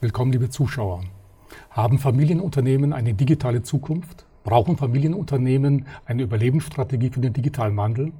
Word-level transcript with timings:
Willkommen, 0.00 0.30
liebe 0.30 0.48
Zuschauer. 0.48 1.02
Haben 1.70 1.98
Familienunternehmen 1.98 2.92
eine 2.92 3.14
digitale 3.14 3.62
Zukunft? 3.62 4.26
Brauchen 4.44 4.76
Familienunternehmen 4.76 5.86
eine 6.06 6.22
Überlebensstrategie 6.22 7.10
für 7.10 7.18
den 7.18 7.32
digitalen 7.32 7.76
Wandel? 7.76 8.12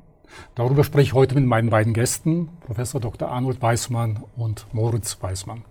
Darüber 0.56 0.82
spreche 0.82 1.10
ich 1.10 1.14
heute 1.14 1.36
mit 1.36 1.46
meinen 1.46 1.70
beiden 1.70 1.94
Gästen, 1.94 2.48
Professor 2.66 3.00
Dr. 3.00 3.28
Arnold 3.28 3.62
Weismann 3.62 4.24
und 4.36 4.66
Moritz 4.72 5.18
Weismann. 5.20 5.62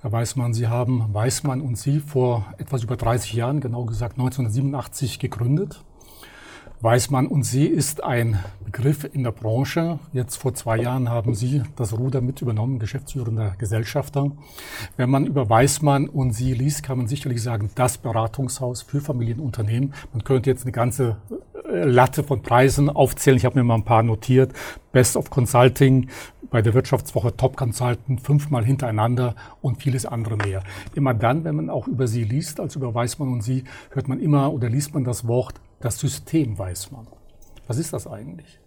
Herr 0.00 0.10
Weismann, 0.10 0.54
Sie 0.54 0.68
haben 0.68 1.04
Weismann 1.12 1.60
und 1.60 1.76
Sie 1.76 2.00
vor 2.00 2.46
etwas 2.56 2.84
über 2.84 2.96
30 2.96 3.34
Jahren, 3.34 3.60
genau 3.60 3.84
gesagt 3.84 4.14
1987, 4.18 5.18
gegründet. 5.18 5.84
Weißmann 6.82 7.26
und 7.26 7.42
Sie 7.44 7.66
ist 7.66 8.04
ein 8.04 8.38
Begriff 8.64 9.08
in 9.10 9.22
der 9.22 9.32
Branche. 9.32 9.98
Jetzt 10.12 10.36
vor 10.36 10.54
zwei 10.54 10.76
Jahren 10.76 11.08
haben 11.08 11.34
Sie 11.34 11.62
das 11.74 11.98
Ruder 11.98 12.20
mit 12.20 12.42
übernommen, 12.42 12.78
geschäftsführender 12.78 13.54
Gesellschafter. 13.58 14.30
Wenn 14.96 15.08
man 15.08 15.26
über 15.26 15.48
Weißmann 15.48 16.08
und 16.08 16.32
Sie 16.32 16.52
liest, 16.52 16.82
kann 16.82 16.98
man 16.98 17.06
sicherlich 17.06 17.42
sagen, 17.42 17.70
das 17.74 17.96
Beratungshaus 17.96 18.82
für 18.82 19.00
Familienunternehmen. 19.00 19.94
Man 20.12 20.24
könnte 20.24 20.50
jetzt 20.50 20.64
eine 20.64 20.72
ganze 20.72 21.16
äh, 21.66 21.84
Latte 21.84 22.22
von 22.22 22.42
Preisen 22.42 22.90
aufzählen. 22.90 23.38
Ich 23.38 23.46
habe 23.46 23.58
mir 23.58 23.64
mal 23.64 23.76
ein 23.76 23.84
paar 23.84 24.02
notiert. 24.02 24.52
Best 24.92 25.16
of 25.16 25.30
Consulting, 25.30 26.08
bei 26.50 26.60
der 26.60 26.74
Wirtschaftswoche 26.74 27.36
Top 27.36 27.56
Consultant 27.56 28.20
fünfmal 28.20 28.64
hintereinander 28.64 29.34
und 29.62 29.82
vieles 29.82 30.04
andere 30.04 30.36
mehr. 30.36 30.62
Immer 30.94 31.14
dann, 31.14 31.44
wenn 31.44 31.56
man 31.56 31.70
auch 31.70 31.88
über 31.88 32.06
sie 32.06 32.24
liest, 32.24 32.60
als 32.60 32.76
über 32.76 32.94
Weißmann 32.94 33.32
und 33.32 33.42
sie, 33.42 33.64
hört 33.90 34.08
man 34.08 34.20
immer 34.20 34.52
oder 34.52 34.68
liest 34.68 34.94
man 34.94 35.04
das 35.04 35.26
Wort 35.26 35.54
das 35.80 35.98
System 35.98 36.58
weiß 36.58 36.90
man. 36.90 37.06
Was 37.66 37.78
ist 37.78 37.92
das 37.92 38.06
eigentlich? 38.06 38.58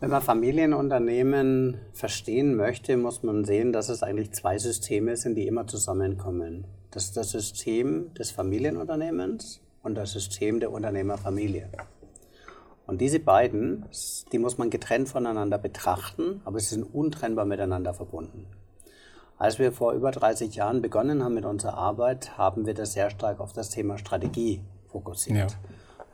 Wenn 0.00 0.10
man 0.10 0.22
Familienunternehmen 0.22 1.78
verstehen 1.92 2.54
möchte, 2.54 2.96
muss 2.96 3.22
man 3.22 3.44
sehen, 3.44 3.72
dass 3.72 3.88
es 3.88 4.02
eigentlich 4.02 4.32
zwei 4.32 4.58
Systeme 4.58 5.16
sind, 5.16 5.34
die 5.34 5.46
immer 5.46 5.66
zusammenkommen. 5.66 6.66
Das 6.90 7.06
ist 7.06 7.16
das 7.16 7.30
System 7.30 8.14
des 8.14 8.30
Familienunternehmens 8.30 9.60
und 9.82 9.96
das 9.96 10.12
System 10.12 10.60
der 10.60 10.70
Unternehmerfamilie. 10.70 11.68
Und 12.86 13.00
diese 13.00 13.18
beiden, 13.18 13.86
die 14.32 14.38
muss 14.38 14.56
man 14.56 14.70
getrennt 14.70 15.08
voneinander 15.08 15.58
betrachten, 15.58 16.42
aber 16.44 16.60
sie 16.60 16.76
sind 16.76 16.84
untrennbar 16.84 17.44
miteinander 17.44 17.92
verbunden. 17.92 18.46
Als 19.36 19.58
wir 19.58 19.72
vor 19.72 19.92
über 19.92 20.10
30 20.10 20.54
Jahren 20.54 20.80
begonnen 20.80 21.24
haben 21.24 21.34
mit 21.34 21.44
unserer 21.44 21.74
Arbeit, 21.74 22.38
haben 22.38 22.66
wir 22.66 22.74
das 22.74 22.92
sehr 22.92 23.10
stark 23.10 23.40
auf 23.40 23.52
das 23.52 23.70
Thema 23.70 23.98
Strategie 23.98 24.62
fokussiert. 24.86 25.52
Ja 25.52 25.58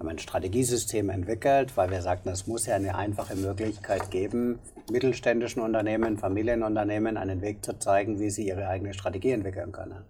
haben 0.04 0.10
ein 0.10 0.18
Strategiesystem 0.18 1.08
entwickelt, 1.08 1.74
weil 1.78 1.90
wir 1.90 2.02
sagten, 2.02 2.28
es 2.28 2.46
muss 2.46 2.66
ja 2.66 2.74
eine 2.74 2.94
einfache 2.94 3.36
Möglichkeit 3.36 4.10
geben, 4.10 4.58
mittelständischen 4.90 5.62
Unternehmen, 5.62 6.18
Familienunternehmen 6.18 7.16
einen 7.16 7.40
Weg 7.40 7.64
zu 7.64 7.78
zeigen, 7.78 8.20
wie 8.20 8.28
sie 8.28 8.46
ihre 8.46 8.68
eigene 8.68 8.92
Strategie 8.92 9.30
entwickeln 9.30 9.72
können. 9.72 10.04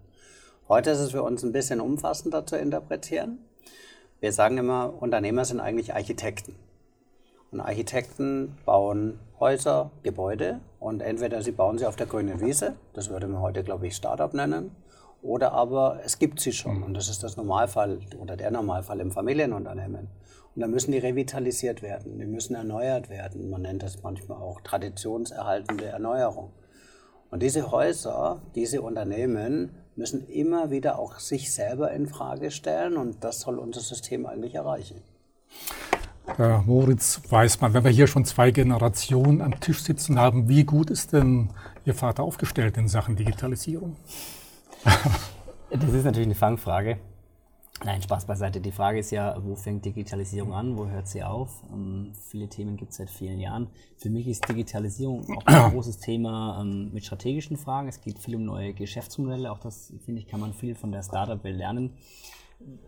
Heute 0.67 0.89
ist 0.89 0.99
es 0.99 1.11
für 1.11 1.23
uns 1.23 1.43
ein 1.43 1.53
bisschen 1.53 1.79
umfassender 1.79 2.45
zu 2.45 2.57
interpretieren. 2.57 3.37
Wir 4.19 4.33
sagen 4.33 4.57
immer, 4.57 5.01
Unternehmer 5.01 5.45
sind 5.45 5.61
eigentlich 5.61 5.93
Architekten. 5.93 6.55
Und 7.51 7.61
Architekten 7.61 8.57
bauen 8.65 9.17
Häuser, 9.39 9.91
Gebäude 10.03 10.59
und 10.81 11.01
entweder 11.01 11.41
sie 11.41 11.51
bauen 11.53 11.77
sie 11.77 11.85
auf 11.85 11.95
der 11.95 12.07
grünen 12.07 12.41
Wiese, 12.41 12.75
das 12.91 13.09
würde 13.09 13.27
man 13.27 13.41
heute, 13.41 13.63
glaube 13.63 13.87
ich, 13.87 13.95
Startup 13.95 14.33
nennen, 14.33 14.75
oder 15.25 15.53
aber 15.53 15.99
es 16.03 16.19
gibt 16.19 16.39
sie 16.39 16.53
schon 16.53 16.83
und 16.83 16.93
das 16.93 17.09
ist 17.09 17.23
das 17.23 17.35
Normalfall 17.35 17.99
oder 18.19 18.37
der 18.37 18.51
Normalfall 18.51 18.99
im 18.99 19.11
Familienunternehmen. 19.11 20.07
Und 20.55 20.61
da 20.61 20.67
müssen 20.67 20.91
die 20.91 20.99
revitalisiert 20.99 21.81
werden, 21.81 22.17
die 22.17 22.25
müssen 22.25 22.55
erneuert 22.55 23.09
werden. 23.09 23.49
Man 23.49 23.63
nennt 23.63 23.83
das 23.83 24.01
manchmal 24.03 24.37
auch 24.37 24.61
traditionserhaltende 24.61 25.85
Erneuerung. 25.85 26.53
Und 27.29 27.41
diese 27.41 27.71
Häuser, 27.71 28.41
diese 28.53 28.81
Unternehmen 28.81 29.71
müssen 29.95 30.27
immer 30.27 30.71
wieder 30.71 30.99
auch 30.99 31.19
sich 31.19 31.53
selber 31.53 31.91
in 31.91 32.07
Frage 32.07 32.51
stellen 32.51 32.95
und 32.95 33.23
das 33.23 33.41
soll 33.41 33.59
unser 33.59 33.81
System 33.81 34.25
eigentlich 34.25 34.55
erreichen. 34.55 35.01
Herr 36.37 36.63
Moritz 36.65 37.21
Weißmann, 37.29 37.73
wenn 37.73 37.83
wir 37.83 37.91
hier 37.91 38.07
schon 38.07 38.25
zwei 38.25 38.51
Generationen 38.51 39.41
am 39.41 39.59
Tisch 39.59 39.83
sitzen 39.83 40.19
haben, 40.19 40.49
wie 40.49 40.63
gut 40.63 40.89
ist 40.89 41.13
denn 41.13 41.49
Ihr 41.85 41.93
Vater 41.93 42.23
aufgestellt 42.23 42.77
in 42.77 42.87
Sachen 42.87 43.15
Digitalisierung? 43.15 43.95
Das 45.69 45.93
ist 45.93 46.05
natürlich 46.05 46.27
eine 46.27 46.35
Fangfrage. 46.35 46.97
Nein, 47.83 48.01
Spaß 48.01 48.25
beiseite. 48.25 48.61
Die 48.61 48.71
Frage 48.71 48.99
ist 48.99 49.11
ja, 49.11 49.35
wo 49.43 49.55
fängt 49.55 49.83
Digitalisierung 49.83 50.53
an, 50.53 50.77
wo 50.77 50.87
hört 50.87 51.09
sie 51.09 51.23
auf? 51.23 51.61
Ähm, 51.73 52.13
viele 52.29 52.47
Themen 52.47 52.77
gibt 52.77 52.91
es 52.91 52.97
seit 52.97 53.09
vielen 53.09 53.37
Jahren. 53.39 53.67
Für 53.97 54.09
mich 54.09 54.27
ist 54.27 54.47
Digitalisierung 54.47 55.25
auch 55.37 55.45
ein 55.45 55.71
großes 55.73 55.99
Thema 55.99 56.61
ähm, 56.61 56.93
mit 56.93 57.03
strategischen 57.03 57.57
Fragen. 57.57 57.89
Es 57.89 57.99
geht 57.99 58.17
viel 58.17 58.37
um 58.37 58.45
neue 58.45 58.73
Geschäftsmodelle. 58.73 59.51
Auch 59.51 59.59
das, 59.59 59.91
finde 60.05 60.21
ich, 60.21 60.27
kann 60.27 60.39
man 60.39 60.53
viel 60.53 60.73
von 60.73 60.93
der 60.93 61.03
Startup-Welt 61.03 61.57
lernen. 61.57 61.93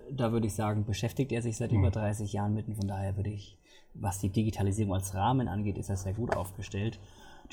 Da 0.10 0.32
würde 0.32 0.48
ich 0.48 0.56
sagen, 0.56 0.86
beschäftigt 0.86 1.34
er 1.34 1.42
sich 1.42 1.58
seit 1.58 1.74
mhm. 1.74 1.80
über 1.80 1.92
30 1.92 2.32
Jahren 2.32 2.54
mit. 2.54 2.70
Und 2.70 2.76
von 2.76 2.88
daher 2.88 3.18
würde 3.18 3.32
ich, 3.32 3.58
was 3.94 4.20
die 4.20 4.30
Digitalisierung 4.30 4.94
als 4.94 5.14
Rahmen 5.14 5.50
angeht, 5.50 5.78
ist 5.78 5.90
er 5.90 5.98
sehr 5.98 6.14
gut 6.14 6.36
aufgestellt. 6.38 6.98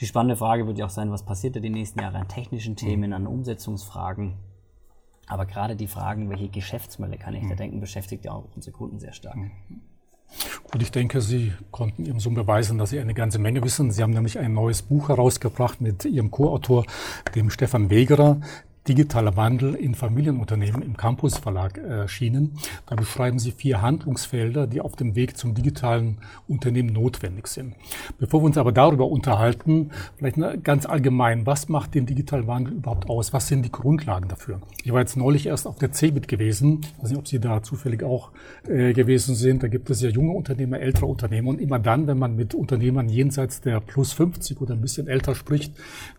Die 0.01 0.07
spannende 0.07 0.37
Frage 0.37 0.67
wird 0.67 0.79
ja 0.79 0.87
auch 0.87 0.91
sein, 0.91 1.11
was 1.11 1.25
passiert 1.25 1.57
da 1.57 1.61
die 1.61 1.71
nächsten 1.71 2.01
Jahre 2.01 2.19
an 2.19 2.29
technischen 2.29 2.77
Themen, 2.77 3.13
an 3.13 3.27
Umsetzungsfragen. 3.27 4.35
Aber 5.27 5.47
gerade 5.47 5.77
die 5.77 5.87
Fragen, 5.87 6.29
welche 6.31 6.49
Geschäftsmodelle 6.49 7.19
kann 7.19 7.35
ich 7.35 7.43
da 7.43 7.55
mhm. 7.55 7.57
denken, 7.57 7.81
beschäftigt 7.81 8.25
ja 8.25 8.33
auch 8.33 8.45
unsere 8.55 8.77
Kunden 8.77 8.99
sehr 8.99 9.13
stark. 9.13 9.37
Mhm. 9.37 9.51
Und 10.73 10.83
ich 10.83 10.91
denke, 10.91 11.21
Sie 11.21 11.53
konnten 11.71 12.05
Ihrem 12.05 12.19
Sohn 12.19 12.35
beweisen, 12.35 12.79
dass 12.79 12.91
Sie 12.91 12.99
eine 12.99 13.15
ganze 13.15 13.39
Menge 13.39 13.63
wissen. 13.63 13.91
Sie 13.91 14.03
haben 14.03 14.13
nämlich 14.13 14.39
ein 14.39 14.53
neues 14.53 14.83
Buch 14.83 15.09
herausgebracht 15.09 15.81
mit 15.81 16.05
Ihrem 16.05 16.31
Co-Autor, 16.31 16.85
dem 17.35 17.51
Stefan 17.51 17.91
Wegerer, 17.91 18.41
Digitaler 18.87 19.35
Wandel 19.37 19.75
in 19.75 19.95
Familienunternehmen 19.95 20.83
im 20.83 20.97
Campus 20.97 21.39
Verlag 21.39 21.79
erschienen. 21.79 22.59
Da 22.87 22.97
beschreiben 22.97 23.39
Sie 23.39 23.51
vier 23.51 23.81
Handlungsfelder, 23.81 24.67
die 24.67 24.83
auf 24.83 24.95
dem 24.95 25.15
Weg 25.15 25.39
zum 25.39 25.55
digitalen 25.55 26.19
Unternehmen 26.49 26.93
notwendig 26.93 27.47
sind. 27.47 27.77
Bevor 28.19 28.43
wir 28.43 28.47
uns 28.47 28.59
aber 28.59 28.73
darüber 28.73 29.09
unterhalten, 29.09 29.91
vielleicht 30.17 30.37
ganz 30.65 30.85
allgemein, 30.85 31.47
was 31.47 31.71
macht 31.71 31.95
den 31.95 32.05
digitalen 32.05 32.47
Wandel 32.47 32.75
überhaupt 32.75 33.09
aus? 33.09 33.33
Was 33.33 33.49
sind 33.49 33.65
die 33.65 33.73
Grundlagen 33.73 34.29
dafür? 34.29 34.61
Ich 34.83 34.93
war 34.93 35.01
jetzt 35.01 35.17
neulich 35.17 35.47
erst 35.47 35.67
auf 35.67 35.79
der 35.79 35.93
CeBIT 35.93 36.29
gewesen. 36.29 36.81
Ich 36.83 37.03
weiß 37.03 37.11
nicht, 37.11 37.19
ob 37.19 37.29
Sie 37.29 37.39
da 37.39 37.63
zufällig 37.63 38.03
auch 38.03 38.33
äh, 38.69 38.93
gewesen 38.93 39.35
sind. 39.35 39.63
Da 39.63 39.69
gibt 39.69 39.89
es 39.89 40.03
ja 40.03 40.11
junge 40.11 40.33
Unternehmer, 40.33 40.79
ältere 40.81 41.07
Unternehmer. 41.07 41.49
Und 41.49 41.59
immer 41.59 41.79
dann, 41.79 42.07
wenn 42.07 42.19
man 42.19 42.37
mit 42.37 42.55
Unternehmern 42.55 43.09
jenseits 43.09 43.63
der 43.63 43.81
plus 43.81 44.13
50 44.13 44.61
oder 44.61 44.75
ein 44.75 44.83
bisschen 44.83 45.09
älter 45.09 45.35
spricht, 45.35 45.73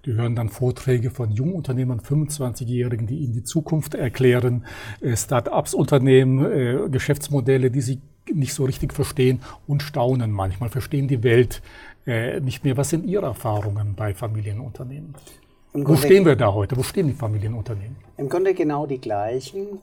die 0.05 0.13
hören 0.13 0.35
dann 0.35 0.49
Vorträge 0.49 1.11
von 1.11 1.31
jungen 1.31 1.53
Unternehmern, 1.53 1.99
25 1.99 2.54
25-Jährigen, 2.55 3.07
die 3.07 3.19
ihnen 3.19 3.33
die 3.33 3.43
Zukunft 3.43 3.95
erklären, 3.95 4.66
äh, 5.01 5.16
Start-ups, 5.16 5.73
Unternehmen, 5.73 6.45
äh, 6.45 6.89
Geschäftsmodelle, 6.89 7.71
die 7.71 7.81
sie 7.81 8.01
nicht 8.33 8.53
so 8.53 8.66
richtig 8.66 8.93
verstehen 8.93 9.41
und 9.67 9.83
staunen 9.83 10.31
manchmal, 10.31 10.69
verstehen 10.69 11.07
die 11.07 11.23
Welt 11.23 11.61
äh, 12.07 12.39
nicht 12.39 12.63
mehr. 12.63 12.75
Was 12.77 12.89
sind 12.89 13.05
Ihre 13.05 13.25
Erfahrungen 13.27 13.94
bei 13.95 14.13
Familienunternehmen? 14.13 15.15
Wo 15.73 15.95
stehen 15.97 16.25
wir 16.25 16.38
da 16.38 16.53
heute? 16.53 16.77
Wo 16.77 16.83
stehen 16.83 17.07
die 17.07 17.13
Familienunternehmen? 17.13 17.97
Im 18.17 18.29
Grunde 18.29 18.53
genau 18.53 18.85
die 18.85 18.99
gleichen. 18.99 19.81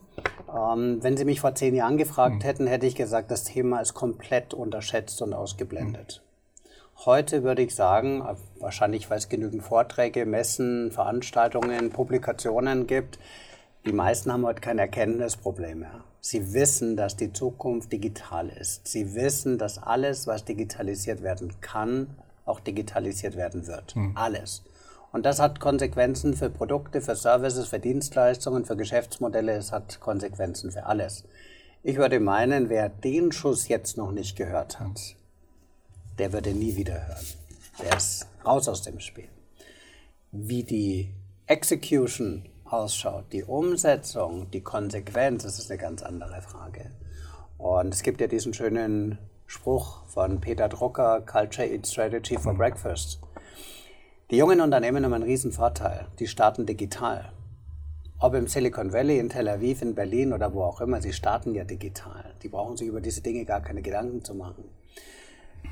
Ähm, 0.49 0.97
wenn 1.01 1.17
Sie 1.17 1.25
mich 1.25 1.39
vor 1.39 1.53
zehn 1.53 1.75
Jahren 1.75 1.97
gefragt 1.97 2.35
hm. 2.35 2.41
hätten, 2.41 2.67
hätte 2.67 2.87
ich 2.87 2.95
gesagt, 2.95 3.29
das 3.29 3.43
Thema 3.43 3.79
ist 3.79 3.93
komplett 3.93 4.55
unterschätzt 4.55 5.21
und 5.21 5.33
ausgeblendet. 5.33 6.23
Hm. 6.23 6.32
Heute 7.05 7.43
würde 7.43 7.63
ich 7.63 7.75
sagen, 7.75 8.23
wahrscheinlich 8.59 9.09
weil 9.09 9.17
es 9.17 9.27
genügend 9.27 9.61
Vorträge, 9.61 10.25
Messen, 10.25 10.89
Veranstaltungen, 10.89 11.89
Publikationen 11.89 12.87
gibt, 12.87 13.19
die 13.85 13.91
meisten 13.91 14.31
haben 14.31 14.45
heute 14.45 14.61
kein 14.61 14.79
Erkenntnisproblem 14.79 15.79
mehr. 15.79 16.05
Sie 16.21 16.53
wissen, 16.53 16.95
dass 16.95 17.17
die 17.17 17.33
Zukunft 17.33 17.91
digital 17.91 18.47
ist. 18.47 18.87
Sie 18.87 19.15
wissen, 19.15 19.57
dass 19.57 19.83
alles, 19.83 20.27
was 20.27 20.45
digitalisiert 20.45 21.21
werden 21.21 21.59
kann, 21.59 22.15
auch 22.45 22.61
digitalisiert 22.61 23.35
werden 23.35 23.67
wird. 23.67 23.95
Hm. 23.95 24.13
Alles. 24.15 24.63
Und 25.11 25.25
das 25.25 25.41
hat 25.41 25.59
Konsequenzen 25.59 26.33
für 26.33 26.49
Produkte, 26.49 27.01
für 27.01 27.17
Services, 27.17 27.67
für 27.67 27.79
Dienstleistungen, 27.79 28.63
für 28.63 28.77
Geschäftsmodelle. 28.77 29.51
Es 29.51 29.73
hat 29.73 29.99
Konsequenzen 29.99 30.71
für 30.71 30.85
alles. 30.85 31.25
Ich 31.83 31.97
würde 31.97 32.21
meinen, 32.21 32.69
wer 32.69 32.87
den 32.87 33.33
Schuss 33.33 33.67
jetzt 33.67 33.97
noch 33.97 34.13
nicht 34.13 34.37
gehört 34.37 34.79
hat, 34.79 35.17
der 36.17 36.33
würde 36.33 36.53
nie 36.53 36.75
wieder 36.75 37.07
hören. 37.07 37.25
Der 37.81 37.97
ist 37.97 38.27
raus 38.45 38.67
aus 38.67 38.81
dem 38.81 38.99
Spiel. 38.99 39.29
Wie 40.31 40.63
die 40.63 41.09
Execution 41.47 42.45
ausschaut, 42.65 43.25
die 43.31 43.43
Umsetzung, 43.43 44.49
die 44.51 44.61
Konsequenz, 44.61 45.43
das 45.43 45.59
ist 45.59 45.69
eine 45.69 45.79
ganz 45.79 46.01
andere 46.01 46.41
Frage. 46.41 46.91
Und 47.57 47.93
es 47.93 48.03
gibt 48.03 48.21
ja 48.21 48.27
diesen 48.27 48.53
schönen 48.53 49.17
Spruch 49.45 50.05
von 50.07 50.41
Peter 50.41 50.69
Drucker, 50.69 51.21
Culture 51.21 51.67
Eats 51.67 51.91
Strategy 51.91 52.37
for 52.37 52.53
Breakfast. 52.53 53.19
Die 54.31 54.37
jungen 54.37 54.61
Unternehmen 54.61 55.05
haben 55.05 55.13
einen 55.13 55.23
riesen 55.23 55.51
Vorteil. 55.51 56.07
Die 56.19 56.27
starten 56.27 56.65
digital. 56.65 57.31
Ob 58.19 58.33
im 58.33 58.47
Silicon 58.47 58.93
Valley, 58.93 59.19
in 59.19 59.29
Tel 59.29 59.47
Aviv, 59.47 59.81
in 59.81 59.95
Berlin 59.95 60.33
oder 60.33 60.53
wo 60.53 60.63
auch 60.63 60.81
immer, 60.81 61.01
sie 61.01 61.13
starten 61.13 61.53
ja 61.53 61.65
digital. 61.65 62.33
Die 62.41 62.47
brauchen 62.47 62.77
sich 62.77 62.87
über 62.87 63.01
diese 63.01 63.21
Dinge 63.21 63.45
gar 63.45 63.61
keine 63.61 63.81
Gedanken 63.81 64.23
zu 64.23 64.33
machen. 64.33 64.63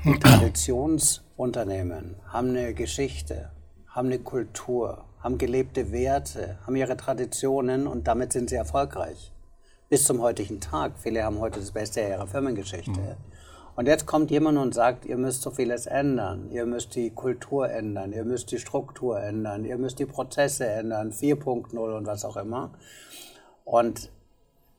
Die 0.04 0.18
Traditionsunternehmen 0.18 2.16
haben 2.26 2.50
eine 2.50 2.74
Geschichte, 2.74 3.50
haben 3.86 4.08
eine 4.08 4.18
Kultur, 4.18 5.04
haben 5.20 5.38
gelebte 5.38 5.92
Werte, 5.92 6.58
haben 6.66 6.74
ihre 6.74 6.96
Traditionen 6.96 7.86
und 7.86 8.08
damit 8.08 8.32
sind 8.32 8.50
sie 8.50 8.56
erfolgreich. 8.56 9.32
Bis 9.88 10.04
zum 10.04 10.20
heutigen 10.20 10.60
Tag. 10.60 10.94
Viele 10.98 11.22
haben 11.22 11.38
heute 11.38 11.60
das 11.60 11.70
Beste 11.70 12.00
ihrer 12.00 12.26
Firmengeschichte. 12.26 12.90
Mhm. 12.90 13.16
Und 13.76 13.86
jetzt 13.86 14.06
kommt 14.06 14.30
jemand 14.30 14.58
und 14.58 14.74
sagt, 14.74 15.06
ihr 15.06 15.16
müsst 15.16 15.42
so 15.42 15.50
vieles 15.50 15.86
ändern. 15.86 16.50
Ihr 16.50 16.66
müsst 16.66 16.94
die 16.94 17.10
Kultur 17.10 17.70
ändern, 17.70 18.12
ihr 18.12 18.24
müsst 18.24 18.50
die 18.50 18.58
Struktur 18.58 19.20
ändern, 19.20 19.64
ihr 19.64 19.78
müsst 19.78 19.98
die 19.98 20.06
Prozesse 20.06 20.66
ändern, 20.66 21.12
4.0 21.12 21.78
und 21.78 22.06
was 22.06 22.24
auch 22.24 22.36
immer. 22.36 22.72
Und 23.64 24.10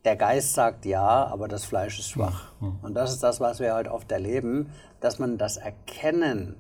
der 0.05 0.15
Geist 0.15 0.53
sagt 0.53 0.85
ja, 0.85 1.27
aber 1.27 1.47
das 1.47 1.65
Fleisch 1.65 2.00
ist 2.00 2.09
schwach. 2.09 2.51
Mhm. 2.59 2.79
Und 2.81 2.94
das 2.94 3.13
ist 3.13 3.23
das, 3.23 3.39
was 3.39 3.59
wir 3.59 3.73
halt 3.73 3.88
oft 3.88 4.11
erleben, 4.11 4.69
dass 5.00 5.19
man 5.19 5.38
das 5.38 5.57
Erkennen 5.57 6.55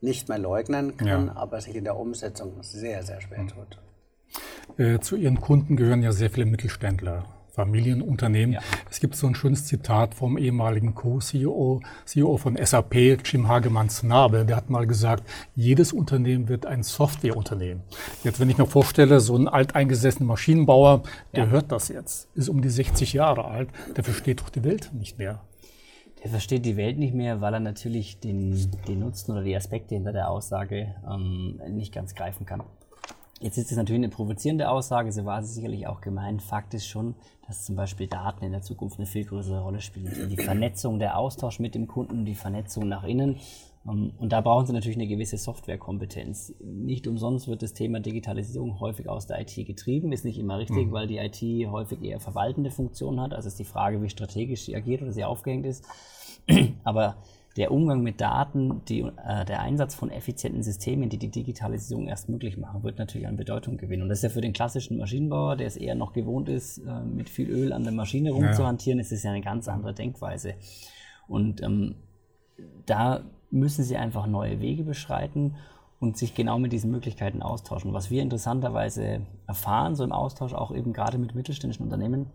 nicht 0.00 0.28
mehr 0.28 0.38
leugnen 0.38 0.96
kann, 0.96 1.26
ja. 1.28 1.36
aber 1.36 1.60
sich 1.60 1.74
in 1.74 1.84
der 1.84 1.96
Umsetzung 1.96 2.62
sehr, 2.62 3.02
sehr 3.02 3.20
schwer 3.20 3.42
mhm. 3.42 3.48
tut. 3.48 3.78
Äh, 4.78 5.00
zu 5.00 5.16
Ihren 5.16 5.40
Kunden 5.40 5.76
gehören 5.76 6.02
ja 6.02 6.12
sehr 6.12 6.30
viele 6.30 6.46
Mittelständler. 6.46 7.24
Familienunternehmen. 7.56 8.54
Ja. 8.54 8.60
Es 8.90 9.00
gibt 9.00 9.16
so 9.16 9.26
ein 9.26 9.34
schönes 9.34 9.64
Zitat 9.64 10.14
vom 10.14 10.36
ehemaligen 10.36 10.94
Co-CEO 10.94 11.80
CEO 12.04 12.36
von 12.36 12.56
SAP, 12.62 12.94
Jim 13.24 13.48
Hagemanns-Nabel, 13.48 14.44
der 14.44 14.56
hat 14.56 14.68
mal 14.68 14.86
gesagt, 14.86 15.24
jedes 15.54 15.92
Unternehmen 15.92 16.48
wird 16.48 16.66
ein 16.66 16.82
Softwareunternehmen. 16.82 17.82
Jetzt, 18.22 18.38
wenn 18.40 18.50
ich 18.50 18.58
mir 18.58 18.66
vorstelle, 18.66 19.20
so 19.20 19.36
ein 19.36 19.48
alteingesessener 19.48 20.26
Maschinenbauer, 20.26 21.02
der 21.34 21.44
ja. 21.44 21.50
hört 21.50 21.72
das 21.72 21.88
jetzt, 21.88 22.28
ist 22.34 22.50
um 22.50 22.60
die 22.60 22.68
60 22.68 23.14
Jahre 23.14 23.46
alt, 23.46 23.70
der 23.96 24.04
versteht 24.04 24.40
doch 24.40 24.50
die 24.50 24.62
Welt 24.62 24.90
nicht 24.92 25.18
mehr. 25.18 25.40
Der 26.22 26.30
versteht 26.30 26.64
die 26.66 26.76
Welt 26.76 26.98
nicht 26.98 27.14
mehr, 27.14 27.40
weil 27.40 27.54
er 27.54 27.60
natürlich 27.60 28.20
den, 28.20 28.70
den 28.86 29.00
Nutzen 29.00 29.32
oder 29.32 29.42
die 29.42 29.56
Aspekte 29.56 29.94
hinter 29.94 30.12
der 30.12 30.28
Aussage 30.28 30.94
ähm, 31.10 31.60
nicht 31.70 31.94
ganz 31.94 32.14
greifen 32.14 32.44
kann. 32.44 32.62
Jetzt 33.40 33.58
ist 33.58 33.70
es 33.70 33.76
natürlich 33.76 34.00
eine 34.00 34.08
provozierende 34.08 34.70
Aussage, 34.70 35.12
so 35.12 35.26
war 35.26 35.42
sie 35.42 35.52
sicherlich 35.52 35.86
auch 35.86 36.00
gemeint. 36.00 36.42
Fakt 36.42 36.72
ist 36.72 36.86
schon, 36.86 37.14
dass 37.46 37.64
zum 37.64 37.76
Beispiel 37.76 38.06
Daten 38.06 38.44
in 38.44 38.52
der 38.52 38.62
Zukunft 38.62 38.98
eine 38.98 39.06
viel 39.06 39.26
größere 39.26 39.60
Rolle 39.60 39.82
spielen. 39.82 40.30
Die 40.30 40.42
Vernetzung, 40.42 40.98
der 40.98 41.18
Austausch 41.18 41.58
mit 41.58 41.74
dem 41.74 41.86
Kunden, 41.86 42.24
die 42.24 42.34
Vernetzung 42.34 42.88
nach 42.88 43.04
innen. 43.04 43.36
Ähm, 43.86 44.12
und 44.18 44.32
da 44.32 44.40
brauchen 44.40 44.66
Sie 44.66 44.72
natürlich 44.72 44.96
eine 44.96 45.06
gewisse 45.06 45.36
Softwarekompetenz. 45.36 46.54
Nicht 46.60 47.06
umsonst 47.06 47.46
wird 47.46 47.62
das 47.62 47.74
Thema 47.74 48.00
Digitalisierung 48.00 48.80
häufig 48.80 49.08
aus 49.08 49.26
der 49.26 49.38
IT 49.40 49.54
getrieben. 49.66 50.12
Ist 50.12 50.24
nicht 50.24 50.38
immer 50.38 50.58
richtig, 50.58 50.86
mhm. 50.86 50.92
weil 50.92 51.06
die 51.06 51.18
IT 51.18 51.70
häufig 51.70 52.02
eher 52.02 52.20
verwaltende 52.20 52.70
Funktion 52.70 53.20
hat. 53.20 53.34
Also 53.34 53.48
ist 53.48 53.58
die 53.58 53.64
Frage, 53.64 54.02
wie 54.02 54.08
strategisch 54.08 54.62
sie 54.64 54.74
agiert 54.74 55.02
oder 55.02 55.12
sie 55.12 55.24
aufgehängt 55.24 55.66
ist. 55.66 55.84
Aber 56.84 57.16
der 57.56 57.72
Umgang 57.72 58.02
mit 58.02 58.20
Daten, 58.20 58.84
die, 58.84 59.00
äh, 59.00 59.44
der 59.46 59.60
Einsatz 59.60 59.94
von 59.94 60.10
effizienten 60.10 60.62
Systemen, 60.62 61.08
die 61.08 61.18
die 61.18 61.30
Digitalisierung 61.30 62.06
erst 62.06 62.28
möglich 62.28 62.58
machen, 62.58 62.82
wird 62.82 62.98
natürlich 62.98 63.26
an 63.26 63.36
Bedeutung 63.36 63.78
gewinnen. 63.78 64.02
Und 64.02 64.10
das 64.10 64.18
ist 64.18 64.24
ja 64.24 64.28
für 64.28 64.42
den 64.42 64.52
klassischen 64.52 64.98
Maschinenbauer, 64.98 65.56
der 65.56 65.66
es 65.66 65.76
eher 65.76 65.94
noch 65.94 66.12
gewohnt 66.12 66.48
ist, 66.48 66.78
äh, 66.78 67.00
mit 67.00 67.30
viel 67.30 67.48
Öl 67.48 67.72
an 67.72 67.84
der 67.84 67.92
Maschine 67.92 68.32
rumzuhantieren, 68.32 68.98
ja. 68.98 69.02
ist 69.02 69.12
es 69.12 69.22
ja 69.22 69.30
eine 69.30 69.40
ganz 69.40 69.68
andere 69.68 69.94
Denkweise. 69.94 70.54
Und 71.28 71.62
ähm, 71.62 71.96
da 72.84 73.22
müssen 73.50 73.84
sie 73.84 73.96
einfach 73.96 74.26
neue 74.26 74.60
Wege 74.60 74.84
beschreiten 74.84 75.56
und 75.98 76.18
sich 76.18 76.34
genau 76.34 76.58
mit 76.58 76.72
diesen 76.72 76.90
Möglichkeiten 76.90 77.40
austauschen. 77.40 77.94
Was 77.94 78.10
wir 78.10 78.22
interessanterweise 78.22 79.22
erfahren, 79.46 79.96
so 79.96 80.04
im 80.04 80.12
Austausch 80.12 80.52
auch 80.52 80.74
eben 80.74 80.92
gerade 80.92 81.16
mit 81.16 81.34
mittelständischen 81.34 81.84
Unternehmen, 81.84 82.26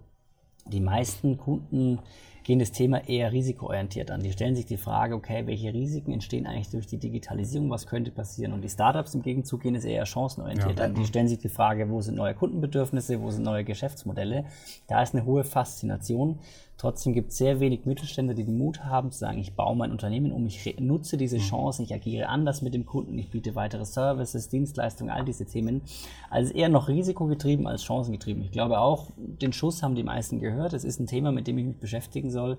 die 0.66 0.82
meisten 0.82 1.38
Kunden 1.38 2.00
gehen 2.44 2.60
das 2.60 2.72
Thema 2.72 3.08
eher 3.08 3.32
risikoorientiert 3.32 4.12
an. 4.12 4.22
Die 4.22 4.32
stellen 4.32 4.56
sich 4.56 4.66
die 4.66 4.78
Frage, 4.78 5.16
okay, 5.16 5.46
welche 5.46 5.74
Risiken 5.74 6.12
entstehen 6.12 6.48
eigentlich 6.48 6.70
durch 6.70 6.88
die 6.88 6.98
Digitalisierung, 6.98 7.70
was 7.70 7.88
könnte 7.88 8.12
passieren? 8.12 8.54
Und 8.54 8.62
die 8.62 8.70
Startups 8.70 9.14
im 9.14 9.22
Gegenzug 9.22 9.62
gehen 9.62 9.76
es 9.76 9.86
eher 9.86 10.06
chancenorientiert 10.06 10.80
ja. 10.80 10.86
an. 10.86 10.96
Die 10.96 11.06
stellen 11.06 11.28
sich 11.28 11.40
die 11.40 11.50
Frage, 11.50 11.90
wo 11.90 12.02
sind 12.02 12.16
neue 12.16 12.34
Kundenbedürfnisse, 12.34 13.22
wo 13.22 13.30
sind 13.30 13.44
neue 13.44 13.64
Geschäftsmodelle? 13.64 14.46
Da 14.88 15.02
ist 15.02 15.14
eine 15.14 15.26
hohe 15.26 15.44
Faszination. 15.44 16.40
Trotzdem 16.82 17.14
gibt 17.14 17.30
es 17.30 17.38
sehr 17.38 17.60
wenig 17.60 17.86
Mittelständler, 17.86 18.34
die 18.34 18.44
den 18.44 18.58
Mut 18.58 18.84
haben 18.84 19.12
zu 19.12 19.20
sagen, 19.20 19.38
ich 19.38 19.54
baue 19.54 19.76
mein 19.76 19.92
Unternehmen 19.92 20.32
um, 20.32 20.48
ich 20.48 20.80
nutze 20.80 21.16
diese 21.16 21.38
mhm. 21.38 21.42
Chance, 21.42 21.84
ich 21.84 21.94
agiere 21.94 22.28
anders 22.28 22.64
mit 22.64 22.74
dem 22.74 22.88
Kunden, 22.88 23.20
ich 23.20 23.30
biete 23.30 23.54
weitere 23.54 23.86
Services, 23.86 24.50
Dienstleistungen, 24.50 25.14
all 25.14 25.24
diese 25.24 25.46
Themen. 25.46 25.84
Also 26.32 26.52
eher 26.52 26.70
noch 26.70 26.88
risikogetrieben 26.88 27.68
als 27.68 27.84
chancengetrieben. 27.84 28.42
Ich 28.42 28.50
glaube 28.50 28.80
auch, 28.80 29.12
den 29.16 29.54
Schuss 29.54 29.84
haben 29.84 29.94
die 29.94 30.02
meisten 30.02 30.40
gehört. 30.40 30.74
Es 30.74 30.84
ist 30.84 31.00
ein 31.00 31.06
Thema, 31.06 31.32
mit 31.32 31.46
dem 31.46 31.60
ich 31.60 31.66
mich 31.66 31.78
beschäftigen 31.78 32.32
soll. 32.32 32.58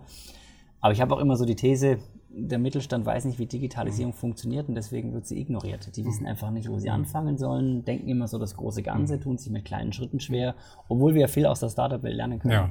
Aber 0.81 0.93
ich 0.93 1.01
habe 1.01 1.17
auch 1.17 1.21
immer 1.21 1.35
so 1.35 1.45
die 1.45 1.57
These, 1.57 1.99
der 2.35 2.59
Mittelstand 2.59 3.05
weiß 3.05 3.25
nicht, 3.27 3.39
wie 3.39 3.47
Digitalisierung 3.47 4.13
mhm. 4.13 4.17
funktioniert 4.17 4.69
und 4.69 4.75
deswegen 4.75 5.13
wird 5.13 5.27
sie 5.27 5.39
ignoriert. 5.39 5.97
Die 5.97 6.05
wissen 6.05 6.23
mhm. 6.23 6.29
einfach 6.29 6.51
nicht, 6.51 6.69
wo 6.69 6.79
sie 6.79 6.89
mhm. 6.89 6.95
anfangen 6.95 7.39
sollen, 7.39 7.85
denken 7.85 8.09
immer 8.09 8.27
so 8.27 8.39
das 8.39 8.57
große 8.57 8.83
Ganze, 8.83 9.21
tun 9.21 9.39
sich 9.39 9.53
mit 9.53 9.65
kleinen 9.65 9.93
Schritten 9.93 10.21
schwer, 10.21 10.55
obwohl 10.89 11.15
wir 11.15 11.23
ja 11.23 11.29
viel 11.29 11.47
aus 11.47 11.61
der 11.61 11.69
Startup-Welt 11.69 12.17
lernen 12.17 12.39
können. 12.39 12.53
Ja. 12.53 12.71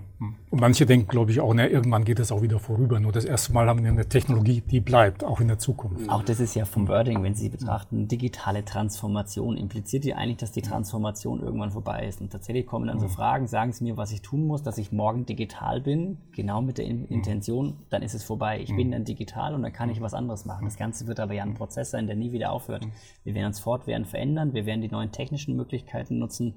Und 0.49 0.59
manche 0.59 0.85
denken, 0.85 1.07
glaube 1.07 1.31
ich, 1.31 1.39
auch, 1.39 1.53
na, 1.53 1.67
irgendwann 1.67 2.03
geht 2.03 2.19
es 2.19 2.31
auch 2.31 2.41
wieder 2.41 2.59
vorüber. 2.59 2.99
Nur 2.99 3.11
das 3.11 3.25
erste 3.25 3.53
Mal 3.53 3.67
haben 3.67 3.83
wir 3.83 3.91
eine 3.91 4.07
Technologie, 4.07 4.61
die 4.61 4.79
bleibt, 4.79 5.23
auch 5.23 5.39
in 5.39 5.47
der 5.47 5.59
Zukunft. 5.59 6.09
Auch 6.09 6.23
das 6.23 6.39
ist 6.39 6.55
ja 6.55 6.65
vom 6.65 6.87
Wording, 6.87 7.21
wenn 7.23 7.35
Sie 7.35 7.49
betrachten, 7.49 8.07
digitale 8.07 8.65
Transformation 8.65 9.57
impliziert 9.57 10.05
ja 10.05 10.15
eigentlich, 10.15 10.37
dass 10.37 10.51
die 10.51 10.61
Transformation 10.61 11.41
irgendwann 11.41 11.71
vorbei 11.71 12.07
ist. 12.07 12.21
Und 12.21 12.31
tatsächlich 12.31 12.65
kommen 12.65 12.87
dann 12.87 12.99
so 12.99 13.07
Fragen, 13.07 13.47
sagen 13.47 13.71
Sie 13.73 13.83
mir, 13.83 13.97
was 13.97 14.11
ich 14.11 14.21
tun 14.21 14.47
muss, 14.47 14.63
dass 14.63 14.77
ich 14.77 14.91
morgen 14.91 15.25
digital 15.25 15.81
bin, 15.81 16.17
genau 16.31 16.61
mit 16.61 16.77
der 16.77 16.85
Intention, 16.85 17.75
dann 17.89 18.01
ist 18.01 18.13
es 18.13 18.23
vorbei. 18.23 18.59
Ich 18.61 18.75
bin 18.75 18.91
dann 18.91 19.05
digital 19.05 19.50
und 19.53 19.63
dann 19.63 19.73
kann 19.73 19.89
ich 19.89 20.01
was 20.01 20.13
anderes 20.13 20.45
machen. 20.45 20.65
Das 20.65 20.77
Ganze 20.77 21.07
wird 21.07 21.19
aber 21.19 21.33
ja 21.33 21.43
ein 21.43 21.53
Prozess 21.53 21.91
sein, 21.91 22.07
der 22.07 22.15
nie 22.15 22.31
wieder 22.31 22.51
aufhört. 22.51 22.85
Wir 23.23 23.33
werden 23.33 23.47
uns 23.47 23.59
fortwährend 23.59 24.07
verändern, 24.07 24.53
wir 24.53 24.65
werden 24.65 24.81
die 24.81 24.89
neuen 24.89 25.11
technischen 25.11 25.55
Möglichkeiten 25.55 26.19
nutzen. 26.19 26.55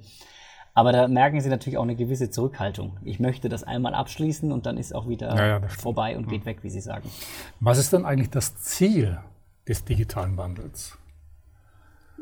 Aber 0.76 0.91
da 0.91 1.06
merken 1.06 1.41
Sie 1.41 1.49
natürlich 1.49 1.79
auch 1.79 1.85
eine 1.85 1.94
gewisse 1.94 2.31
Zurückhaltung. 2.31 2.99
Ich 3.05 3.20
möchte 3.20 3.49
das 3.49 3.62
einmal 3.62 3.94
abschließen 3.94 4.50
und 4.50 4.67
dann 4.67 4.76
ist 4.76 4.93
auch 4.93 5.08
wieder 5.08 5.35
ja, 5.37 5.58
ja, 5.61 5.69
vorbei 5.69 6.17
und 6.17 6.29
geht 6.29 6.46
weg, 6.46 6.58
wie 6.62 6.70
Sie 6.70 6.81
sagen. 6.81 7.08
Was 7.61 7.79
ist 7.79 7.93
denn 7.93 8.05
eigentlich 8.05 8.31
das 8.31 8.56
Ziel 8.56 9.19
des 9.69 9.85
digitalen 9.85 10.37
Wandels? 10.37 10.99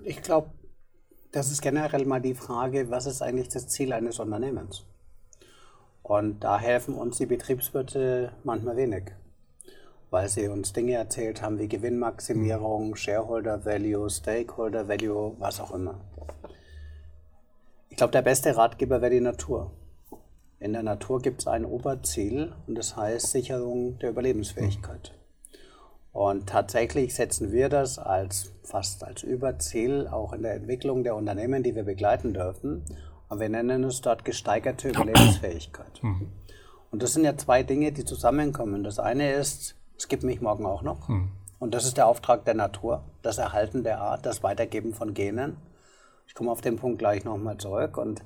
Ich 0.04 0.20
glaube, 0.20 0.50
das 1.32 1.50
ist 1.50 1.62
generell 1.62 2.04
mal 2.04 2.20
die 2.20 2.34
Frage, 2.34 2.90
was 2.90 3.06
ist 3.06 3.22
eigentlich 3.22 3.48
das 3.48 3.68
Ziel 3.68 3.92
eines 3.94 4.18
Unternehmens? 4.18 4.84
Und 6.02 6.40
da 6.40 6.58
helfen 6.58 6.94
uns 6.94 7.16
die 7.16 7.26
Betriebswirte 7.26 8.32
manchmal 8.44 8.76
wenig 8.76 9.12
weil 10.12 10.28
sie 10.28 10.48
uns 10.48 10.74
Dinge 10.74 10.92
erzählt 10.92 11.40
haben 11.40 11.58
wie 11.58 11.68
Gewinnmaximierung, 11.68 12.96
Shareholder 12.96 13.64
Value, 13.64 14.10
Stakeholder 14.10 14.86
Value, 14.86 15.34
was 15.38 15.58
auch 15.58 15.72
immer. 15.72 16.00
Ich 17.88 17.96
glaube, 17.96 18.12
der 18.12 18.20
beste 18.20 18.54
Ratgeber 18.54 19.00
wäre 19.00 19.10
die 19.10 19.20
Natur. 19.20 19.70
In 20.60 20.74
der 20.74 20.82
Natur 20.82 21.22
gibt 21.22 21.40
es 21.40 21.46
ein 21.46 21.64
Oberziel 21.64 22.52
und 22.66 22.76
das 22.76 22.94
heißt 22.94 23.30
Sicherung 23.32 23.98
der 24.00 24.10
Überlebensfähigkeit. 24.10 25.14
Und 26.12 26.46
tatsächlich 26.46 27.14
setzen 27.14 27.50
wir 27.50 27.70
das 27.70 27.98
als 27.98 28.52
fast 28.64 29.04
als 29.04 29.22
Überziel 29.22 30.08
auch 30.08 30.34
in 30.34 30.42
der 30.42 30.54
Entwicklung 30.54 31.04
der 31.04 31.16
Unternehmen, 31.16 31.62
die 31.62 31.74
wir 31.74 31.84
begleiten 31.84 32.34
dürfen. 32.34 32.84
Und 33.30 33.40
wir 33.40 33.48
nennen 33.48 33.82
es 33.84 34.02
dort 34.02 34.26
gesteigerte 34.26 34.88
Überlebensfähigkeit. 34.90 36.02
Mhm. 36.02 36.32
Und 36.90 37.02
das 37.02 37.14
sind 37.14 37.24
ja 37.24 37.34
zwei 37.38 37.62
Dinge, 37.62 37.92
die 37.92 38.04
zusammenkommen. 38.04 38.84
Das 38.84 38.98
eine 38.98 39.32
ist 39.32 39.74
es 39.96 40.08
gibt 40.08 40.22
mich 40.22 40.40
morgen 40.40 40.66
auch 40.66 40.82
noch. 40.82 41.08
Hm. 41.08 41.30
Und 41.58 41.74
das 41.74 41.84
ist 41.84 41.96
der 41.96 42.08
Auftrag 42.08 42.44
der 42.44 42.54
Natur, 42.54 43.04
das 43.22 43.38
Erhalten 43.38 43.84
der 43.84 44.00
Art, 44.00 44.26
das 44.26 44.42
Weitergeben 44.42 44.94
von 44.94 45.14
Genen. 45.14 45.56
Ich 46.26 46.34
komme 46.34 46.50
auf 46.50 46.60
den 46.60 46.76
Punkt 46.76 46.98
gleich 46.98 47.24
nochmal 47.24 47.58
zurück. 47.58 47.98
Und 47.98 48.22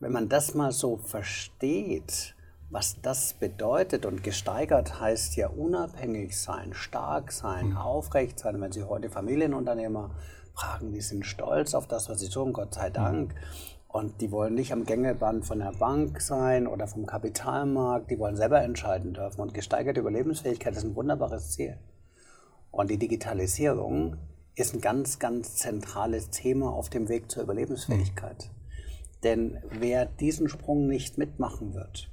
wenn 0.00 0.12
man 0.12 0.28
das 0.28 0.54
mal 0.54 0.72
so 0.72 0.98
versteht, 0.98 2.34
was 2.70 3.00
das 3.00 3.34
bedeutet 3.34 4.04
und 4.04 4.22
gesteigert 4.22 5.00
heißt 5.00 5.36
ja 5.36 5.48
unabhängig 5.48 6.38
sein, 6.38 6.74
stark 6.74 7.32
sein, 7.32 7.70
mhm. 7.70 7.76
aufrecht 7.76 8.38
sein. 8.38 8.60
Wenn 8.60 8.72
Sie 8.72 8.82
heute 8.82 9.08
Familienunternehmer 9.08 10.10
fragen, 10.54 10.92
die 10.92 11.00
sind 11.00 11.24
stolz 11.24 11.74
auf 11.74 11.86
das, 11.86 12.08
was 12.08 12.20
sie 12.20 12.28
tun, 12.28 12.52
Gott 12.52 12.74
sei 12.74 12.90
Dank. 12.90 13.34
Mhm. 13.34 13.38
Und 13.94 14.20
die 14.20 14.32
wollen 14.32 14.54
nicht 14.54 14.72
am 14.72 14.86
Gängelband 14.86 15.46
von 15.46 15.60
der 15.60 15.70
Bank 15.70 16.20
sein 16.20 16.66
oder 16.66 16.88
vom 16.88 17.06
Kapitalmarkt, 17.06 18.10
die 18.10 18.18
wollen 18.18 18.34
selber 18.34 18.60
entscheiden 18.60 19.14
dürfen. 19.14 19.40
Und 19.40 19.54
gesteigerte 19.54 20.00
Überlebensfähigkeit 20.00 20.74
ist 20.74 20.82
ein 20.82 20.96
wunderbares 20.96 21.52
Ziel. 21.52 21.78
Und 22.72 22.90
die 22.90 22.98
Digitalisierung 22.98 24.16
ist 24.56 24.74
ein 24.74 24.80
ganz, 24.80 25.20
ganz 25.20 25.54
zentrales 25.54 26.30
Thema 26.30 26.72
auf 26.72 26.90
dem 26.90 27.08
Weg 27.08 27.30
zur 27.30 27.44
Überlebensfähigkeit. 27.44 28.50
Mhm. 28.50 29.20
Denn 29.22 29.58
wer 29.70 30.06
diesen 30.06 30.48
Sprung 30.48 30.88
nicht 30.88 31.16
mitmachen 31.16 31.74
wird, 31.74 32.10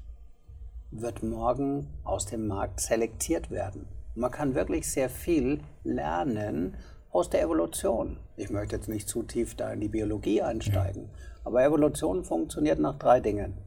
wird 0.92 1.24
morgen 1.24 1.88
aus 2.04 2.28
dem 2.28 2.46
Markt 2.46 2.80
selektiert 2.80 3.50
werden. 3.50 3.88
Man 4.14 4.30
kann 4.30 4.54
wirklich 4.54 4.88
sehr 4.88 5.10
viel 5.10 5.62
lernen 5.84 6.78
aus 7.10 7.32
der 7.32 7.42
Evolution. 7.42 8.20
Ich 8.38 8.52
möchte 8.52 8.76
jetzt 8.76 8.88
nicht 8.88 9.10
zu 9.10 9.24
tief 9.24 9.56
da 9.56 9.74
in 9.74 9.80
die 9.80 9.90
Biologie 9.90 10.44
einsteigen, 10.44 11.06
ja. 11.06 11.31
Aber 11.44 11.64
Evolution 11.64 12.24
funktioniert 12.24 12.80
nach 12.80 12.98
drei 12.98 13.20
Dingen. 13.20 13.58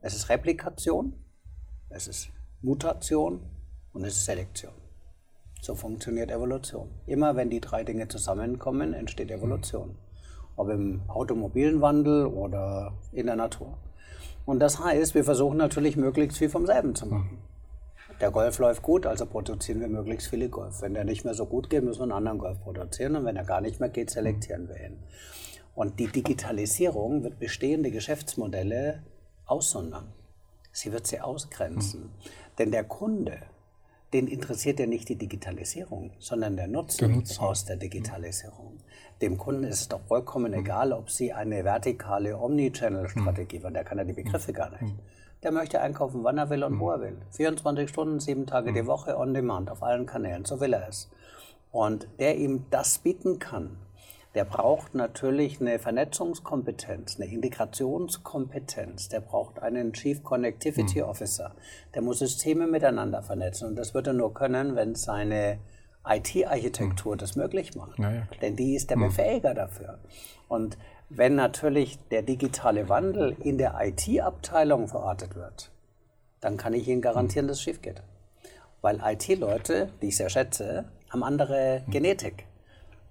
Es 0.00 0.14
ist 0.14 0.28
Replikation, 0.28 1.14
es 1.88 2.06
ist 2.06 2.30
Mutation 2.62 3.40
und 3.92 4.04
es 4.04 4.16
ist 4.16 4.24
Selektion. 4.26 4.72
So 5.60 5.74
funktioniert 5.74 6.30
Evolution. 6.30 6.88
Immer 7.06 7.34
wenn 7.34 7.50
die 7.50 7.60
drei 7.60 7.82
Dinge 7.82 8.06
zusammenkommen, 8.06 8.94
entsteht 8.94 9.30
Evolution. 9.30 9.96
ob 10.58 10.68
im 10.70 11.00
automobilen 11.08 11.80
Wandel 11.80 12.26
oder 12.26 12.92
in 13.12 13.26
der 13.26 13.36
Natur. 13.36 13.78
Und 14.44 14.58
das 14.58 14.82
heißt, 14.82 15.14
wir 15.14 15.24
versuchen 15.24 15.56
natürlich 15.56 15.96
möglichst 15.96 16.38
viel 16.38 16.50
vom 16.50 16.66
selben 16.66 16.94
zu 16.94 17.06
machen. 17.06 17.38
Der 18.20 18.32
Golf 18.32 18.58
läuft 18.58 18.82
gut, 18.82 19.06
also 19.06 19.24
produzieren 19.26 19.80
wir 19.80 19.88
möglichst 19.88 20.28
viele 20.28 20.48
Golf. 20.48 20.82
Wenn 20.82 20.94
der 20.94 21.04
nicht 21.04 21.24
mehr 21.24 21.34
so 21.34 21.46
gut 21.46 21.70
geht, 21.70 21.84
müssen 21.84 22.00
wir 22.00 22.04
einen 22.04 22.12
anderen 22.12 22.38
Golf 22.38 22.60
produzieren. 22.60 23.14
Und 23.14 23.24
wenn 23.24 23.36
er 23.36 23.44
gar 23.44 23.60
nicht 23.60 23.78
mehr 23.78 23.88
geht, 23.88 24.10
selektieren 24.10 24.68
wir 24.68 24.84
ihn. 24.84 24.98
Und 25.78 26.00
die 26.00 26.08
Digitalisierung 26.08 27.22
wird 27.22 27.38
bestehende 27.38 27.92
Geschäftsmodelle 27.92 29.04
aussondern. 29.46 30.12
Sie 30.72 30.90
wird 30.90 31.06
sie 31.06 31.20
ausgrenzen. 31.20 32.00
Mhm. 32.00 32.10
Denn 32.58 32.72
der 32.72 32.82
Kunde, 32.82 33.38
den 34.12 34.26
interessiert 34.26 34.80
ja 34.80 34.86
nicht 34.86 35.08
die 35.08 35.14
Digitalisierung, 35.14 36.10
sondern 36.18 36.56
der 36.56 36.66
Nutzen, 36.66 37.22
der 37.22 37.42
aus 37.42 37.64
der 37.64 37.76
Digitalisierung. 37.76 38.78
Dem 39.22 39.38
Kunden 39.38 39.62
ist 39.62 39.82
es 39.82 39.88
doch 39.88 40.00
vollkommen 40.00 40.50
mhm. 40.50 40.58
egal, 40.58 40.92
ob 40.92 41.12
Sie 41.12 41.32
eine 41.32 41.62
vertikale 41.62 42.36
Omnichannel-Strategie, 42.36 43.60
mhm. 43.60 43.72
der 43.72 43.84
kann 43.84 43.98
ja 43.98 44.04
die 44.04 44.14
Begriffe 44.14 44.52
gar 44.52 44.70
nicht. 44.70 44.96
Der 45.44 45.52
möchte 45.52 45.80
einkaufen, 45.80 46.24
wann 46.24 46.38
er 46.38 46.50
will 46.50 46.64
und 46.64 46.80
wo 46.80 46.90
er 46.90 47.00
will. 47.00 47.18
24 47.30 47.88
Stunden, 47.88 48.18
sieben 48.18 48.46
Tage 48.46 48.72
die 48.72 48.88
Woche 48.88 49.16
on 49.16 49.32
demand 49.32 49.70
auf 49.70 49.84
allen 49.84 50.06
Kanälen, 50.06 50.44
so 50.44 50.58
will 50.58 50.72
er 50.72 50.88
es. 50.88 51.08
Und 51.70 52.08
der 52.18 52.36
ihm 52.36 52.64
das 52.70 52.98
bieten 52.98 53.38
kann, 53.38 53.76
der 54.38 54.44
braucht 54.44 54.94
natürlich 54.94 55.60
eine 55.60 55.80
Vernetzungskompetenz, 55.80 57.16
eine 57.16 57.28
Integrationskompetenz, 57.28 59.08
der 59.08 59.18
braucht 59.18 59.58
einen 59.58 59.92
Chief 59.92 60.22
Connectivity 60.22 61.00
hm. 61.00 61.08
Officer, 61.08 61.56
der 61.92 62.02
muss 62.02 62.20
Systeme 62.20 62.68
miteinander 62.68 63.20
vernetzen 63.24 63.66
und 63.66 63.74
das 63.74 63.94
wird 63.94 64.06
er 64.06 64.12
nur 64.12 64.32
können, 64.32 64.76
wenn 64.76 64.94
seine 64.94 65.58
IT-Architektur 66.06 67.14
hm. 67.14 67.18
das 67.18 67.34
möglich 67.34 67.74
macht. 67.74 67.98
Ja, 67.98 68.12
ja, 68.12 68.28
Denn 68.40 68.54
die 68.54 68.76
ist 68.76 68.90
der 68.90 68.98
hm. 68.98 69.08
Befähiger 69.08 69.54
dafür. 69.54 69.98
Und 70.46 70.78
wenn 71.08 71.34
natürlich 71.34 71.98
der 72.12 72.22
digitale 72.22 72.88
Wandel 72.88 73.34
in 73.40 73.58
der 73.58 73.74
IT-Abteilung 73.80 74.86
verortet 74.86 75.34
wird, 75.34 75.72
dann 76.40 76.56
kann 76.56 76.74
ich 76.74 76.86
Ihnen 76.86 77.02
garantieren, 77.02 77.46
hm. 77.46 77.48
dass 77.48 77.56
es 77.56 77.64
schief 77.64 77.82
geht. 77.82 78.04
Weil 78.82 79.00
IT-Leute, 79.04 79.88
die 80.00 80.06
ich 80.06 80.16
sehr 80.16 80.30
schätze, 80.30 80.84
haben 81.10 81.24
andere 81.24 81.82
hm. 81.86 81.90
Genetik. 81.90 82.47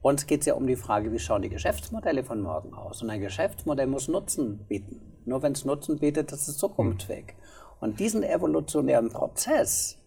Uns 0.01 0.25
geht 0.27 0.41
es 0.41 0.45
ja 0.45 0.53
um 0.53 0.67
die 0.67 0.75
Frage, 0.75 1.11
wie 1.11 1.19
schauen 1.19 1.41
die 1.41 1.49
Geschäftsmodelle 1.49 2.23
von 2.23 2.41
morgen 2.41 2.73
aus? 2.73 3.01
Und 3.01 3.09
ein 3.09 3.21
Geschäftsmodell 3.21 3.87
muss 3.87 4.07
Nutzen 4.07 4.59
bieten. 4.67 5.01
Nur 5.25 5.41
wenn 5.41 5.53
es 5.53 5.65
Nutzen 5.65 5.99
bietet, 5.99 6.31
ist 6.31 6.45
zukunftsfähig. 6.59 7.35
Und 7.79 7.99
diesen 7.99 8.23
evolutionären 8.23 9.09
Prozess, 9.09 9.97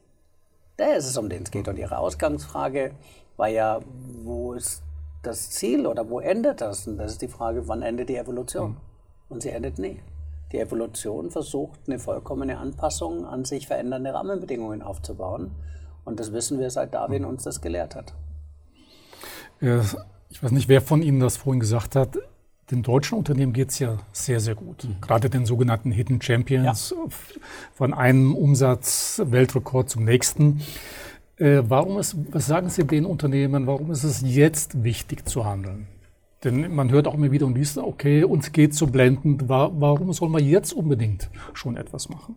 der 0.78 0.96
ist 0.96 1.06
es, 1.06 1.16
um 1.16 1.28
den 1.28 1.42
es 1.42 1.50
geht. 1.50 1.68
Und 1.68 1.78
Ihre 1.78 1.98
Ausgangsfrage 1.98 2.92
war 3.36 3.48
ja, 3.48 3.80
wo 4.22 4.54
ist 4.54 4.82
das 5.22 5.50
Ziel 5.50 5.86
oder 5.86 6.08
wo 6.08 6.20
endet 6.20 6.60
das? 6.60 6.86
Und 6.86 6.96
das 6.96 7.12
ist 7.12 7.22
die 7.22 7.28
Frage, 7.28 7.68
wann 7.68 7.82
endet 7.82 8.08
die 8.08 8.16
Evolution? 8.16 8.76
Und 9.28 9.42
sie 9.42 9.50
endet 9.50 9.78
nie. 9.78 10.02
Die 10.52 10.58
Evolution 10.58 11.30
versucht, 11.30 11.80
eine 11.86 11.98
vollkommene 11.98 12.58
Anpassung 12.58 13.24
an 13.24 13.44
sich 13.44 13.66
verändernde 13.66 14.12
Rahmenbedingungen 14.12 14.82
aufzubauen. 14.82 15.52
Und 16.04 16.18
das 16.18 16.32
wissen 16.32 16.58
wir, 16.58 16.70
seit 16.70 16.94
Darwin 16.94 17.24
uns 17.24 17.44
das 17.44 17.60
gelehrt 17.60 17.94
hat. 17.94 18.14
Ich 19.60 20.42
weiß 20.42 20.52
nicht, 20.52 20.68
wer 20.68 20.80
von 20.80 21.02
Ihnen 21.02 21.20
das 21.20 21.36
vorhin 21.36 21.60
gesagt 21.60 21.96
hat. 21.96 22.18
Den 22.70 22.82
deutschen 22.82 23.18
Unternehmen 23.18 23.52
geht 23.52 23.70
es 23.70 23.80
ja 23.80 23.98
sehr, 24.12 24.38
sehr 24.38 24.54
gut. 24.54 24.84
Mhm. 24.84 25.00
Gerade 25.00 25.28
den 25.28 25.44
sogenannten 25.44 25.90
Hidden 25.90 26.22
Champions, 26.22 26.94
ja. 26.96 27.06
von 27.74 27.92
einem 27.92 28.34
Umsatz-Weltrekord 28.34 29.90
zum 29.90 30.04
nächsten. 30.04 30.60
Äh, 31.36 31.62
warum 31.66 31.98
ist, 31.98 32.16
was 32.30 32.46
sagen 32.46 32.68
Sie 32.68 32.84
den 32.84 33.04
Unternehmen, 33.04 33.66
warum 33.66 33.90
ist 33.90 34.04
es 34.04 34.22
jetzt 34.22 34.84
wichtig 34.84 35.26
zu 35.28 35.44
handeln? 35.44 35.88
Denn 36.44 36.74
man 36.74 36.90
hört 36.90 37.08
auch 37.08 37.14
immer 37.14 37.32
wieder 37.32 37.46
und 37.46 37.56
liest, 37.56 37.76
okay, 37.76 38.24
uns 38.24 38.52
geht 38.52 38.74
so 38.74 38.86
blendend, 38.86 39.48
warum 39.48 40.12
soll 40.12 40.28
man 40.30 40.44
jetzt 40.44 40.72
unbedingt 40.72 41.28
schon 41.52 41.76
etwas 41.76 42.08
machen? 42.08 42.36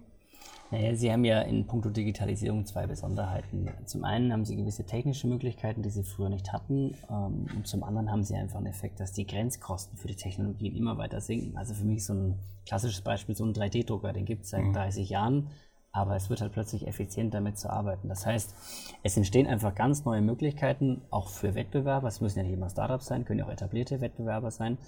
Naja, 0.73 0.95
Sie 0.95 1.11
haben 1.11 1.23
ja 1.23 1.39
in 1.41 1.67
puncto 1.67 1.91
Digitalisierung 1.91 2.65
zwei 2.65 2.87
Besonderheiten. 2.87 3.69
Zum 3.85 4.03
einen 4.03 4.33
haben 4.33 4.43
Sie 4.43 4.55
gewisse 4.55 4.83
technische 4.87 5.27
Möglichkeiten, 5.27 5.83
die 5.83 5.91
Sie 5.91 6.03
früher 6.03 6.29
nicht 6.29 6.51
hatten. 6.51 6.95
Ähm, 7.11 7.45
und 7.55 7.67
zum 7.67 7.83
anderen 7.83 8.09
haben 8.09 8.23
Sie 8.23 8.33
einfach 8.33 8.57
einen 8.57 8.65
Effekt, 8.65 8.99
dass 8.99 9.13
die 9.13 9.27
Grenzkosten 9.27 9.99
für 9.99 10.07
die 10.07 10.15
Technologien 10.15 10.75
immer 10.75 10.97
weiter 10.97 11.21
sinken. 11.21 11.55
Also 11.57 11.75
für 11.75 11.85
mich 11.85 12.03
so 12.03 12.15
ein 12.15 12.39
klassisches 12.65 13.01
Beispiel, 13.01 13.35
so 13.35 13.45
ein 13.45 13.53
3D-Drucker, 13.53 14.13
den 14.13 14.25
gibt 14.25 14.45
es 14.45 14.49
seit 14.49 14.63
mhm. 14.63 14.73
30 14.73 15.09
Jahren 15.09 15.49
aber 15.95 16.15
es 16.15 16.31
wird 16.31 16.41
halt 16.41 16.51
plötzlich 16.51 16.87
effizient 16.87 17.35
damit 17.35 17.59
zu 17.59 17.69
arbeiten. 17.69 18.09
Das 18.09 18.25
heißt, 18.25 18.55
es 19.03 19.15
entstehen 19.15 19.45
einfach 19.45 19.75
ganz 19.75 20.05
neue 20.05 20.21
Möglichkeiten, 20.21 21.03
auch 21.11 21.29
für 21.29 21.53
Wettbewerber. 21.53 22.07
Es 22.07 22.19
müssen 22.19 22.39
ja 22.39 22.43
nicht 22.43 22.53
immer 22.53 22.71
Startups 22.71 23.05
sein, 23.05 23.25
können 23.25 23.37
ja 23.37 23.45
auch 23.45 23.51
etablierte 23.51 24.01
Wettbewerber 24.01 24.49
sein. 24.49 24.79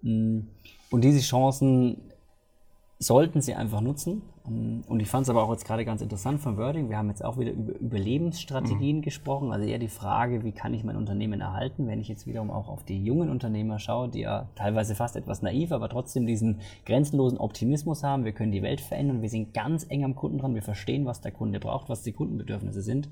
Mm, 0.00 0.40
und 0.90 1.04
diese 1.04 1.20
Chancen 1.20 2.00
sollten 2.98 3.40
sie 3.40 3.54
einfach 3.54 3.80
nutzen. 3.80 4.22
Ähm, 4.46 4.82
und 4.88 5.00
ich 5.00 5.08
fand 5.08 5.24
es 5.24 5.30
aber 5.30 5.44
auch 5.44 5.50
jetzt 5.50 5.64
gerade 5.64 5.84
ganz 5.84 6.02
interessant 6.02 6.40
von 6.40 6.56
Wording. 6.56 6.88
Wir 6.88 6.98
haben 6.98 7.08
jetzt 7.08 7.24
auch 7.24 7.38
wieder 7.38 7.52
über 7.52 7.78
Überlebensstrategien 7.78 8.98
mhm. 8.98 9.02
gesprochen. 9.02 9.52
Also 9.52 9.66
eher 9.66 9.78
die 9.78 9.88
Frage, 9.88 10.42
wie 10.42 10.52
kann 10.52 10.74
ich 10.74 10.84
mein 10.84 10.96
Unternehmen 10.96 11.40
erhalten, 11.40 11.86
wenn 11.86 12.00
ich 12.00 12.08
jetzt 12.08 12.26
wiederum 12.26 12.50
auch 12.50 12.68
auf 12.68 12.84
die 12.84 13.02
jungen 13.02 13.30
Unternehmer 13.30 13.78
schaue, 13.78 14.08
die 14.08 14.20
ja 14.20 14.48
teilweise 14.56 14.94
fast 14.94 15.16
etwas 15.16 15.42
naiv, 15.42 15.70
aber 15.72 15.88
trotzdem 15.88 16.26
diesen 16.26 16.60
grenzenlosen 16.86 17.38
Optimismus 17.38 18.02
haben. 18.02 18.24
Wir 18.24 18.32
können 18.32 18.52
die 18.52 18.62
Welt 18.62 18.80
verändern. 18.80 19.22
Wir 19.22 19.30
sind 19.30 19.54
ganz 19.54 19.86
eng 19.88 20.04
am 20.04 20.16
Kunden 20.16 20.38
dran. 20.38 20.54
Wir 20.54 20.62
verstehen, 20.62 21.06
was 21.06 21.20
der 21.20 21.32
Kunde 21.32 21.60
braucht, 21.60 21.88
was 21.88 22.02
die 22.02 22.12
Kundenbedürfnisse 22.12 22.82
sind. 22.82 23.08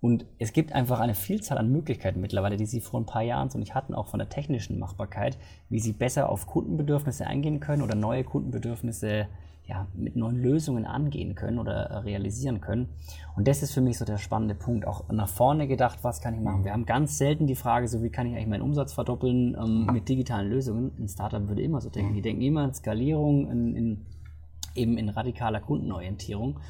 Und 0.00 0.26
es 0.38 0.52
gibt 0.52 0.72
einfach 0.72 1.00
eine 1.00 1.14
Vielzahl 1.14 1.58
an 1.58 1.72
Möglichkeiten 1.72 2.20
mittlerweile, 2.20 2.56
die 2.56 2.66
Sie 2.66 2.80
vor 2.80 3.00
ein 3.00 3.06
paar 3.06 3.22
Jahren 3.22 3.50
so 3.50 3.58
nicht 3.58 3.74
hatten, 3.74 3.94
auch 3.94 4.06
von 4.06 4.18
der 4.18 4.28
technischen 4.28 4.78
Machbarkeit, 4.78 5.38
wie 5.68 5.80
Sie 5.80 5.92
besser 5.92 6.28
auf 6.28 6.46
Kundenbedürfnisse 6.46 7.26
eingehen 7.26 7.58
können 7.60 7.82
oder 7.82 7.96
neue 7.96 8.22
Kundenbedürfnisse 8.22 9.26
ja, 9.68 9.86
mit 9.94 10.16
neuen 10.16 10.36
Lösungen 10.36 10.86
angehen 10.86 11.34
können 11.34 11.58
oder 11.58 12.02
realisieren 12.04 12.62
können. 12.62 12.88
Und 13.36 13.46
das 13.46 13.62
ist 13.62 13.74
für 13.74 13.82
mich 13.82 13.98
so 13.98 14.06
der 14.06 14.16
spannende 14.16 14.54
Punkt. 14.54 14.86
Auch 14.86 15.06
nach 15.10 15.28
vorne 15.28 15.68
gedacht, 15.68 15.98
was 16.02 16.22
kann 16.22 16.34
ich 16.34 16.40
machen? 16.40 16.64
Wir 16.64 16.72
haben 16.72 16.86
ganz 16.86 17.18
selten 17.18 17.46
die 17.46 17.54
Frage, 17.54 17.86
so 17.86 18.02
wie 18.02 18.08
kann 18.08 18.26
ich 18.26 18.34
eigentlich 18.34 18.48
meinen 18.48 18.62
Umsatz 18.62 18.94
verdoppeln 18.94 19.56
ähm, 19.60 19.86
mit 19.92 20.08
digitalen 20.08 20.48
Lösungen. 20.48 20.92
Ein 20.98 21.08
Startup 21.08 21.46
würde 21.46 21.60
immer 21.60 21.82
so 21.82 21.90
denken. 21.90 22.14
Die 22.14 22.22
denken 22.22 22.40
immer 22.40 22.64
in 22.64 22.72
Skalierung, 22.72 23.50
in, 23.50 23.76
in 23.76 24.06
eben 24.74 24.96
in 24.96 25.10
radikaler 25.10 25.60
Kundenorientierung. 25.60 26.60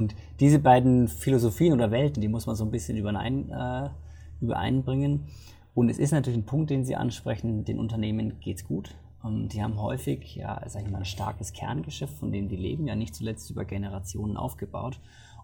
Und 0.00 0.16
diese 0.40 0.58
beiden 0.58 1.08
Philosophien 1.08 1.74
oder 1.74 1.90
Welten, 1.90 2.22
die 2.22 2.28
muss 2.28 2.46
man 2.46 2.56
so 2.56 2.64
ein 2.64 2.70
bisschen 2.70 2.96
überein, 2.96 3.50
äh, 3.50 3.90
übereinbringen. 4.40 5.26
Und 5.74 5.90
es 5.90 5.98
ist 5.98 6.12
natürlich 6.12 6.38
ein 6.38 6.46
Punkt, 6.46 6.70
den 6.70 6.84
Sie 6.84 6.96
ansprechen, 6.96 7.64
den 7.64 7.78
Unternehmen 7.78 8.40
geht 8.40 8.56
es 8.56 8.64
gut. 8.64 8.94
Und 9.22 9.52
die 9.52 9.62
haben 9.62 9.80
häufig, 9.80 10.34
ja, 10.34 10.62
sag 10.66 10.82
ich 10.82 10.90
mal, 10.90 10.98
ein 10.98 11.04
starkes 11.04 11.52
Kerngeschäft, 11.52 12.14
von 12.14 12.32
dem 12.32 12.48
die 12.48 12.56
leben, 12.56 12.86
ja 12.86 12.96
nicht 12.96 13.14
zuletzt 13.14 13.50
über 13.50 13.66
Generationen 13.66 14.38
aufgebaut. 14.38 14.98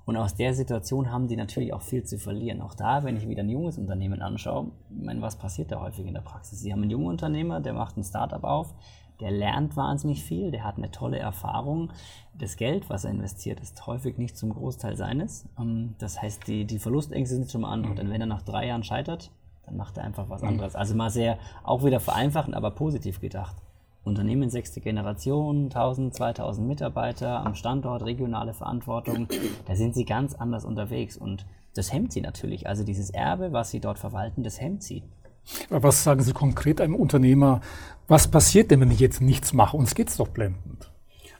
Und 0.07 0.17
aus 0.17 0.35
der 0.35 0.55
Situation 0.55 1.13
haben 1.13 1.29
die 1.29 1.37
natürlich 1.37 1.75
auch 1.75 1.83
viel 1.83 2.05
zu 2.05 2.17
verlieren. 2.17 2.63
Auch 2.63 2.75
da, 2.75 3.05
wenn 3.05 3.17
ich 3.17 3.29
wieder 3.29 3.43
ein 3.43 3.51
junges 3.51 3.77
Unternehmen 3.77 4.23
anschaue, 4.23 4.71
ich 4.97 5.05
meine, 5.05 5.21
was 5.21 5.37
passiert 5.37 5.71
da 5.73 5.81
häufig 5.81 6.07
in 6.07 6.15
der 6.15 6.21
Praxis? 6.23 6.61
Sie 6.61 6.73
haben 6.73 6.81
einen 6.81 6.93
jungen 6.93 7.09
Unternehmer, 7.09 7.61
der 7.61 7.75
macht 7.75 7.97
ein 7.99 8.05
Startup 8.05 8.43
auf, 8.45 8.73
der 9.21 9.31
lernt 9.31 9.77
wahnsinnig 9.77 10.25
viel, 10.25 10.51
der 10.51 10.65
hat 10.65 10.77
eine 10.77 10.91
tolle 10.91 11.19
Erfahrung. 11.19 11.91
Das 12.35 12.57
Geld, 12.57 12.91
was 12.91 13.05
er 13.05 13.11
investiert, 13.11 13.61
ist 13.61 13.87
häufig 13.87 14.19
nicht 14.19 14.37
zum 14.37 14.53
Großteil 14.53 14.97
seines. 14.97 15.49
Ähm, 15.59 15.95
das 15.99 16.21
heißt, 16.21 16.47
die, 16.47 16.65
die 16.65 16.79
Verlustängste 16.79 17.37
sind 17.37 17.51
schon 17.51 17.63
mal 17.63 17.73
andere. 17.73 17.93
Mhm. 17.93 17.97
Denn 17.97 18.11
wenn 18.11 18.21
er 18.21 18.27
nach 18.27 18.43
drei 18.43 18.67
Jahren 18.67 18.85
scheitert, 18.85 19.31
dann 19.65 19.77
macht 19.77 19.97
er 19.97 20.05
einfach 20.05 20.29
was 20.29 20.43
mhm. 20.43 20.49
anderes. 20.49 20.77
Also 20.77 20.95
mal 20.95 21.11
sehr, 21.11 21.39
auch 21.65 21.85
wieder 21.85 22.01
vereinfachend, 22.01 22.55
aber 22.55 22.71
positiv 22.71 23.21
gedacht. 23.21 23.57
Unternehmen 24.05 24.51
sechste 24.51 24.81
Generation, 24.81 25.65
1000, 25.65 26.15
2000 26.15 26.67
Mitarbeiter 26.67 27.45
am 27.45 27.57
Standort, 27.57 28.05
regionale 28.05 28.55
Verantwortung, 28.55 29.27
da 29.67 29.75
sind 29.75 29.97
sie 29.97 30.05
ganz 30.05 30.35
anders 30.35 30.65
unterwegs 30.65 31.17
und 31.17 31.45
das 31.75 31.93
hemmt 31.93 32.13
sie 32.13 32.21
natürlich. 32.21 32.69
Also 32.69 32.85
dieses 32.85 33.11
Erbe, 33.11 33.53
was 33.53 33.71
sie 33.71 33.81
dort 33.81 33.99
verwalten, 33.99 34.45
das 34.45 34.61
hemmt 34.61 34.85
sie. 34.85 35.03
Was 35.69 36.03
sagen 36.03 36.23
Sie 36.23 36.33
konkret 36.33 36.81
einem 36.81 36.95
Unternehmer, 36.95 37.61
was 38.09 38.29
passiert 38.29 38.71
denn, 38.71 38.81
wenn 38.81 38.91
ich 38.91 39.01
jetzt 39.01 39.21
nichts 39.21 39.53
mache? 39.53 39.77
Uns 39.77 39.95
geht 39.95 40.09
es 40.09 40.17
doch 40.17 40.29
blendend. 40.29 40.91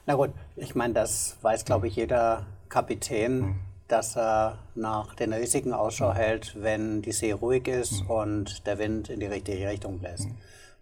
Na 0.05 0.15
gut, 0.15 0.31
ich 0.55 0.75
meine, 0.75 0.93
das 0.93 1.37
weiß, 1.41 1.65
glaube 1.65 1.87
ich, 1.87 1.95
jeder 1.95 2.45
Kapitän, 2.69 3.39
mhm. 3.39 3.55
dass 3.87 4.17
er 4.17 4.59
nach 4.75 5.15
den 5.15 5.33
Risiken 5.33 5.73
Ausschau 5.73 6.09
mhm. 6.09 6.15
hält, 6.15 6.55
wenn 6.61 7.01
die 7.01 7.11
See 7.11 7.31
ruhig 7.31 7.67
ist 7.67 8.03
mhm. 8.03 8.09
und 8.09 8.67
der 8.67 8.77
Wind 8.79 9.09
in 9.09 9.19
die 9.19 9.25
richtige 9.25 9.67
Richtung 9.67 9.99
bläst. 9.99 10.25
Mhm. 10.25 10.35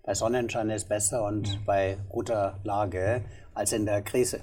Bei 0.03 0.13
Sonnenschein 0.13 0.69
ist 0.69 0.83
es 0.83 0.87
besser 0.87 1.23
und 1.23 1.47
mhm. 1.47 1.65
bei 1.65 1.97
guter 2.09 2.59
Lage 2.63 3.23
als 3.53 3.73
in 3.73 3.85
der 3.85 4.01
Krise. 4.01 4.39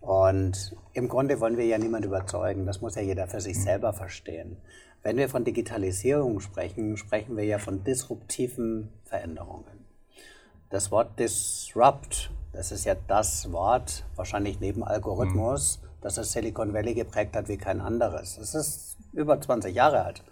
Und 0.00 0.76
im 0.92 1.08
Grunde 1.08 1.40
wollen 1.40 1.56
wir 1.56 1.66
ja 1.66 1.78
niemand 1.78 2.04
überzeugen, 2.04 2.66
das 2.66 2.80
muss 2.80 2.94
ja 2.94 3.02
jeder 3.02 3.26
für 3.26 3.40
sich 3.40 3.56
mhm. 3.56 3.62
selber 3.62 3.92
verstehen. 3.92 4.56
Wenn 5.04 5.18
wir 5.18 5.28
von 5.28 5.44
Digitalisierung 5.44 6.40
sprechen, 6.40 6.96
sprechen 6.96 7.36
wir 7.36 7.44
ja 7.44 7.58
von 7.58 7.84
disruptiven 7.84 8.88
Veränderungen. 9.04 9.84
Das 10.70 10.90
Wort 10.90 11.18
Disrupt, 11.18 12.30
das 12.54 12.72
ist 12.72 12.86
ja 12.86 12.96
das 13.06 13.52
Wort, 13.52 14.06
wahrscheinlich 14.16 14.60
neben 14.60 14.82
Algorithmus, 14.82 15.78
mhm. 15.82 15.88
das 16.00 16.14
das 16.14 16.32
Silicon 16.32 16.72
Valley 16.72 16.94
geprägt 16.94 17.36
hat 17.36 17.48
wie 17.48 17.58
kein 17.58 17.82
anderes. 17.82 18.36
Das 18.36 18.54
ist 18.54 18.96
über 19.12 19.38
20 19.38 19.74
Jahre 19.74 20.02
alt. 20.02 20.24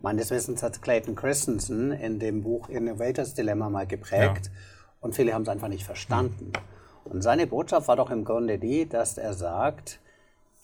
Meines 0.00 0.30
Wissens 0.30 0.62
hat 0.62 0.80
Clayton 0.80 1.16
Christensen 1.16 1.90
in 1.90 2.20
dem 2.20 2.44
Buch 2.44 2.68
Innovators 2.68 3.34
Dilemma 3.34 3.70
mal 3.70 3.88
geprägt 3.88 4.46
ja. 4.46 4.52
und 5.00 5.16
viele 5.16 5.34
haben 5.34 5.42
es 5.42 5.48
einfach 5.48 5.68
nicht 5.68 5.84
verstanden. 5.84 6.52
Und 7.02 7.22
seine 7.22 7.48
Botschaft 7.48 7.88
war 7.88 7.96
doch 7.96 8.10
im 8.10 8.24
Grunde 8.24 8.60
die, 8.60 8.88
dass 8.88 9.18
er 9.18 9.34
sagt, 9.34 9.98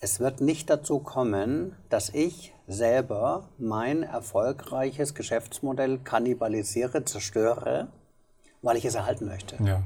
es 0.00 0.20
wird 0.20 0.40
nicht 0.40 0.70
dazu 0.70 1.00
kommen, 1.00 1.74
dass 1.88 2.10
ich 2.10 2.54
selber 2.66 3.48
mein 3.58 4.02
erfolgreiches 4.02 5.14
Geschäftsmodell 5.14 5.98
kannibalisiere, 5.98 7.04
zerstöre, 7.04 7.88
weil 8.62 8.76
ich 8.76 8.84
es 8.84 8.94
erhalten 8.94 9.26
möchte. 9.26 9.62
Ja. 9.62 9.82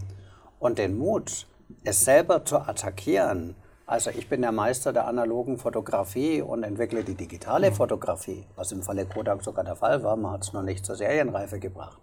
Und 0.59 0.79
den 0.79 0.99
Mut, 0.99 1.47
es 1.85 2.05
selber 2.05 2.45
zu 2.45 2.59
attackieren, 2.59 3.55
also 3.87 4.11
ich 4.11 4.29
bin 4.29 4.43
der 4.43 4.53
Meister 4.53 4.93
der 4.93 5.07
analogen 5.07 5.59
Fotografie 5.59 6.43
und 6.43 6.63
entwickle 6.63 7.05
die 7.05 7.15
digitale 7.15 7.71
mhm. 7.71 7.75
Fotografie, 7.75 8.45
was 8.55 8.73
im 8.73 8.83
Falle 8.83 9.07
Kodak 9.07 9.43
sogar 9.43 9.65
der 9.65 9.77
Fall 9.77 10.03
war, 10.03 10.17
man 10.17 10.33
hat 10.33 10.45
es 10.45 10.53
noch 10.53 10.63
nicht 10.63 10.85
zur 10.85 10.97
Serienreife 10.97 11.59
gebracht. 11.59 11.99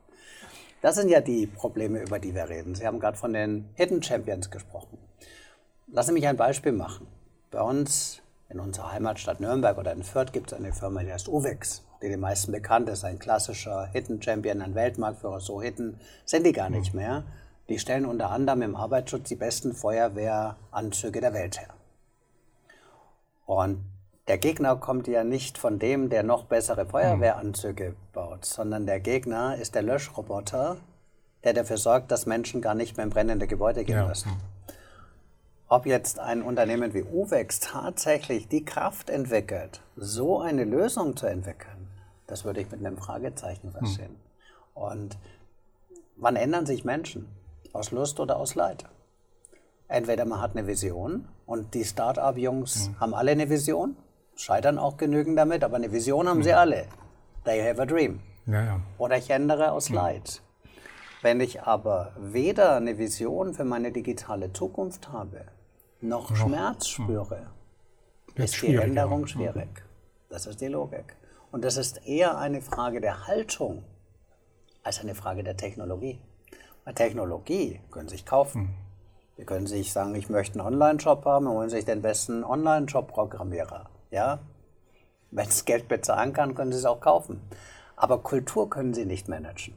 Das 0.81 0.95
sind 0.95 1.09
ja 1.09 1.19
die 1.19 1.45
Probleme, 1.45 2.01
über 2.01 2.19
die 2.19 2.33
wir 2.33 2.47
reden. 2.47 2.73
Sie 2.73 2.87
haben 2.87 2.99
gerade 2.99 3.17
von 3.17 3.33
den 3.33 3.69
Hidden 3.75 4.01
Champions 4.01 4.49
gesprochen. 4.49 4.97
Lassen 5.87 6.09
Sie 6.09 6.13
mich 6.13 6.27
ein 6.27 6.37
Beispiel 6.37 6.71
machen. 6.71 7.07
Bei 7.51 7.61
uns 7.61 8.21
in 8.49 8.59
unserer 8.59 8.91
Heimatstadt 8.91 9.39
Nürnberg 9.39 9.77
oder 9.77 9.91
in 9.91 10.03
Fürth 10.03 10.31
gibt 10.31 10.51
es 10.51 10.57
eine 10.57 10.73
Firma, 10.73 11.01
die 11.01 11.11
heißt 11.11 11.27
Uvex, 11.27 11.83
die 12.01 12.09
den 12.09 12.19
meisten 12.19 12.51
bekannt 12.51 12.89
ist, 12.89 13.03
ein 13.03 13.19
klassischer 13.19 13.87
Hidden 13.87 14.21
Champion, 14.21 14.61
ein 14.61 14.75
Weltmarktführer. 14.75 15.39
So 15.39 15.61
Hidden 15.61 15.99
sind 16.25 16.45
die 16.45 16.53
gar 16.53 16.69
nicht 16.69 16.93
mhm. 16.93 16.99
mehr. 16.99 17.23
Die 17.67 17.79
stellen 17.79 18.05
unter 18.05 18.31
anderem 18.31 18.61
im 18.61 18.75
Arbeitsschutz 18.75 19.29
die 19.29 19.35
besten 19.35 19.73
Feuerwehranzüge 19.73 21.21
der 21.21 21.33
Welt 21.33 21.59
her. 21.59 21.73
Und 23.45 23.83
der 24.27 24.37
Gegner 24.37 24.75
kommt 24.75 25.07
ja 25.07 25.23
nicht 25.23 25.57
von 25.57 25.79
dem, 25.79 26.09
der 26.09 26.21
noch 26.21 26.43
bessere 26.45 26.85
Feuerwehranzüge 26.85 27.95
baut, 28.13 28.45
sondern 28.45 28.85
der 28.85 28.99
Gegner 28.99 29.55
ist 29.55 29.73
der 29.73 29.81
Löschroboter, 29.81 30.77
der 31.43 31.53
dafür 31.53 31.77
sorgt, 31.77 32.11
dass 32.11 32.27
Menschen 32.27 32.61
gar 32.61 32.75
nicht 32.75 32.97
mehr 32.97 33.05
in 33.05 33.09
brennende 33.09 33.47
Gebäude 33.47 33.83
gehen 33.83 33.95
ja. 33.95 34.13
Ob 35.71 35.85
jetzt 35.85 36.17
ein 36.17 36.41
Unternehmen 36.41 36.95
wie 36.95 37.03
Uvex 37.03 37.59
tatsächlich 37.59 38.47
die 38.47 38.65
Kraft 38.65 39.11
entwickelt, 39.11 39.81
so 39.95 40.39
eine 40.39 40.63
Lösung 40.63 41.15
zu 41.15 41.27
entwickeln, 41.27 41.87
das 42.25 42.43
würde 42.43 42.61
ich 42.61 42.71
mit 42.71 42.83
einem 42.83 42.97
Fragezeichen 42.97 43.71
versehen. 43.71 44.15
Hm. 44.15 44.83
Und 44.83 45.17
wann 46.15 46.35
ändern 46.35 46.65
sich 46.65 46.85
Menschen? 46.85 47.27
Aus 47.71 47.91
Lust 47.91 48.19
oder 48.19 48.37
aus 48.37 48.55
Leid? 48.55 48.85
Entweder 49.87 50.25
man 50.25 50.41
hat 50.41 50.57
eine 50.57 50.65
Vision 50.65 51.27
und 51.45 51.75
die 51.75 51.85
Start-up-Jungs 51.85 52.89
mhm. 52.89 52.99
haben 52.99 53.13
alle 53.13 53.31
eine 53.31 53.49
Vision, 53.49 53.95
scheitern 54.35 54.79
auch 54.79 54.97
genügend 54.97 55.37
damit, 55.37 55.63
aber 55.63 55.75
eine 55.75 55.91
Vision 55.91 56.27
haben 56.27 56.39
mhm. 56.39 56.43
sie 56.43 56.53
alle. 56.53 56.87
They 57.45 57.61
have 57.61 57.79
a 57.79 57.85
dream. 57.85 58.21
Ja, 58.47 58.63
ja. 58.63 58.79
Oder 58.97 59.17
ich 59.17 59.29
ändere 59.29 59.71
aus 59.71 59.89
mhm. 59.89 59.97
Leid. 59.97 60.41
Wenn 61.21 61.41
ich 61.41 61.61
aber 61.61 62.13
weder 62.17 62.75
eine 62.77 62.97
Vision 62.97 63.53
für 63.53 63.65
meine 63.65 63.91
digitale 63.91 64.51
Zukunft 64.51 65.11
habe, 65.11 65.45
noch, 66.01 66.29
noch 66.29 66.37
Schmerz 66.37 66.87
spüre, 66.87 67.47
ist 68.35 68.61
die 68.61 68.75
Änderung 68.75 69.27
schwierig. 69.27 69.83
Das 70.29 70.45
ist 70.45 70.61
die 70.61 70.67
Logik. 70.67 71.15
Und 71.51 71.63
das 71.63 71.77
ist 71.77 72.05
eher 72.05 72.37
eine 72.37 72.61
Frage 72.61 73.01
der 73.01 73.27
Haltung 73.27 73.83
als 74.83 74.99
eine 74.99 75.15
Frage 75.15 75.43
der 75.43 75.57
Technologie. 75.57 76.19
Weil 76.85 76.93
Technologie 76.93 77.79
können 77.91 78.07
sich 78.07 78.25
kaufen. 78.25 78.61
Mhm. 78.61 78.73
Sie 79.37 79.45
können 79.45 79.67
sich 79.67 79.93
sagen, 79.93 80.15
ich 80.15 80.29
möchte 80.29 80.59
einen 80.59 80.67
Online-Shop 80.67 81.25
haben, 81.25 81.47
und 81.47 81.53
holen 81.53 81.69
sich 81.69 81.85
den 81.85 82.01
besten 82.01 82.43
Online-Shop-Programmierer. 82.43 83.89
Ja? 84.11 84.39
Wenn 85.31 85.49
Sie 85.49 85.65
Geld 85.65 85.87
bezahlen 85.87 86.33
kann, 86.33 86.55
können 86.55 86.71
Sie 86.71 86.77
es 86.77 86.85
auch 86.85 86.99
kaufen. 86.99 87.41
Aber 87.95 88.19
Kultur 88.19 88.69
können 88.69 88.93
Sie 88.93 89.05
nicht 89.05 89.27
managen. 89.27 89.75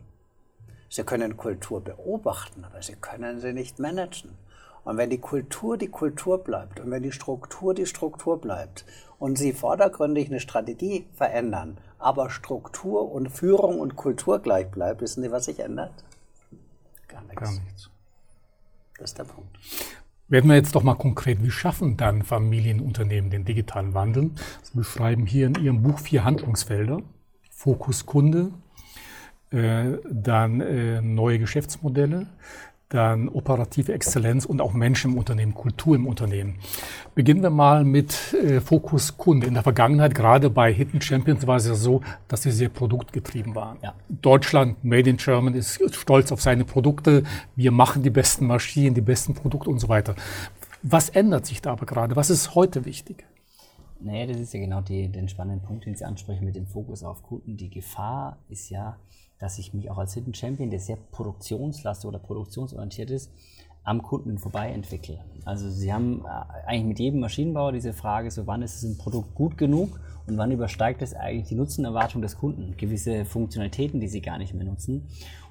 Sie 0.88 1.04
können 1.04 1.36
Kultur 1.36 1.80
beobachten, 1.80 2.64
aber 2.64 2.82
Sie 2.82 2.96
können 2.96 3.40
sie 3.40 3.52
nicht 3.52 3.78
managen. 3.78 4.36
Und 4.84 4.96
wenn 4.96 5.10
die 5.10 5.18
Kultur 5.18 5.76
die 5.78 5.88
Kultur 5.88 6.42
bleibt 6.42 6.80
und 6.80 6.90
wenn 6.90 7.02
die 7.02 7.12
Struktur 7.12 7.74
die 7.74 7.86
Struktur 7.86 8.40
bleibt 8.40 8.84
und 9.18 9.38
Sie 9.38 9.52
vordergründig 9.52 10.28
eine 10.28 10.40
Strategie 10.40 11.06
verändern, 11.14 11.78
aber 11.98 12.30
Struktur 12.30 13.12
und 13.12 13.30
Führung 13.30 13.78
und 13.78 13.94
Kultur 13.94 14.40
gleich 14.40 14.68
bleibt, 14.70 15.00
wissen 15.00 15.22
Sie, 15.22 15.30
was 15.30 15.44
sich 15.44 15.60
ändert? 15.60 15.92
Gar 17.06 17.22
nichts. 17.22 17.40
Gar 17.40 17.52
nichts. 17.52 17.90
Das 18.98 19.10
ist 19.10 19.18
der 19.18 19.24
Punkt. 19.24 19.56
Werden 20.28 20.48
wir 20.48 20.56
jetzt 20.56 20.74
doch 20.74 20.82
mal 20.82 20.94
konkret, 20.94 21.42
wie 21.42 21.50
schaffen 21.50 21.96
dann 21.96 22.22
Familienunternehmen 22.22 23.30
den 23.30 23.44
digitalen 23.44 23.94
Wandel? 23.94 24.30
Sie 24.62 24.78
beschreiben 24.78 25.26
hier 25.26 25.46
in 25.46 25.56
Ihrem 25.56 25.82
Buch 25.82 25.98
vier 25.98 26.24
Handlungsfelder. 26.24 27.02
Fokus 27.50 28.06
Kunde, 28.06 28.50
äh, 29.50 29.98
dann 30.10 30.60
äh, 30.60 31.00
neue 31.02 31.38
Geschäftsmodelle, 31.38 32.26
dann 32.94 33.28
operative 33.28 33.92
Exzellenz 33.92 34.44
und 34.44 34.60
auch 34.60 34.72
Menschen 34.72 35.12
im 35.12 35.18
Unternehmen, 35.18 35.54
Kultur 35.54 35.96
im 35.96 36.06
Unternehmen. 36.06 36.56
Beginnen 37.14 37.42
wir 37.42 37.50
mal 37.50 37.84
mit 37.84 38.34
äh, 38.34 38.60
Fokus 38.60 39.16
Kunde. 39.16 39.46
In 39.46 39.54
der 39.54 39.62
Vergangenheit, 39.62 40.14
gerade 40.14 40.50
bei 40.50 40.72
Hidden 40.72 41.00
Champions, 41.00 41.46
war 41.46 41.56
es 41.56 41.66
ja 41.66 41.74
so, 41.74 42.02
dass 42.28 42.42
sie 42.42 42.50
sehr 42.50 42.68
produktgetrieben 42.68 43.54
waren. 43.54 43.78
Ja. 43.82 43.94
Deutschland, 44.08 44.84
Made 44.84 45.08
in 45.08 45.16
German, 45.16 45.54
ist 45.54 45.80
stolz 45.94 46.32
auf 46.32 46.40
seine 46.40 46.64
Produkte. 46.64 47.22
Wir 47.56 47.72
machen 47.72 48.02
die 48.02 48.10
besten 48.10 48.46
Maschinen, 48.46 48.94
die 48.94 49.00
besten 49.00 49.34
Produkte 49.34 49.70
und 49.70 49.78
so 49.78 49.88
weiter. 49.88 50.14
Was 50.82 51.08
ändert 51.08 51.46
sich 51.46 51.62
da 51.62 51.72
aber 51.72 51.86
gerade? 51.86 52.16
Was 52.16 52.30
ist 52.30 52.54
heute 52.54 52.84
wichtig? 52.84 53.24
Naja, 54.00 54.26
das 54.26 54.40
ist 54.40 54.52
ja 54.52 54.60
genau 54.60 54.80
die, 54.80 55.08
den 55.08 55.28
spannenden 55.28 55.64
Punkt, 55.64 55.86
den 55.86 55.94
Sie 55.94 56.04
ansprechen 56.04 56.44
mit 56.44 56.56
dem 56.56 56.66
Fokus 56.66 57.04
auf 57.04 57.22
Kunden. 57.22 57.56
Die 57.56 57.70
Gefahr 57.70 58.38
ist 58.48 58.68
ja, 58.68 58.96
dass 59.42 59.58
ich 59.58 59.74
mich 59.74 59.90
auch 59.90 59.98
als 59.98 60.14
Hidden 60.14 60.34
Champion, 60.34 60.70
der 60.70 60.78
sehr 60.78 60.96
produktionslastig 61.10 62.06
oder 62.06 62.20
produktionsorientiert 62.20 63.10
ist, 63.10 63.32
am 63.82 64.00
Kunden 64.00 64.38
vorbei 64.38 64.70
entwickle. 64.70 65.18
Also 65.44 65.68
Sie 65.68 65.92
haben 65.92 66.24
äh, 66.24 66.68
eigentlich 66.68 66.84
mit 66.84 66.98
jedem 67.00 67.18
Maschinenbauer 67.18 67.72
diese 67.72 67.92
Frage, 67.92 68.30
so 68.30 68.46
wann 68.46 68.62
ist 68.62 68.84
ein 68.84 68.96
Produkt 68.96 69.34
gut 69.34 69.58
genug 69.58 69.98
und 70.28 70.38
wann 70.38 70.52
übersteigt 70.52 71.02
es 71.02 71.12
eigentlich 71.12 71.48
die 71.48 71.56
Nutzenerwartung 71.56 72.22
des 72.22 72.38
Kunden, 72.38 72.76
gewisse 72.76 73.24
Funktionalitäten, 73.24 73.98
die 73.98 74.06
Sie 74.06 74.20
gar 74.20 74.38
nicht 74.38 74.54
mehr 74.54 74.64
nutzen. 74.64 75.08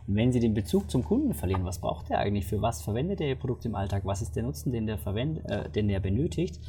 Und 0.07 0.15
wenn 0.15 0.31
Sie 0.31 0.39
den 0.39 0.53
Bezug 0.53 0.89
zum 0.89 1.03
Kunden 1.03 1.33
verlieren, 1.33 1.65
was 1.65 1.79
braucht 1.79 2.09
er 2.09 2.19
eigentlich, 2.19 2.45
für 2.45 2.61
was 2.61 2.81
verwendet 2.81 3.19
er 3.19 3.27
Ihr 3.27 3.35
Produkt 3.35 3.65
im 3.65 3.75
Alltag, 3.75 4.03
was 4.05 4.21
ist 4.21 4.37
der 4.37 4.43
Nutzen, 4.43 4.71
den 4.71 4.87
der, 4.87 4.97
verwendet, 4.99 5.45
äh, 5.49 5.69
den 5.69 5.89
der 5.89 5.99
benötigt, 5.99 6.61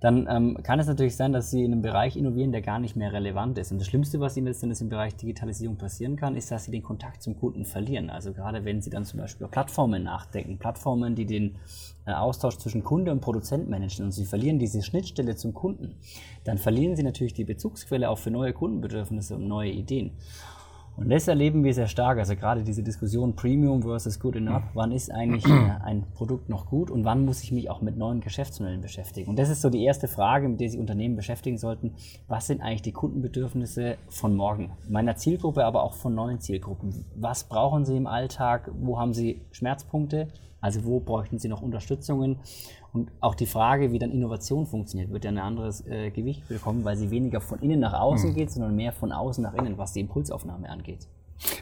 dann 0.00 0.28
ähm, 0.30 0.58
kann 0.62 0.78
es 0.78 0.86
natürlich 0.86 1.16
sein, 1.16 1.32
dass 1.32 1.50
Sie 1.50 1.64
in 1.64 1.72
einem 1.72 1.82
Bereich 1.82 2.16
innovieren, 2.16 2.52
der 2.52 2.62
gar 2.62 2.78
nicht 2.78 2.94
mehr 2.94 3.12
relevant 3.12 3.58
ist. 3.58 3.72
Und 3.72 3.80
das 3.80 3.88
Schlimmste, 3.88 4.20
was 4.20 4.36
Ihnen 4.36 4.46
letztendlich 4.46 4.80
im 4.80 4.88
Bereich 4.88 5.16
Digitalisierung 5.16 5.76
passieren 5.76 6.16
kann, 6.16 6.36
ist, 6.36 6.50
dass 6.50 6.64
Sie 6.64 6.70
den 6.70 6.82
Kontakt 6.82 7.22
zum 7.22 7.36
Kunden 7.36 7.64
verlieren. 7.64 8.08
Also 8.08 8.32
gerade 8.32 8.64
wenn 8.64 8.80
Sie 8.80 8.90
dann 8.90 9.04
zum 9.04 9.18
Beispiel 9.18 9.44
über 9.44 9.50
Plattformen 9.50 10.04
nachdenken, 10.04 10.58
Plattformen, 10.58 11.16
die 11.16 11.26
den 11.26 11.56
äh, 12.06 12.12
Austausch 12.12 12.58
zwischen 12.58 12.84
Kunde 12.84 13.10
und 13.10 13.20
Produzent 13.20 13.68
managen 13.68 14.04
und 14.04 14.12
Sie 14.12 14.24
verlieren 14.24 14.58
diese 14.58 14.82
Schnittstelle 14.82 15.34
zum 15.34 15.52
Kunden, 15.52 15.96
dann 16.44 16.58
verlieren 16.58 16.94
Sie 16.94 17.02
natürlich 17.02 17.34
die 17.34 17.44
Bezugsquelle 17.44 18.08
auch 18.08 18.18
für 18.18 18.30
neue 18.30 18.52
Kundenbedürfnisse 18.52 19.34
und 19.34 19.48
neue 19.48 19.70
Ideen. 19.70 20.12
Und 20.98 21.10
das 21.10 21.28
erleben 21.28 21.62
wir 21.62 21.72
sehr 21.72 21.86
stark. 21.86 22.18
Also 22.18 22.34
gerade 22.34 22.64
diese 22.64 22.82
Diskussion 22.82 23.36
Premium 23.36 23.82
versus 23.82 24.18
Good 24.18 24.36
Enough. 24.36 24.64
Wann 24.74 24.90
ist 24.90 25.12
eigentlich 25.12 25.44
ein 25.84 26.04
Produkt 26.14 26.48
noch 26.48 26.66
gut 26.66 26.90
und 26.90 27.04
wann 27.04 27.24
muss 27.24 27.42
ich 27.42 27.52
mich 27.52 27.70
auch 27.70 27.80
mit 27.80 27.96
neuen 27.96 28.20
Geschäftsmodellen 28.20 28.80
beschäftigen? 28.80 29.30
Und 29.30 29.38
das 29.38 29.48
ist 29.48 29.62
so 29.62 29.70
die 29.70 29.84
erste 29.84 30.08
Frage, 30.08 30.48
mit 30.48 30.60
der 30.60 30.68
sich 30.70 30.80
Unternehmen 30.80 31.14
beschäftigen 31.14 31.56
sollten. 31.56 31.94
Was 32.26 32.48
sind 32.48 32.60
eigentlich 32.60 32.82
die 32.82 32.92
Kundenbedürfnisse 32.92 33.96
von 34.08 34.34
morgen? 34.34 34.72
Meiner 34.88 35.16
Zielgruppe, 35.16 35.64
aber 35.64 35.84
auch 35.84 35.94
von 35.94 36.14
neuen 36.14 36.40
Zielgruppen. 36.40 37.04
Was 37.14 37.44
brauchen 37.44 37.84
sie 37.84 37.96
im 37.96 38.08
Alltag? 38.08 38.70
Wo 38.74 38.98
haben 38.98 39.14
sie 39.14 39.42
Schmerzpunkte? 39.52 40.28
Also 40.60 40.84
wo 40.84 40.98
bräuchten 40.98 41.38
Sie 41.38 41.48
noch 41.48 41.62
Unterstützungen? 41.62 42.40
Und 42.98 43.12
auch 43.20 43.36
die 43.36 43.46
Frage, 43.46 43.92
wie 43.92 43.98
dann 44.00 44.10
Innovation 44.10 44.66
funktioniert, 44.66 45.12
wird 45.12 45.24
ja 45.24 45.30
ein 45.30 45.38
anderes 45.38 45.86
äh, 45.86 46.10
Gewicht 46.10 46.48
bekommen, 46.48 46.84
weil 46.84 46.96
sie 46.96 47.10
weniger 47.10 47.40
von 47.40 47.60
innen 47.60 47.78
nach 47.78 47.92
außen 47.92 48.30
mhm. 48.30 48.34
geht, 48.34 48.50
sondern 48.50 48.74
mehr 48.74 48.92
von 48.92 49.12
außen 49.12 49.42
nach 49.42 49.54
innen, 49.54 49.78
was 49.78 49.92
die 49.92 50.00
Impulsaufnahme 50.00 50.68
angeht. 50.68 51.06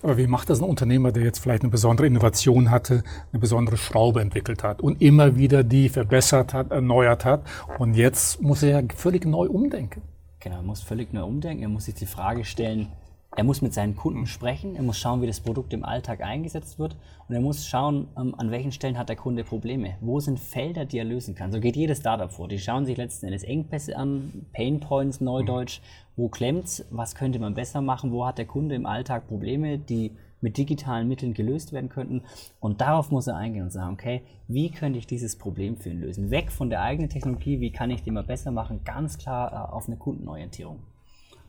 Aber 0.03 0.17
wie 0.17 0.27
macht 0.27 0.49
das 0.49 0.63
ein 0.63 0.69
Unternehmer, 0.69 1.13
der 1.13 1.25
jetzt 1.25 1.41
vielleicht 1.41 1.63
eine 1.63 1.71
besondere 1.71 2.07
Innovation 2.07 2.71
hatte, 2.71 3.05
eine 3.33 3.41
besondere 3.41 3.77
Schraube 3.77 4.23
entwickelt 4.23 4.65
hat 4.65 4.81
und 4.81 5.03
immer 5.03 5.37
wieder 5.37 5.63
die 5.63 5.91
verbessert 5.91 6.55
hat, 6.55 6.71
erneuert 6.71 7.27
hat 7.27 7.43
und 7.79 7.93
jetzt 7.93 8.41
muss 8.41 8.63
er 8.63 8.81
ja 8.81 8.89
völlig 8.95 9.27
neu 9.27 9.47
umdenken? 9.47 10.01
Genau, 10.41 10.57
er 10.57 10.63
muss 10.63 10.81
völlig 10.81 11.13
neu 11.13 11.25
umdenken. 11.25 11.63
Er 11.63 11.69
muss 11.69 11.85
sich 11.85 11.95
die 11.95 12.07
Frage 12.07 12.47
stellen, 12.47 12.89
er 13.37 13.45
muss 13.45 13.61
mit 13.61 13.75
seinen 13.75 13.95
Kunden 13.95 14.27
sprechen, 14.27 14.77
er 14.77 14.83
muss 14.83 14.99
schauen, 14.99 15.21
wie 15.21 15.27
das 15.27 15.41
Produkt 15.41 15.75
im 15.75 15.85
Alltag 15.85 16.23
eingesetzt 16.23 16.79
wird 16.79 16.97
und 17.29 17.35
er 17.35 17.43
muss 17.43 17.67
schauen, 17.67 18.09
ähm, 18.19 18.35
an 18.37 18.51
welchen 18.51 18.73
Stellen 18.73 18.97
hat 18.97 19.11
der 19.11 19.17
Kunde 19.17 19.45
Probleme. 19.45 19.97
Wo 20.01 20.21
sind 20.21 20.41
Felder, 20.41 20.87
die 20.87 20.99
er 20.99 21.05
lösen 21.05 21.35
kann. 21.35 21.53
So 21.53 21.61
geht 21.61 21.77
jedes 21.77 21.99
Startup 21.99 22.33
vor. 22.33 22.49
Die 22.49 22.59
schauen 22.59 22.87
sich 22.87 22.97
letzten 22.97 23.27
Endes 23.27 23.45
Engpässe 23.45 23.97
an, 23.97 24.47
Pain 24.55 24.81
Points, 24.81 25.21
Neudeutsch. 25.21 25.81
Wo 26.17 26.29
klemmt's? 26.29 26.87
Was 26.91 27.15
könnte 27.15 27.39
man 27.39 27.53
besser 27.53 27.83
machen? 27.83 28.11
Wo 28.11 28.25
hat 28.25 28.39
der 28.39 28.47
Kunde 28.47 28.75
im 28.75 28.87
Alltag 28.87 29.29
Probleme, 29.29 29.79
die 29.79 30.13
mit 30.41 30.57
digitalen 30.57 31.09
Mitteln 31.09 31.35
gelöst 31.35 31.73
werden 31.73 31.89
könnten. 31.89 32.23
Und 32.61 32.81
darauf 32.81 33.11
muss 33.11 33.27
er 33.27 33.37
eingehen 33.37 33.65
und 33.65 33.71
sagen, 33.71 33.95
okay, 33.95 34.23
wie 34.49 34.71
könnte 34.71 34.99
ich 34.99 35.07
dieses 35.07 35.37
Problem 35.37 35.77
für 35.77 35.91
ihn 35.91 36.01
lösen? 36.01 36.31
Weg 36.31 36.53
von 36.53 36.71
der 36.71 36.83
eigenen 36.83 37.11
Technologie, 37.11 37.61
wie 37.61 37.73
kann 37.73 37.91
ich 37.91 38.03
die 38.03 38.11
mal 38.11 38.23
besser 38.23 38.51
machen? 38.51 38.81
Ganz 38.85 39.19
klar 39.19 39.53
äh, 39.53 39.73
auf 39.73 39.89
eine 39.89 39.97
Kundenorientierung. 39.97 40.79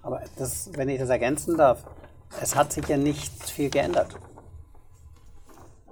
Aber 0.07 0.21
das, 0.37 0.69
wenn 0.73 0.87
ich 0.87 0.99
das 0.99 1.09
ergänzen 1.09 1.57
darf, 1.57 1.83
es 2.41 2.55
hat 2.55 2.71
sich 2.71 2.87
ja 2.87 2.95
nicht 2.95 3.43
viel 3.49 3.69
geändert. 3.69 4.15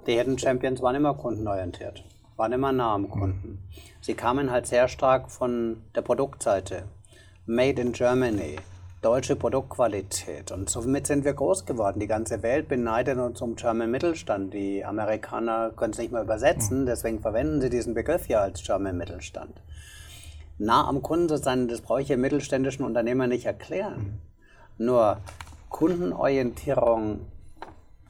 Die 0.06 0.16
Hidden 0.16 0.38
Champions 0.38 0.80
waren 0.80 0.96
immer 0.96 1.12
kundenorientiert, 1.12 2.02
waren 2.38 2.54
immer 2.54 2.72
nah 2.72 2.94
am 2.94 3.10
Kunden. 3.10 3.58
Sie 4.00 4.14
kamen 4.14 4.50
halt 4.50 4.66
sehr 4.68 4.88
stark 4.88 5.30
von 5.30 5.82
der 5.94 6.00
Produktseite. 6.00 6.84
Made 7.44 7.78
in 7.78 7.92
Germany, 7.92 8.56
deutsche 9.02 9.36
Produktqualität. 9.36 10.50
Und 10.50 10.70
somit 10.70 11.06
sind 11.06 11.26
wir 11.26 11.34
groß 11.34 11.66
geworden. 11.66 12.00
Die 12.00 12.06
ganze 12.06 12.42
Welt 12.42 12.68
beneidet 12.68 13.18
uns 13.18 13.42
um 13.42 13.54
German 13.54 13.90
Mittelstand. 13.90 14.54
Die 14.54 14.82
Amerikaner 14.82 15.72
können 15.76 15.92
es 15.92 15.98
nicht 15.98 16.12
mehr 16.12 16.22
übersetzen, 16.22 16.86
deswegen 16.86 17.20
verwenden 17.20 17.60
sie 17.60 17.68
diesen 17.68 17.92
Begriff 17.92 18.28
ja 18.28 18.40
als 18.40 18.64
German 18.64 18.96
Mittelstand. 18.96 19.60
Nah 20.58 20.88
am 20.88 21.02
Kunden 21.02 21.28
zu 21.28 21.36
sein, 21.36 21.68
das 21.68 21.82
brauche 21.82 22.02
ich 22.02 22.10
im 22.10 22.20
mittelständischen 22.20 22.84
Unternehmer 22.84 23.26
nicht 23.26 23.44
erklären. 23.44 24.20
Nur 24.78 25.18
Kundenorientierung 25.68 27.20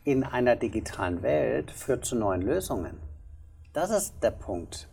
in 0.05 0.23
einer 0.23 0.55
digitalen 0.55 1.23
Welt 1.23 1.73
führt 1.73 2.05
zu 2.05 2.15
neuen 2.15 2.43
Lösungen. 2.43 3.01
Das 3.73 3.91
ist 3.91 4.15
der 4.23 4.31
Punkt. 4.31 4.89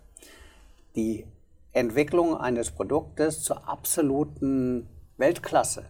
Die 0.96 1.26
Entwicklung 1.72 2.36
eines 2.36 2.72
Produktes 2.72 3.44
zur 3.44 3.68
absoluten 3.68 4.88
Weltklasse. 5.18 5.86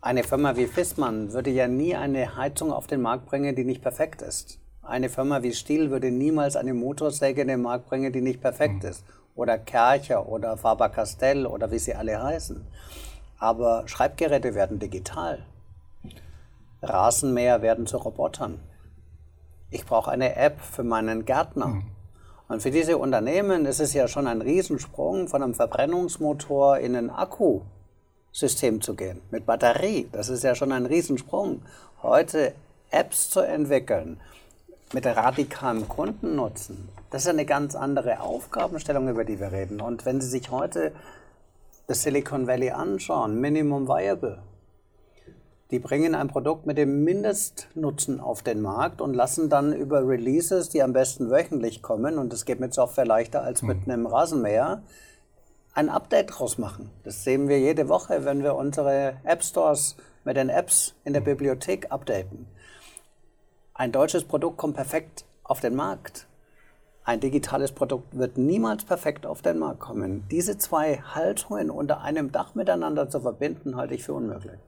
Eine 0.00 0.22
Firma 0.22 0.56
wie 0.56 0.66
Fissmann 0.66 1.32
würde 1.32 1.50
ja 1.50 1.68
nie 1.68 1.94
eine 1.94 2.36
Heizung 2.36 2.72
auf 2.72 2.86
den 2.86 3.02
Markt 3.02 3.26
bringen, 3.26 3.54
die 3.54 3.64
nicht 3.64 3.82
perfekt 3.82 4.22
ist. 4.22 4.58
Eine 4.82 5.08
Firma 5.08 5.42
wie 5.42 5.52
Stihl 5.52 5.90
würde 5.90 6.10
niemals 6.10 6.56
eine 6.56 6.74
Motorsäge 6.74 7.42
in 7.42 7.48
den 7.48 7.62
Markt 7.62 7.88
bringen, 7.88 8.12
die 8.12 8.20
nicht 8.20 8.40
perfekt 8.40 8.84
mhm. 8.84 8.90
ist. 8.90 9.04
Oder 9.36 9.58
Kercher 9.58 10.28
oder 10.28 10.56
Faber-Castell 10.56 11.46
oder 11.46 11.70
wie 11.70 11.78
sie 11.78 11.94
alle 11.94 12.20
heißen. 12.20 12.66
Aber 13.38 13.86
Schreibgeräte 13.86 14.54
werden 14.54 14.78
digital. 14.78 15.44
Rasenmäher 16.82 17.62
werden 17.62 17.86
zu 17.86 17.98
Robotern. 17.98 18.58
Ich 19.70 19.84
brauche 19.84 20.10
eine 20.10 20.36
App 20.36 20.60
für 20.60 20.84
meinen 20.84 21.24
Gärtner. 21.24 21.66
Mhm. 21.66 21.86
Und 22.48 22.62
für 22.62 22.70
diese 22.70 22.96
Unternehmen 22.96 23.66
ist 23.66 23.80
es 23.80 23.92
ja 23.92 24.08
schon 24.08 24.26
ein 24.26 24.40
Riesensprung 24.40 25.28
von 25.28 25.42
einem 25.42 25.54
Verbrennungsmotor 25.54 26.78
in 26.78 26.94
ein 26.94 27.10
Akkusystem 27.10 28.80
zu 28.80 28.94
gehen, 28.94 29.20
mit 29.30 29.46
Batterie. 29.46 30.08
Das 30.12 30.28
ist 30.28 30.44
ja 30.44 30.54
schon 30.54 30.72
ein 30.72 30.86
Riesensprung. 30.86 31.62
Heute 32.02 32.54
Apps 32.90 33.30
zu 33.30 33.40
entwickeln 33.40 34.20
mit 34.92 35.06
radikalem 35.06 35.88
Kundennutzen, 35.88 36.88
das 37.10 37.22
ist 37.22 37.28
eine 37.28 37.46
ganz 37.46 37.74
andere 37.74 38.20
Aufgabenstellung, 38.20 39.08
über 39.08 39.24
die 39.24 39.40
wir 39.40 39.52
reden. 39.52 39.80
Und 39.80 40.04
wenn 40.04 40.20
Sie 40.20 40.28
sich 40.28 40.50
heute 40.50 40.92
das 41.86 42.02
Silicon 42.02 42.46
Valley 42.46 42.70
anschauen, 42.70 43.40
Minimum 43.40 43.88
Viable, 43.88 44.42
die 45.70 45.78
bringen 45.80 46.14
ein 46.14 46.28
Produkt 46.28 46.66
mit 46.66 46.78
dem 46.78 47.02
Mindestnutzen 47.02 48.20
auf 48.20 48.42
den 48.42 48.60
Markt 48.60 49.00
und 49.00 49.14
lassen 49.14 49.48
dann 49.48 49.72
über 49.72 50.06
Releases, 50.06 50.68
die 50.68 50.82
am 50.82 50.92
besten 50.92 51.30
wöchentlich 51.30 51.82
kommen, 51.82 52.18
und 52.18 52.32
das 52.32 52.44
geht 52.44 52.60
mit 52.60 52.72
Software 52.72 53.06
leichter 53.06 53.42
als 53.42 53.62
mit 53.62 53.86
mhm. 53.86 53.92
einem 53.92 54.06
Rasenmäher, 54.06 54.82
ein 55.74 55.88
Update 55.88 56.38
draus 56.38 56.56
machen. 56.58 56.90
Das 57.04 57.24
sehen 57.24 57.48
wir 57.48 57.58
jede 57.58 57.88
Woche, 57.88 58.24
wenn 58.24 58.42
wir 58.42 58.54
unsere 58.54 59.16
App 59.24 59.42
Stores 59.42 59.96
mit 60.24 60.36
den 60.36 60.48
Apps 60.48 60.94
in 61.04 61.12
der 61.12 61.22
mhm. 61.22 61.26
Bibliothek 61.26 61.90
updaten. 61.90 62.46
Ein 63.78 63.92
deutsches 63.92 64.24
Produkt 64.24 64.56
kommt 64.56 64.74
perfekt 64.74 65.26
auf 65.44 65.60
den 65.60 65.74
Markt. 65.74 66.26
Ein 67.04 67.20
digitales 67.20 67.72
Produkt 67.72 68.16
wird 68.16 68.38
niemals 68.38 68.86
perfekt 68.86 69.26
auf 69.26 69.42
den 69.42 69.58
Markt 69.58 69.80
kommen. 69.80 70.26
Diese 70.30 70.56
zwei 70.56 70.96
Haltungen 70.96 71.68
unter 71.68 72.00
einem 72.00 72.32
Dach 72.32 72.54
miteinander 72.54 73.10
zu 73.10 73.20
verbinden, 73.20 73.76
halte 73.76 73.94
ich 73.94 74.02
für 74.02 74.14
unmöglich. 74.14 74.58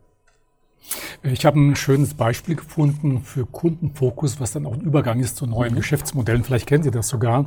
Ich 1.22 1.44
habe 1.44 1.58
ein 1.58 1.76
schönes 1.76 2.14
Beispiel 2.14 2.54
gefunden 2.54 3.20
für 3.20 3.44
Kundenfokus, 3.44 4.40
was 4.40 4.52
dann 4.52 4.66
auch 4.66 4.74
ein 4.74 4.80
Übergang 4.80 5.20
ist 5.20 5.36
zu 5.36 5.46
neuen 5.46 5.72
mhm. 5.72 5.78
Geschäftsmodellen. 5.78 6.44
Vielleicht 6.44 6.66
kennen 6.66 6.82
Sie 6.82 6.90
das 6.90 7.08
sogar. 7.08 7.44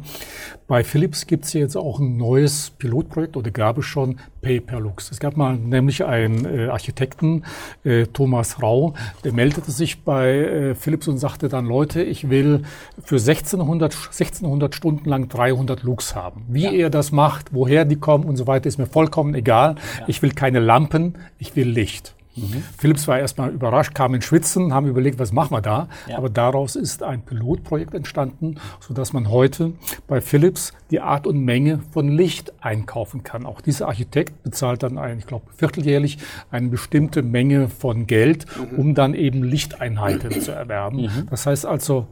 Bei 0.67 0.83
Philips 0.83 1.25
gibt 1.25 1.45
es 1.45 1.53
jetzt 1.53 1.75
auch 1.75 1.99
ein 1.99 2.17
neues 2.17 2.69
Pilotprojekt 2.71 3.37
oder 3.37 3.49
gab 3.49 3.77
es 3.77 3.85
schon 3.85 4.17
Pay 4.41 4.59
per 4.59 4.79
Lux. 4.79 5.09
Es 5.11 5.19
gab 5.19 5.37
mal 5.37 5.55
nämlich 5.55 6.03
einen 6.05 6.45
äh, 6.45 6.67
Architekten, 6.67 7.45
äh, 7.83 8.07
Thomas 8.07 8.61
Rau, 8.61 8.93
der 9.23 9.33
meldete 9.33 9.71
sich 9.71 10.03
bei 10.03 10.29
äh, 10.29 10.75
Philips 10.75 11.07
und 11.07 11.17
sagte 11.17 11.47
dann, 11.47 11.65
Leute, 11.65 12.03
ich 12.03 12.29
will 12.29 12.63
für 13.03 13.15
1600, 13.15 13.93
1600 13.93 14.75
Stunden 14.75 15.09
lang 15.09 15.29
300 15.29 15.83
Lux 15.83 16.15
haben. 16.15 16.45
Wie 16.49 16.63
ja. 16.63 16.71
er 16.71 16.89
das 16.89 17.11
macht, 17.11 17.53
woher 17.53 17.85
die 17.85 17.97
kommen 17.97 18.25
und 18.25 18.35
so 18.35 18.47
weiter, 18.47 18.67
ist 18.67 18.77
mir 18.77 18.87
vollkommen 18.87 19.33
egal. 19.33 19.75
Ja. 19.99 20.05
Ich 20.07 20.21
will 20.21 20.31
keine 20.31 20.59
Lampen, 20.59 21.17
ich 21.37 21.55
will 21.55 21.69
Licht. 21.69 22.15
Mhm. 22.35 22.63
Philips 22.77 23.07
war 23.07 23.19
erstmal 23.19 23.51
überrascht, 23.51 23.93
kam 23.93 24.13
in 24.15 24.21
Schwitzen, 24.21 24.73
haben 24.73 24.87
überlegt, 24.87 25.19
was 25.19 25.31
machen 25.31 25.51
wir 25.51 25.61
da. 25.61 25.87
Ja. 26.07 26.17
Aber 26.17 26.29
daraus 26.29 26.75
ist 26.75 27.03
ein 27.03 27.23
Pilotprojekt 27.23 27.93
entstanden, 27.93 28.55
sodass 28.79 29.13
man 29.13 29.29
heute 29.29 29.73
bei 30.07 30.21
Philips 30.21 30.73
die 30.91 30.99
Art 30.99 31.27
und 31.27 31.39
Menge 31.43 31.79
von 31.91 32.07
Licht 32.07 32.53
einkaufen 32.61 33.23
kann. 33.23 33.45
Auch 33.45 33.61
dieser 33.61 33.87
Architekt 33.87 34.43
bezahlt 34.43 34.83
dann, 34.83 34.97
ein, 34.97 35.19
ich 35.19 35.27
glaube, 35.27 35.45
vierteljährlich 35.55 36.17
eine 36.51 36.69
bestimmte 36.69 37.21
Menge 37.21 37.69
von 37.69 38.07
Geld, 38.07 38.45
mhm. 38.57 38.77
um 38.77 38.95
dann 38.95 39.13
eben 39.13 39.43
Lichteinheiten 39.43 40.41
zu 40.41 40.51
erwerben. 40.51 41.03
Mhm. 41.03 41.27
Das 41.29 41.45
heißt 41.45 41.65
also, 41.65 42.07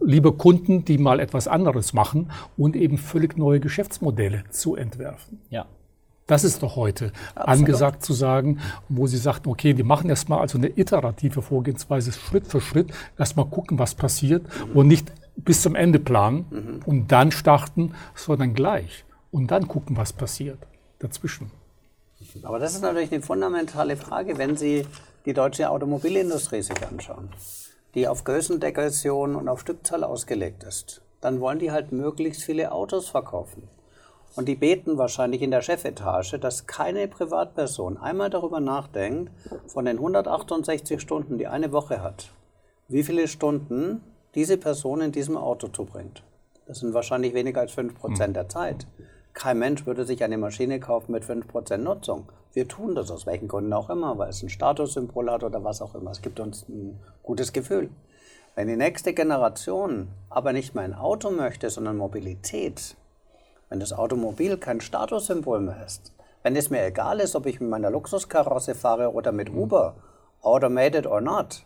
liebe 0.00 0.32
Kunden, 0.32 0.84
die 0.84 0.98
mal 0.98 1.20
etwas 1.20 1.48
anderes 1.48 1.92
machen 1.92 2.30
und 2.56 2.76
eben 2.76 2.98
völlig 2.98 3.36
neue 3.36 3.60
Geschäftsmodelle 3.60 4.44
zu 4.50 4.76
entwerfen. 4.76 5.40
Ja. 5.50 5.66
Das 6.30 6.44
ist 6.44 6.62
doch 6.62 6.76
heute 6.76 7.10
Absolut. 7.34 7.48
angesagt 7.48 8.04
zu 8.04 8.12
sagen, 8.12 8.60
wo 8.88 9.08
Sie 9.08 9.16
sagten, 9.16 9.48
okay, 9.48 9.74
die 9.74 9.82
machen 9.82 10.08
erstmal 10.08 10.38
also 10.38 10.58
eine 10.58 10.68
iterative 10.78 11.42
Vorgehensweise 11.42 12.12
Schritt 12.12 12.46
für 12.46 12.60
Schritt, 12.60 12.92
erstmal 13.18 13.46
gucken, 13.46 13.80
was 13.80 13.96
passiert 13.96 14.44
mhm. 14.44 14.76
und 14.76 14.86
nicht 14.86 15.10
bis 15.34 15.60
zum 15.60 15.74
Ende 15.74 15.98
planen 15.98 16.46
mhm. 16.50 16.80
und 16.86 17.10
dann 17.10 17.32
starten, 17.32 17.96
sondern 18.14 18.54
gleich 18.54 19.04
und 19.32 19.50
dann 19.50 19.66
gucken, 19.66 19.96
was 19.96 20.12
passiert 20.12 20.58
dazwischen. 21.00 21.50
Aber 22.44 22.60
das 22.60 22.74
ist 22.74 22.82
natürlich 22.82 23.10
eine 23.10 23.22
fundamentale 23.22 23.96
Frage, 23.96 24.38
wenn 24.38 24.56
Sie 24.56 24.86
die 25.26 25.32
deutsche 25.32 25.68
Automobilindustrie 25.68 26.62
sich 26.62 26.86
anschauen, 26.86 27.28
die 27.96 28.06
auf 28.06 28.22
Größendegression 28.22 29.34
und 29.34 29.48
auf 29.48 29.62
Stückzahl 29.62 30.04
ausgelegt 30.04 30.62
ist. 30.62 31.02
Dann 31.20 31.40
wollen 31.40 31.58
die 31.58 31.72
halt 31.72 31.90
möglichst 31.90 32.44
viele 32.44 32.70
Autos 32.70 33.08
verkaufen. 33.08 33.64
Und 34.36 34.46
die 34.46 34.54
beten 34.54 34.96
wahrscheinlich 34.96 35.42
in 35.42 35.50
der 35.50 35.62
Chefetage, 35.62 36.38
dass 36.38 36.66
keine 36.66 37.08
Privatperson 37.08 37.96
einmal 37.96 38.30
darüber 38.30 38.60
nachdenkt, 38.60 39.32
von 39.66 39.84
den 39.84 39.96
168 39.96 41.00
Stunden, 41.00 41.38
die 41.38 41.48
eine 41.48 41.72
Woche 41.72 42.02
hat, 42.02 42.30
wie 42.88 43.02
viele 43.02 43.26
Stunden 43.26 44.02
diese 44.34 44.56
Person 44.56 45.00
in 45.00 45.12
diesem 45.12 45.36
Auto 45.36 45.68
zubringt. 45.68 46.22
Das 46.66 46.78
sind 46.78 46.94
wahrscheinlich 46.94 47.34
weniger 47.34 47.60
als 47.60 47.76
5% 47.76 48.24
hm. 48.24 48.32
der 48.32 48.48
Zeit. 48.48 48.86
Kein 49.32 49.58
Mensch 49.58 49.86
würde 49.86 50.04
sich 50.04 50.22
eine 50.22 50.38
Maschine 50.38 50.78
kaufen 50.80 51.12
mit 51.12 51.24
5% 51.24 51.78
Nutzung. 51.78 52.28
Wir 52.52 52.68
tun 52.68 52.94
das 52.94 53.10
aus 53.10 53.26
welchen 53.26 53.48
Gründen 53.48 53.72
auch 53.72 53.90
immer, 53.90 54.18
weil 54.18 54.30
es 54.30 54.42
ein 54.42 54.48
Statussymbol 54.48 55.30
hat 55.30 55.44
oder 55.44 55.62
was 55.64 55.82
auch 55.82 55.94
immer. 55.94 56.10
Es 56.10 56.22
gibt 56.22 56.40
uns 56.40 56.68
ein 56.68 57.00
gutes 57.22 57.52
Gefühl. 57.52 57.90
Wenn 58.56 58.68
die 58.68 58.76
nächste 58.76 59.14
Generation 59.14 60.08
aber 60.28 60.52
nicht 60.52 60.74
mehr 60.74 60.84
ein 60.84 60.94
Auto 60.94 61.30
möchte, 61.30 61.70
sondern 61.70 61.96
Mobilität, 61.96 62.96
wenn 63.70 63.80
das 63.80 63.94
Automobil 63.94 64.58
kein 64.58 64.82
Statussymbol 64.82 65.60
mehr 65.60 65.82
ist, 65.86 66.12
wenn 66.42 66.56
es 66.56 66.68
mir 66.68 66.84
egal 66.84 67.20
ist, 67.20 67.36
ob 67.36 67.46
ich 67.46 67.60
mit 67.60 67.70
meiner 67.70 67.90
Luxuskarosse 67.90 68.74
fahre 68.74 69.12
oder 69.14 69.32
mit 69.32 69.48
Uber, 69.48 69.94
automated 70.42 71.06
or 71.06 71.20
not, 71.20 71.64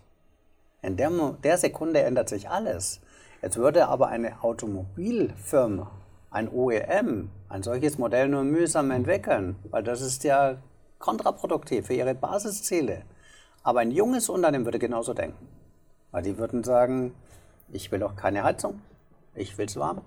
in 0.83 0.97
der, 0.97 1.11
der 1.43 1.57
Sekunde 1.57 2.03
ändert 2.03 2.29
sich 2.29 2.49
alles. 2.49 3.01
Jetzt 3.41 3.57
würde 3.57 3.89
aber 3.89 4.09
eine 4.09 4.43
Automobilfirma, 4.43 5.91
ein 6.31 6.49
OEM, 6.53 7.31
ein 7.49 7.63
solches 7.63 7.97
Modell 7.97 8.29
nur 8.29 8.45
mühsam 8.45 8.91
entwickeln, 8.91 9.57
weil 9.71 9.83
das 9.83 10.03
ist 10.03 10.25
ja 10.25 10.57
kontraproduktiv 10.99 11.87
für 11.87 11.95
ihre 11.95 12.15
Basisziele. 12.15 13.03
Aber 13.63 13.81
ein 13.81 13.91
junges 13.91 14.29
Unternehmen 14.29 14.67
würde 14.67 14.79
genauso 14.79 15.15
denken. 15.15 15.49
Weil 16.11 16.23
die 16.23 16.37
würden 16.37 16.65
sagen, 16.65 17.15
ich 17.73 17.91
will 17.91 18.03
auch 18.03 18.15
keine 18.15 18.43
Heizung, 18.43 18.81
ich 19.35 19.57
will 19.57 19.67
es 19.67 19.77
warm, 19.77 20.03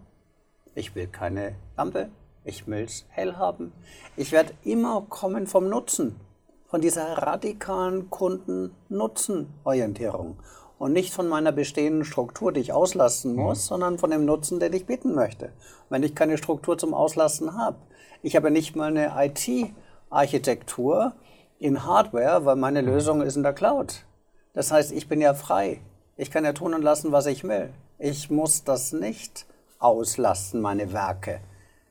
ich 0.78 0.96
will 0.96 1.08
keine 1.08 1.56
Lampe, 1.76 2.10
ich 2.46 2.68
will 2.68 2.84
es 2.84 3.08
hell 3.10 3.36
haben. 3.38 3.74
Ich 4.16 4.32
werde 4.32 4.54
immer 4.64 5.02
kommen 5.10 5.48
vom 5.48 5.68
Nutzen, 5.70 6.20
von 6.68 6.82
dieser 6.82 7.18
radikalen 7.18 8.12
Kunden-Nutzen-Orientierung 8.12 10.38
und 10.78 10.94
nicht 10.94 11.12
von 11.14 11.28
meiner 11.28 11.52
bestehenden 11.52 12.06
Struktur, 12.06 12.52
die 12.52 12.60
ich 12.60 12.74
auslassen 12.74 13.34
mhm. 13.34 13.42
muss, 13.42 13.66
mhm. 13.66 13.70
sondern 13.70 13.98
von 13.98 14.12
dem 14.12 14.26
Nutzen, 14.26 14.60
den 14.60 14.74
ich 14.74 14.86
bieten 14.86 15.16
möchte. 15.16 15.52
Wenn 15.90 16.04
ich 16.04 16.14
keine 16.14 16.38
Struktur 16.38 16.78
zum 16.78 16.94
Auslassen 16.94 17.58
habe, 17.58 17.78
ich 18.22 18.36
habe 18.36 18.52
nicht 18.52 18.76
mal 18.76 18.96
eine 18.96 19.14
IT-Architektur 19.18 21.14
in 21.58 21.86
Hardware, 21.86 22.46
weil 22.46 22.56
meine 22.56 22.84
mhm. 22.84 22.90
Lösung 22.90 23.24
ist 23.24 23.36
in 23.36 23.42
der 23.42 23.54
Cloud. 23.54 24.06
Das 24.54 24.72
heißt, 24.72 24.92
ich 24.92 25.08
bin 25.08 25.22
ja 25.22 25.34
frei. 25.34 25.82
Ich 26.18 26.30
kann 26.30 26.46
ja 26.46 26.54
tun 26.54 26.76
und 26.76 26.84
lassen, 26.84 27.12
was 27.12 27.26
ich 27.26 27.46
will. 27.46 27.74
Ich 27.98 28.30
muss 28.30 28.64
das 28.64 28.94
nicht 28.94 29.48
auslasten, 29.80 30.62
meine 30.62 30.94
Werke. 30.94 31.42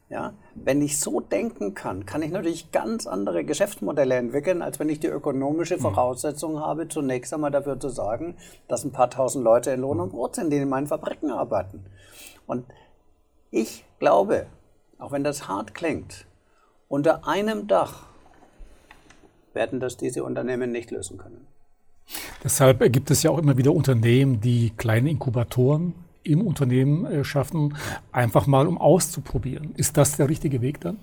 Ja? 0.09 0.35
Wenn 0.55 0.83
ich 0.83 1.01
so 1.01 1.21
denken 1.21 1.75
kann, 1.75 2.07
kann 2.07 2.23
ich 2.23 2.31
natürlich 2.31 2.73
ganz 2.73 3.07
andere 3.07 3.45
Geschäftsmodelle 3.45 4.15
entwickeln, 4.15 4.63
als 4.63 4.79
wenn 4.79 4.89
ich 4.89 5.01
die 5.01 5.09
ökonomische 5.09 5.77
mhm. 5.77 5.83
Voraussetzung 5.83 6.61
habe, 6.61 6.89
zunächst 6.89 7.33
einmal 7.35 7.51
dafür 7.51 7.79
zu 7.79 7.89
sorgen, 7.89 8.37
dass 8.69 8.85
ein 8.85 8.93
paar 8.93 9.11
tausend 9.11 9.45
Leute 9.45 9.71
in 9.71 9.81
Lohn 9.81 10.01
und 10.01 10.11
Brot 10.11 10.37
sind, 10.37 10.51
die 10.51 10.57
in 10.57 10.69
meinen 10.69 10.87
Fabriken 10.87 11.31
arbeiten. 11.31 11.85
Und 12.47 12.65
ich 13.51 13.85
glaube, 13.99 14.47
auch 14.99 15.13
wenn 15.13 15.25
das 15.25 15.49
hart 15.49 15.75
klingt, 15.75 16.27
unter 16.89 17.27
einem 17.27 17.67
Dach 17.67 18.07
werden 19.53 19.81
das 19.81 19.97
diese 19.97 20.23
Unternehmen 20.23 20.71
nicht 20.71 20.91
lösen 20.91 21.19
können. 21.19 21.47
Deshalb 22.45 22.81
gibt 22.93 23.11
es 23.11 23.25
ja 23.25 23.33
auch 23.33 23.39
immer 23.39 23.57
wieder 23.57 23.73
Unternehmen, 23.73 24.41
die 24.41 24.71
kleine 24.77 25.11
Inkubatoren 25.11 25.95
im 26.27 26.47
Unternehmen 26.47 27.05
äh, 27.07 27.25
schaffen, 27.25 27.77
einfach 28.13 28.47
mal 28.47 28.67
um 28.67 28.79
auszuprobieren. 28.79 29.73
Ist 29.77 29.97
das 29.97 30.17
der 30.17 30.29
richtige 30.29 30.61
Weg 30.61 30.81
dann? 30.81 30.99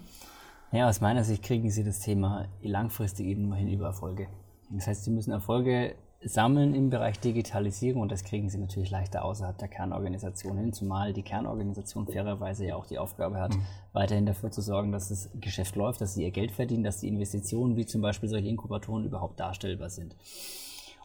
Ja, 0.72 0.90
aus 0.90 1.02
meiner 1.02 1.24
Sicht 1.24 1.44
kriegen 1.44 1.70
Sie 1.70 1.84
das 1.84 2.00
Thema 2.00 2.48
langfristig 2.62 3.28
eben 3.28 3.48
nur 3.48 3.56
hin 3.56 3.70
über 3.70 3.86
Erfolge. 3.86 4.28
Das 4.72 4.88
heißt, 4.88 5.04
Sie 5.04 5.12
müssen 5.12 5.32
Erfolge 5.32 5.96
sammeln 6.26 6.74
im 6.74 6.90
Bereich 6.90 7.20
Digitalisierung 7.20 8.02
und 8.02 8.12
das 8.12 8.24
kriegen 8.24 8.50
Sie 8.50 8.58
natürlich 8.58 8.90
leichter 8.90 9.24
außerhalb 9.26 9.58
der 9.58 9.68
Kernorganisation 9.68 10.58
hin, 10.58 10.74
zumal 10.74 11.14
die 11.14 11.22
Kernorganisation 11.22 12.08
fairerweise 12.08 12.66
ja 12.66 12.76
auch 12.76 12.86
die 12.86 12.98
Aufgabe 12.98 13.40
hat, 13.40 13.56
mhm. 13.56 13.62
weiterhin 13.92 14.26
dafür 14.26 14.52
zu 14.52 14.62
sorgen, 14.62 14.92
dass 14.92 15.10
das 15.10 15.30
Geschäft 15.40 15.76
läuft, 15.76 16.02
dass 16.02 16.16
sie 16.16 16.24
ihr 16.24 16.32
Geld 16.32 16.52
verdienen, 16.52 16.84
dass 16.84 17.00
die 17.00 17.08
Investitionen 17.08 17.76
wie 17.76 17.86
zum 17.86 18.02
Beispiel 18.02 18.30
solche 18.30 18.48
Inkubatoren 18.48 19.06
überhaupt 19.06 19.40
darstellbar 19.40 19.90
sind. 19.90 20.16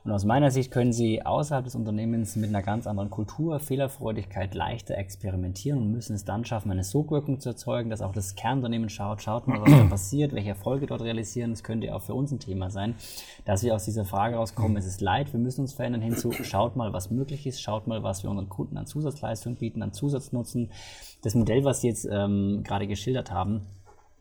Und 0.09 0.14
aus 0.14 0.25
meiner 0.25 0.51
Sicht 0.51 0.71
können 0.71 0.94
Sie 0.94 1.21
außerhalb 1.27 1.66
des 1.66 1.75
Unternehmens 1.75 2.35
mit 2.35 2.49
einer 2.49 2.62
ganz 2.62 2.87
anderen 2.87 3.11
Kultur, 3.11 3.61
Fehlerfreudigkeit 3.61 4.55
leichter 4.55 4.97
experimentieren 4.97 5.79
und 5.79 5.92
müssen 5.92 6.14
es 6.14 6.25
dann 6.25 6.47
schaffen, 6.47 6.71
eine 6.71 6.83
Sogwirkung 6.83 7.40
zu 7.40 7.51
erzeugen, 7.51 7.90
dass 7.90 8.01
auch 8.01 8.12
das 8.12 8.35
Kernunternehmen 8.35 8.88
schaut, 8.88 9.21
schaut 9.21 9.47
mal, 9.47 9.61
was 9.61 9.71
da 9.71 9.85
passiert, 9.90 10.33
welche 10.33 10.49
Erfolge 10.49 10.87
dort 10.87 11.03
realisieren. 11.03 11.51
Das 11.51 11.62
könnte 11.62 11.94
auch 11.94 12.01
für 12.01 12.14
uns 12.14 12.33
ein 12.33 12.38
Thema 12.40 12.71
sein, 12.71 12.94
dass 13.44 13.62
wir 13.62 13.75
aus 13.75 13.85
dieser 13.85 14.07
Frage 14.07 14.37
rauskommen, 14.37 14.79
es 14.79 14.87
ist 14.87 15.03
leid, 15.03 15.31
wir 15.35 15.40
müssen 15.40 15.61
uns 15.61 15.75
verändern 15.75 16.01
hinzu, 16.01 16.33
schaut 16.33 16.75
mal, 16.75 16.94
was 16.94 17.11
möglich 17.11 17.47
ist, 17.47 17.61
schaut 17.61 17.87
mal, 17.87 18.03
was 18.03 18.23
wir 18.23 18.31
unseren 18.31 18.49
Kunden 18.49 18.79
an 18.79 18.87
Zusatzleistungen 18.87 19.59
bieten, 19.59 19.83
an 19.83 19.92
Zusatznutzen. 19.92 20.71
Das 21.21 21.35
Modell, 21.35 21.64
was 21.64 21.83
Sie 21.83 21.88
jetzt 21.88 22.09
ähm, 22.11 22.62
gerade 22.64 22.87
geschildert 22.87 23.31
haben, 23.31 23.66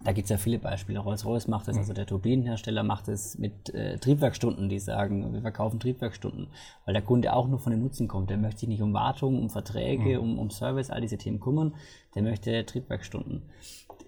da 0.04 0.12
gibt 0.12 0.26
es 0.26 0.30
ja 0.30 0.38
viele 0.38 0.60
Beispiele. 0.60 1.00
Rolls-Royce 1.00 1.48
macht 1.48 1.68
es, 1.68 1.78
also 1.78 1.94
der 1.94 2.06
Turbinenhersteller 2.06 2.84
macht 2.84 3.08
es 3.08 3.38
mit 3.38 3.74
äh, 3.74 3.98
Triebwerkstunden, 3.98 4.70
die 4.70 4.80
sagen, 4.80 5.34
wir 5.34 5.42
verkaufen 5.42 5.80
Triebwerkstunden, 5.80 6.48
weil 6.86 6.94
der 6.94 7.02
Kunde 7.02 7.34
auch 7.34 7.48
nur 7.48 7.60
von 7.60 7.72
dem 7.72 7.82
Nutzen 7.82 8.08
kommt. 8.08 8.30
Der 8.30 8.38
möchte 8.38 8.62
sich 8.62 8.70
nicht 8.70 8.82
um 8.82 8.94
Wartung, 8.94 9.40
um 9.40 9.50
Verträge, 9.50 10.18
mhm. 10.18 10.24
um, 10.24 10.40
um 10.40 10.50
Service, 10.52 10.92
all 10.92 11.02
diese 11.02 11.18
Themen 11.18 11.40
kümmern, 11.40 11.74
der 12.14 12.22
möchte 12.22 12.66
Triebwerkstunden. 12.66 13.44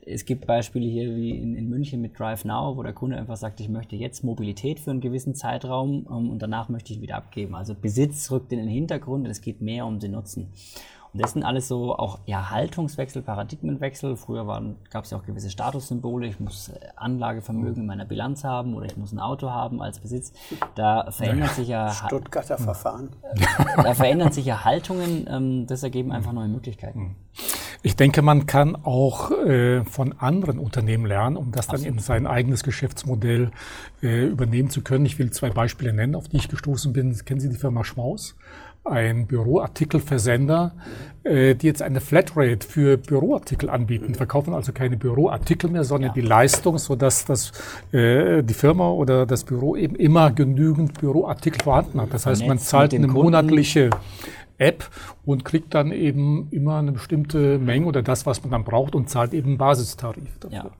Es 0.06 0.26
gibt 0.26 0.48
Beispiele 0.48 0.86
hier 0.86 1.16
wie 1.16 1.32
in, 1.32 1.56
in 1.56 1.70
München 1.70 2.02
mit 2.02 2.18
Drive 2.18 2.46
Now, 2.46 2.78
wo 2.78 2.84
der 2.84 2.94
Kunde 2.94 3.18
einfach 3.18 3.38
sagt, 3.38 3.60
ich 3.60 3.70
möchte 3.70 3.96
jetzt 3.96 4.24
Mobilität 4.24 4.80
für 4.80 4.92
einen 4.92 5.02
gewissen 5.02 5.36
Zeitraum 5.36 6.04
um, 6.04 6.26
ähm, 6.26 6.30
und 6.30 6.42
danach 6.42 6.70
möchte 6.70 6.94
ich 6.94 7.00
ihn 7.00 7.04
wieder 7.04 7.18
abgeben. 7.18 7.56
Also 7.56 7.74
Besitz 7.74 8.30
rückt 8.32 8.52
in 8.52 8.60
den 8.60 8.68
Hintergrund, 8.68 9.28
es 9.28 9.42
geht 9.42 9.60
mehr 9.60 9.86
um 9.88 10.00
den 10.00 10.12
Nutzen. 10.12 10.50
Und 11.14 11.24
das 11.24 11.34
sind 11.34 11.44
alles 11.44 11.68
so 11.68 11.96
auch 11.96 12.20
ja, 12.26 12.52
Haltungswechsel, 12.52 13.24
Paradigmenwechsel. 13.24 14.16
Früher 14.16 14.46
gab 14.92 15.06
es 15.06 15.12
ja 15.12 15.18
auch 15.18 15.26
gewisse 15.26 15.50
Statussymbole. 15.50 16.28
Ich 16.28 16.40
muss 16.40 16.70
äh, 16.70 16.80
Anlagevermögen 16.96 17.82
in 17.82 17.88
meiner 17.88 18.06
Bilanz 18.06 18.44
haben 18.44 18.76
oder 18.76 18.86
ich 18.86 18.96
muss 18.96 19.12
ein 19.12 19.20
Auto 19.20 19.50
haben 19.50 19.82
als 19.82 20.00
Besitz. 20.00 20.34
Da 20.76 21.10
verändert 21.12 21.52
sich 21.52 21.68
ja 21.68 21.92
Stuttgarter 21.92 22.58
Verfahren. 22.58 23.10
Da 23.76 23.94
verändern 23.94 24.32
sich 24.32 24.46
ja 24.46 24.64
Haltungen. 24.64 25.26
Ähm, 25.30 25.68
das 25.68 25.84
ergeben 25.84 26.12
einfach 26.12 26.34
neue 26.34 26.48
Möglichkeiten. 26.48 27.00
Hm. 27.00 27.16
Ich 27.82 27.96
denke, 27.96 28.22
man 28.22 28.46
kann 28.46 28.76
auch 28.76 29.32
äh, 29.32 29.86
von 29.86 30.14
anderen 30.20 30.60
Unternehmen 30.60 31.06
lernen, 31.06 31.38
um 31.38 31.54
das 31.54 31.68
dann 31.68 31.82
in 31.84 32.00
sein 32.00 32.28
eigenes 32.28 32.64
Geschäftsmodell 32.64 33.52
äh, 34.04 34.26
übernehmen 34.26 34.70
zu 34.70 34.82
können. 34.82 35.06
Ich 35.06 35.18
will 35.18 35.32
zwei 35.32 35.50
Beispiele 35.50 35.94
nennen, 35.94 36.16
auf 36.16 36.28
die 36.28 36.38
ich 36.38 36.50
gestoßen 36.50 36.92
bin. 36.92 37.18
Kennen 37.24 37.40
Sie 37.40 37.50
die 37.50 37.56
Firma 37.56 37.86
Schmaus? 37.86 38.36
Ein 38.90 39.28
Büroartikelversender, 39.28 40.74
äh, 41.24 41.56
die 41.56 41.68
jetzt 41.68 41.82
eine 41.82 42.02
Flatrate 42.02 42.68
für 42.68 42.98
Büroartikel 42.98 43.70
anbieten, 43.70 44.16
verkaufen 44.16 44.54
also 44.54 44.72
keine 44.72 44.98
Büroartikel 44.98 45.70
mehr, 45.70 45.84
sondern 45.84 46.10
ja. 46.10 46.14
die 46.14 46.22
Leistung, 46.22 46.78
sodass 46.78 47.26
das, 47.26 47.52
äh, 47.92 48.44
die 48.44 48.54
Firma 48.54 48.90
oder 48.90 49.26
das 49.26 49.44
Büro 49.44 49.76
eben 49.76 49.96
immer 49.96 50.32
genügend 50.32 51.00
Büroartikel 51.00 51.62
vorhanden 51.62 52.02
hat. 52.02 52.14
Das 52.14 52.26
heißt, 52.26 52.46
man 52.48 52.60
zahlt 52.60 52.94
eine 52.94 53.08
monatliche 53.08 53.90
App 54.58 54.90
und 55.26 55.46
kriegt 55.46 55.74
dann 55.74 55.92
eben 55.92 56.48
immer 56.52 56.78
eine 56.78 56.92
bestimmte 56.92 57.58
Menge 57.60 57.86
oder 57.86 58.02
das, 58.02 58.26
was 58.26 58.42
man 58.44 58.52
dann 58.52 58.64
braucht 58.64 58.96
und 58.96 59.10
zahlt 59.10 59.34
eben 59.34 59.50
einen 59.50 59.58
Basistarif 59.58 60.38
dafür. 60.40 60.58
Ja. 60.58 60.72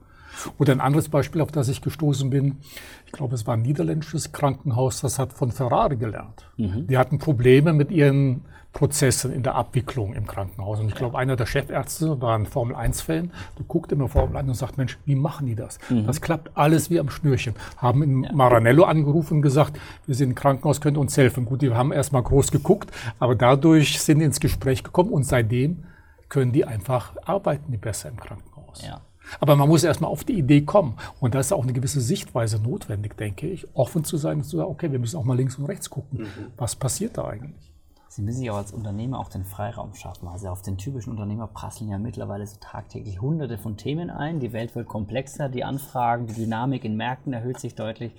Oder 0.58 0.72
ein 0.72 0.80
anderes 0.80 1.08
Beispiel, 1.08 1.40
auf 1.40 1.52
das 1.52 1.68
ich 1.68 1.82
gestoßen 1.82 2.30
bin, 2.30 2.58
ich 3.06 3.12
glaube, 3.12 3.34
es 3.34 3.46
war 3.46 3.54
ein 3.54 3.62
niederländisches 3.62 4.32
Krankenhaus, 4.32 5.00
das 5.00 5.18
hat 5.18 5.32
von 5.32 5.52
Ferrari 5.52 5.96
gelernt. 5.96 6.50
Mhm. 6.56 6.86
Die 6.86 6.98
hatten 6.98 7.18
Probleme 7.18 7.72
mit 7.72 7.90
ihren 7.90 8.42
Prozessen 8.72 9.32
in 9.32 9.42
der 9.42 9.56
Abwicklung 9.56 10.14
im 10.14 10.26
Krankenhaus. 10.26 10.78
Und 10.78 10.88
ich 10.88 10.94
glaube, 10.94 11.18
einer 11.18 11.34
der 11.34 11.46
Chefärzte 11.46 12.20
war 12.20 12.36
ein 12.38 12.46
Formel-1-Fan, 12.46 13.32
der 13.58 13.64
guckt 13.66 13.90
immer 13.90 14.08
Formel 14.08 14.36
1 14.36 14.48
und 14.48 14.54
sagt, 14.54 14.78
Mensch, 14.78 14.96
wie 15.04 15.16
machen 15.16 15.46
die 15.46 15.56
das? 15.56 15.78
Mhm. 15.88 16.06
Das 16.06 16.20
klappt 16.20 16.56
alles 16.56 16.88
wie 16.88 17.00
am 17.00 17.10
Schnürchen. 17.10 17.54
Haben 17.78 18.02
in 18.02 18.22
ja. 18.22 18.32
Maranello 18.32 18.84
angerufen 18.84 19.38
und 19.38 19.42
gesagt, 19.42 19.78
wir 20.06 20.14
sind 20.14 20.30
im 20.30 20.34
Krankenhaus, 20.36 20.80
könnt 20.80 20.98
uns 20.98 21.16
helfen. 21.16 21.46
Gut, 21.46 21.62
die 21.62 21.74
haben 21.74 21.90
erstmal 21.90 22.22
groß 22.22 22.52
geguckt, 22.52 22.90
aber 23.18 23.34
dadurch 23.34 24.00
sind 24.00 24.20
die 24.20 24.24
ins 24.24 24.38
Gespräch 24.38 24.84
gekommen 24.84 25.10
und 25.10 25.24
seitdem 25.24 25.84
können 26.28 26.52
die 26.52 26.64
einfach 26.64 27.16
arbeiten, 27.24 27.72
die 27.72 27.76
besser 27.76 28.08
im 28.08 28.18
Krankenhaus. 28.18 28.82
Ja. 28.86 29.00
Aber 29.38 29.54
man 29.56 29.68
muss 29.68 29.84
erstmal 29.84 30.10
auf 30.10 30.24
die 30.24 30.38
Idee 30.38 30.62
kommen. 30.62 30.94
Und 31.20 31.34
da 31.34 31.40
ist 31.40 31.52
auch 31.52 31.62
eine 31.62 31.72
gewisse 31.72 32.00
Sichtweise 32.00 32.60
notwendig, 32.60 33.16
denke 33.16 33.48
ich, 33.48 33.66
offen 33.76 34.04
zu 34.04 34.16
sein 34.16 34.38
und 34.38 34.44
zu 34.44 34.56
sagen, 34.56 34.70
okay, 34.70 34.90
wir 34.90 34.98
müssen 34.98 35.16
auch 35.16 35.24
mal 35.24 35.36
links 35.36 35.56
und 35.56 35.66
rechts 35.66 35.88
gucken. 35.90 36.22
Mhm. 36.22 36.52
Was 36.56 36.74
passiert 36.74 37.16
da 37.18 37.26
eigentlich? 37.26 37.70
Sie 38.08 38.22
müssen 38.22 38.40
sich 38.40 38.50
auch 38.50 38.56
als 38.56 38.72
Unternehmer 38.72 39.20
auch 39.20 39.28
den 39.28 39.44
Freiraum 39.44 39.94
schaffen. 39.94 40.26
Also 40.26 40.48
auf 40.48 40.62
den 40.62 40.76
typischen 40.76 41.12
Unternehmer 41.12 41.46
prasseln 41.46 41.90
ja 41.90 41.98
mittlerweile 41.98 42.44
so 42.44 42.56
tagtäglich 42.58 43.20
hunderte 43.20 43.56
von 43.56 43.76
Themen 43.76 44.10
ein. 44.10 44.40
Die 44.40 44.52
Welt 44.52 44.74
wird 44.74 44.88
komplexer, 44.88 45.48
die 45.48 45.62
Anfragen, 45.62 46.26
die 46.26 46.34
Dynamik 46.34 46.84
in 46.84 46.96
Märkten 46.96 47.32
erhöht 47.32 47.60
sich 47.60 47.76
deutlich. 47.76 48.12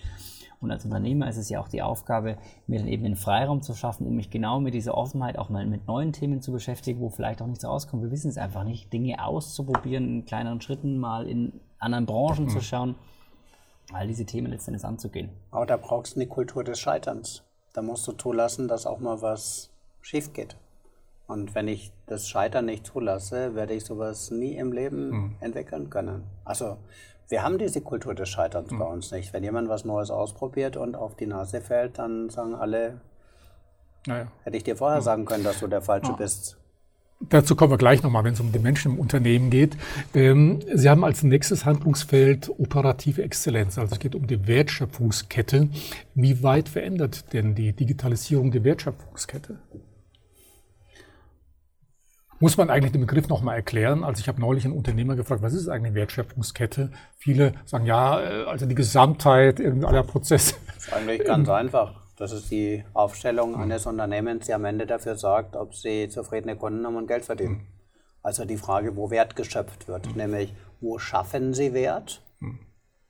Und 0.62 0.72
als 0.72 0.86
Unternehmer 0.86 1.28
ist 1.28 1.38
es 1.38 1.50
ja 1.50 1.60
auch 1.60 1.68
die 1.68 1.82
Aufgabe, 1.82 2.38
mir 2.68 2.80
dann 2.80 2.88
eben 2.88 3.04
den 3.04 3.16
Freiraum 3.16 3.64
zu 3.64 3.74
schaffen, 3.74 4.06
um 4.06 4.16
mich 4.16 4.30
genau 4.30 4.60
mit 4.60 4.76
dieser 4.76 4.96
Offenheit 4.96 5.38
auch 5.38 5.50
mal 5.50 5.66
mit 5.66 5.88
neuen 5.88 6.14
Themen 6.14 6.42
zu 6.42 6.52
beschäftigen, 6.52 7.02
wo 7.02 7.10
vielleicht 7.10 7.42
auch 7.42 7.48
nichts 7.48 7.66
rauskommt. 7.66 8.04
Wir 8.04 8.12
wissen 8.12 8.30
es 8.30 8.38
einfach 8.38 8.64
nicht. 8.64 8.94
Dinge 8.94 9.26
auszuprobieren, 9.26 10.08
in 10.08 10.26
kleineren 10.26 10.62
Schritten 10.62 11.00
mal 11.00 11.28
in 11.28 11.60
anderen 11.80 12.06
Branchen 12.06 12.46
mhm. 12.46 12.50
zu 12.50 12.62
schauen, 12.62 12.96
all 13.92 14.08
diese 14.08 14.26
Themen 14.26 14.52
letztendlich 14.52 14.86
anzugehen. 14.86 15.30
Aber 15.50 15.66
da 15.66 15.78
brauchst 15.78 16.16
du 16.16 16.20
eine 16.20 16.30
Kultur 16.30 16.64
des 16.64 16.80
Scheiterns. 16.80 17.44
Da 17.74 17.82
musst 17.82 18.08
du 18.08 18.12
zulassen, 18.12 18.68
dass 18.68 18.86
auch 18.86 19.00
mal 19.00 19.22
was 19.22 19.72
schief 20.02 20.32
geht. 20.32 20.56
Und 21.28 21.56
wenn 21.56 21.68
ich 21.68 21.94
das 22.08 22.28
Scheitern 22.28 22.66
nicht 22.66 22.86
zulasse, 22.86 23.56
werde 23.56 23.74
ich 23.74 23.86
sowas 23.86 24.32
nie 24.32 24.56
im 24.56 24.74
Leben 24.74 25.10
mhm. 25.10 25.36
entwickeln 25.40 25.90
können. 25.90 26.24
Also 26.44 26.78
wir 27.32 27.44
haben 27.44 27.58
diese 27.58 27.82
Kultur 27.82 28.14
des 28.14 28.30
Scheiterns 28.30 28.72
mhm. 28.72 28.80
bei 28.80 28.86
uns 28.86 29.12
nicht. 29.12 29.34
Wenn 29.34 29.44
jemand 29.44 29.70
was 29.70 29.86
Neues 29.86 30.12
ausprobiert 30.12 30.76
und 30.76 30.96
auf 30.96 31.16
die 31.16 31.26
Nase 31.26 31.62
fällt, 31.62 31.98
dann 31.98 32.30
sagen 32.30 32.54
alle, 32.54 33.00
naja. 34.06 34.28
hätte 34.44 34.58
ich 34.58 34.64
dir 34.64 34.76
vorher 34.76 35.00
mhm. 35.00 35.04
sagen 35.04 35.26
können, 35.26 35.44
dass 35.44 35.62
du 35.62 35.68
der 35.68 35.82
Falsche 35.82 36.12
ja. 36.12 36.18
bist. 36.18 36.58
Dazu 37.30 37.56
kommen 37.56 37.72
wir 37.72 37.78
gleich 37.78 38.02
nochmal, 38.02 38.24
wenn 38.24 38.34
es 38.34 38.40
um 38.40 38.52
die 38.52 38.60
Menschen 38.60 38.94
im 38.94 39.00
Unternehmen 39.00 39.52
geht. 39.52 39.78
Ähm, 40.16 40.60
Sie 40.74 40.90
haben 40.90 41.04
als 41.04 41.22
nächstes 41.22 41.66
Handlungsfeld 41.66 42.50
operative 42.60 43.22
Exzellenz, 43.22 43.78
also 43.78 43.94
es 43.94 44.00
geht 44.00 44.16
um 44.16 44.26
die 44.26 44.48
Wertschöpfungskette. 44.48 45.70
Wie 46.16 46.42
weit 46.42 46.68
verändert 46.68 47.32
denn 47.32 47.54
die 47.54 47.74
Digitalisierung 47.74 48.52
die 48.52 48.64
Wertschöpfungskette? 48.64 49.60
Muss 52.42 52.58
man 52.58 52.72
eigentlich 52.72 52.92
den 52.92 53.02
Begriff 53.02 53.28
nochmal 53.30 53.56
erklären? 53.56 54.04
Also 54.04 54.20
ich 54.20 54.28
habe 54.28 54.42
neulich 54.42 54.66
einen 54.66 54.74
Unternehmer 54.74 55.16
gefragt, 55.16 55.44
was 55.44 55.54
ist 55.54 55.70
eigentlich 55.70 55.94
Wertschöpfungskette? 55.94 56.92
Viele 57.18 57.54
sagen 57.66 57.86
ja, 57.86 58.20
äh, 58.20 58.44
also 58.46 58.66
die 58.66 58.76
Gesamtheit 58.76 59.62
aller 59.62 60.04
Prozesse. 60.04 60.56
Das 60.66 60.88
ist 60.88 60.94
eigentlich 60.94 61.24
ganz 61.24 61.48
einfach. 61.50 62.02
Das 62.18 62.32
ist 62.32 62.52
die 62.52 62.84
Aufstellung 62.94 63.56
eines 63.56 63.86
Unternehmens, 63.86 64.48
die 64.48 64.54
am 64.54 64.66
Ende 64.66 64.86
dafür 64.86 65.16
sorgt, 65.16 65.56
ob 65.56 65.76
sie 65.76 66.10
zufriedene 66.10 66.56
Kunden 66.56 66.86
haben 66.86 66.96
und 66.96 67.08
Geld 67.08 67.26
verdienen. 67.26 67.68
Also 68.24 68.46
die 68.46 68.58
Frage, 68.58 68.96
wo 68.96 69.10
Wert 69.10 69.36
geschöpft 69.36 69.88
wird, 69.88 70.16
nämlich 70.16 70.54
wo 70.80 71.00
schaffen 71.00 71.54
sie 71.54 71.74
Wert? 71.74 72.24
Mhm. 72.40 72.60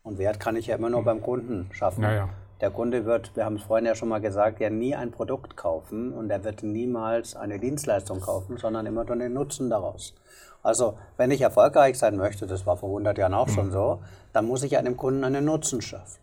Und 0.03 0.17
Wert 0.17 0.39
kann 0.39 0.55
ich 0.55 0.67
ja 0.67 0.75
immer 0.75 0.89
nur 0.89 1.03
beim 1.03 1.21
Kunden 1.21 1.69
schaffen. 1.73 2.03
Ja, 2.03 2.13
ja. 2.13 2.29
Der 2.61 2.69
Kunde 2.69 3.05
wird, 3.05 3.35
wir 3.35 3.43
haben 3.43 3.55
es 3.55 3.63
vorhin 3.63 3.87
ja 3.87 3.95
schon 3.95 4.09
mal 4.09 4.21
gesagt, 4.21 4.59
ja 4.59 4.69
nie 4.69 4.95
ein 4.95 5.11
Produkt 5.11 5.57
kaufen 5.57 6.13
und 6.13 6.29
er 6.29 6.43
wird 6.43 6.61
niemals 6.61 7.35
eine 7.35 7.59
Dienstleistung 7.59 8.21
kaufen, 8.21 8.57
sondern 8.57 8.85
immer 8.85 9.03
nur 9.03 9.15
den 9.15 9.33
Nutzen 9.33 9.69
daraus. 9.69 10.13
Also 10.61 10.97
wenn 11.17 11.31
ich 11.31 11.41
erfolgreich 11.41 11.97
sein 11.97 12.17
möchte, 12.17 12.45
das 12.45 12.67
war 12.67 12.77
vor 12.77 12.89
100 12.89 13.17
Jahren 13.17 13.33
auch 13.33 13.49
schon 13.49 13.71
so, 13.71 14.03
dann 14.31 14.45
muss 14.45 14.61
ich 14.61 14.77
einem 14.77 14.95
Kunden 14.95 15.23
einen 15.23 15.45
Nutzen 15.45 15.81
schaffen. 15.81 16.21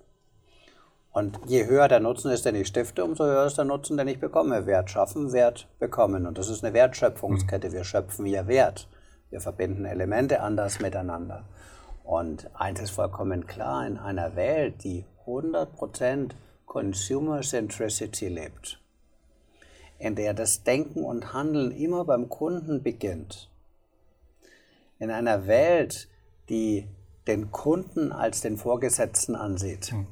Und 1.11 1.41
je 1.47 1.67
höher 1.67 1.89
der 1.89 1.99
Nutzen 1.99 2.31
ist, 2.31 2.45
den 2.45 2.55
ich 2.55 2.69
stifte, 2.69 3.05
umso 3.05 3.25
höher 3.25 3.47
ist 3.47 3.59
der 3.59 3.65
Nutzen, 3.65 3.97
den 3.97 4.07
ich 4.07 4.21
bekomme. 4.21 4.67
Wert 4.67 4.91
schaffen, 4.91 5.33
Wert 5.33 5.67
bekommen. 5.81 6.27
Und 6.27 6.39
das 6.39 6.49
ist 6.49 6.63
eine 6.63 6.75
Wertschöpfungskette. 6.75 7.73
Wir 7.73 7.83
schöpfen 7.83 8.25
hier 8.25 8.47
Wert. 8.47 8.87
Wir 9.31 9.41
verbinden 9.41 9.85
Elemente 9.85 10.41
anders 10.41 10.79
miteinander. 10.79 11.43
Und 12.05 12.49
eins 12.55 12.81
ist 12.81 12.91
vollkommen 12.91 13.49
klar, 13.49 13.85
in 13.87 13.99
einer 13.99 14.37
Welt, 14.37 14.85
die 14.85 15.05
100% 15.29 16.31
Consumer 16.65 17.43
Centricity 17.43 18.29
lebt, 18.29 18.81
in 19.99 20.15
der 20.15 20.33
das 20.33 20.63
Denken 20.65 21.05
und 21.05 21.35
Handeln 21.35 21.71
immer 21.71 22.05
beim 22.05 22.29
Kunden 22.29 22.83
beginnt, 22.83 23.51
in 24.99 25.11
einer 25.11 25.47
Welt, 25.47 26.09
die 26.49 26.89
den 27.27 27.53
Kunden 27.53 28.11
als 28.11 28.41
den 28.41 28.57
Vorgesetzten 28.57 29.37
ansieht, 29.37 29.93
hm. 29.93 30.07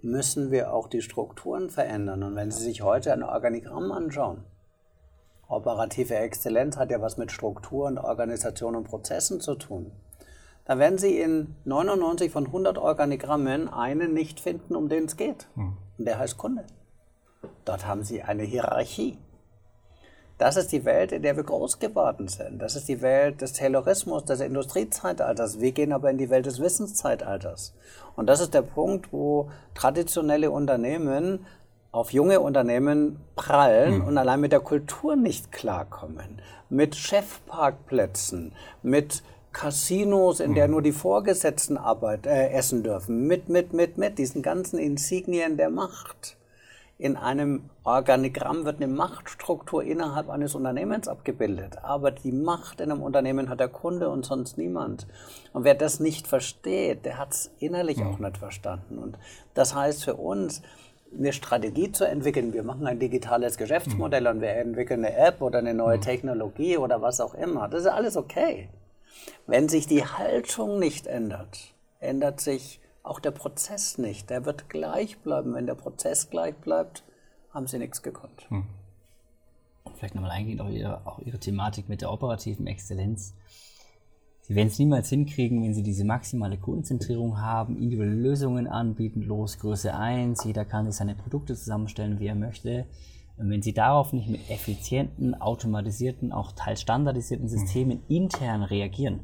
müssen 0.00 0.50
wir 0.52 0.72
auch 0.72 0.88
die 0.88 1.02
Strukturen 1.02 1.70
verändern. 1.70 2.22
Und 2.22 2.36
wenn 2.36 2.52
Sie 2.52 2.62
sich 2.62 2.82
heute 2.82 3.12
ein 3.12 3.24
Organigramm 3.24 3.90
anschauen, 3.90 4.44
operative 5.48 6.14
Exzellenz 6.14 6.76
hat 6.76 6.90
ja 6.90 7.00
was 7.00 7.16
mit 7.16 7.32
Strukturen, 7.32 7.98
Organisation 7.98 8.76
und 8.76 8.84
Prozessen 8.84 9.40
zu 9.40 9.56
tun. 9.56 9.90
Da 10.68 10.78
werden 10.78 10.98
Sie 10.98 11.18
in 11.18 11.56
99 11.64 12.30
von 12.30 12.44
100 12.44 12.76
Organigrammen 12.76 13.72
einen 13.72 14.12
nicht 14.12 14.38
finden, 14.38 14.76
um 14.76 14.90
den 14.90 15.06
es 15.06 15.16
geht. 15.16 15.48
Hm. 15.54 15.78
Und 15.96 16.04
der 16.04 16.18
heißt 16.18 16.36
Kunde. 16.36 16.64
Dort 17.64 17.86
haben 17.86 18.04
Sie 18.04 18.22
eine 18.22 18.42
Hierarchie. 18.42 19.16
Das 20.36 20.58
ist 20.58 20.70
die 20.70 20.84
Welt, 20.84 21.10
in 21.10 21.22
der 21.22 21.36
wir 21.36 21.42
groß 21.42 21.78
geworden 21.78 22.28
sind. 22.28 22.60
Das 22.60 22.76
ist 22.76 22.86
die 22.86 23.00
Welt 23.00 23.40
des 23.40 23.54
Taylorismus, 23.54 24.26
des 24.26 24.40
Industriezeitalters. 24.40 25.58
Wir 25.58 25.72
gehen 25.72 25.92
aber 25.92 26.10
in 26.10 26.18
die 26.18 26.28
Welt 26.28 26.44
des 26.44 26.60
Wissenszeitalters. 26.60 27.74
Und 28.14 28.26
das 28.26 28.40
ist 28.40 28.52
der 28.52 28.62
Punkt, 28.62 29.10
wo 29.10 29.50
traditionelle 29.74 30.50
Unternehmen 30.50 31.46
auf 31.92 32.12
junge 32.12 32.40
Unternehmen 32.40 33.20
prallen 33.36 34.00
mhm. 34.00 34.04
und 34.06 34.18
allein 34.18 34.40
mit 34.40 34.52
der 34.52 34.60
Kultur 34.60 35.16
nicht 35.16 35.50
klarkommen. 35.50 36.42
Mit 36.68 36.94
Chefparkplätzen, 36.94 38.52
mit 38.82 39.22
Casinos, 39.58 40.38
in 40.38 40.54
der 40.54 40.68
mhm. 40.68 40.72
nur 40.74 40.82
die 40.82 40.92
Vorgesetzten 40.92 41.76
Arbeit, 41.76 42.26
äh, 42.26 42.50
essen 42.50 42.84
dürfen, 42.84 43.26
mit, 43.26 43.48
mit, 43.48 43.72
mit, 43.72 43.98
mit 43.98 44.16
diesen 44.16 44.40
ganzen 44.40 44.78
Insignien 44.78 45.56
der 45.56 45.68
Macht 45.68 46.36
in 46.96 47.16
einem 47.16 47.70
Organigramm 47.84 48.64
wird 48.64 48.76
eine 48.76 48.92
Machtstruktur 48.92 49.84
innerhalb 49.84 50.28
eines 50.28 50.56
Unternehmens 50.56 51.06
abgebildet. 51.06 51.78
Aber 51.82 52.10
die 52.10 52.32
Macht 52.32 52.80
in 52.80 52.90
einem 52.90 53.02
Unternehmen 53.02 53.48
hat 53.48 53.60
der 53.60 53.68
Kunde 53.68 54.08
und 54.08 54.26
sonst 54.26 54.58
niemand. 54.58 55.06
Und 55.52 55.62
wer 55.62 55.74
das 55.74 56.00
nicht 56.00 56.26
versteht, 56.26 57.04
der 57.04 57.18
hat 57.18 57.32
es 57.32 57.50
innerlich 57.60 57.98
ja. 57.98 58.06
auch 58.06 58.18
nicht 58.18 58.38
verstanden. 58.38 58.98
Und 58.98 59.16
das 59.54 59.76
heißt 59.76 60.04
für 60.04 60.14
uns, 60.14 60.62
eine 61.16 61.32
Strategie 61.32 61.90
zu 61.90 62.04
entwickeln. 62.04 62.52
Wir 62.52 62.64
machen 62.64 62.86
ein 62.86 62.98
digitales 62.98 63.56
Geschäftsmodell 63.56 64.22
mhm. 64.22 64.26
und 64.26 64.40
wir 64.40 64.50
entwickeln 64.50 65.04
eine 65.04 65.16
App 65.16 65.40
oder 65.40 65.60
eine 65.60 65.74
neue 65.74 65.96
mhm. 65.96 66.02
Technologie 66.02 66.76
oder 66.76 67.00
was 67.00 67.20
auch 67.20 67.34
immer. 67.34 67.68
Das 67.68 67.82
ist 67.82 67.86
alles 67.86 68.16
okay. 68.16 68.68
Wenn 69.46 69.68
sich 69.68 69.86
die 69.86 70.04
Haltung 70.04 70.78
nicht 70.78 71.06
ändert, 71.06 71.74
ändert 72.00 72.40
sich 72.40 72.80
auch 73.02 73.20
der 73.20 73.30
Prozess 73.30 73.98
nicht. 73.98 74.30
Der 74.30 74.44
wird 74.44 74.68
gleich 74.68 75.18
bleiben. 75.18 75.54
Wenn 75.54 75.66
der 75.66 75.74
Prozess 75.74 76.30
gleich 76.30 76.54
bleibt, 76.56 77.04
haben 77.50 77.66
sie 77.66 77.78
nichts 77.78 78.02
gekonnt. 78.02 78.48
Hm. 78.50 78.64
Vielleicht 79.96 80.14
nochmal 80.14 80.32
eingehend 80.32 80.60
auf 80.60 80.70
ihre, 80.70 81.06
auch 81.06 81.18
ihre 81.20 81.38
Thematik 81.38 81.88
mit 81.88 82.02
der 82.02 82.12
operativen 82.12 82.66
Exzellenz. 82.66 83.34
Sie 84.42 84.54
werden 84.54 84.68
es 84.68 84.78
niemals 84.78 85.10
hinkriegen, 85.10 85.62
wenn 85.62 85.74
Sie 85.74 85.82
diese 85.82 86.04
maximale 86.04 86.56
Konzentrierung 86.56 87.38
haben, 87.38 87.76
individuelle 87.76 88.14
Lösungen 88.14 88.66
anbieten, 88.66 89.20
Losgröße 89.20 89.94
1, 89.94 90.44
jeder 90.44 90.64
kann 90.64 90.86
sich 90.86 90.94
seine 90.94 91.14
Produkte 91.14 91.54
zusammenstellen, 91.54 92.18
wie 92.18 92.28
er 92.28 92.34
möchte. 92.34 92.86
Und 93.38 93.50
wenn 93.50 93.62
Sie 93.62 93.72
darauf 93.72 94.12
nicht 94.12 94.28
mit 94.28 94.50
effizienten, 94.50 95.40
automatisierten, 95.40 96.32
auch 96.32 96.52
teils 96.52 96.80
standardisierten. 96.80 97.48
Systemen 97.48 98.02
intern 98.08 98.62
reagieren, 98.64 99.20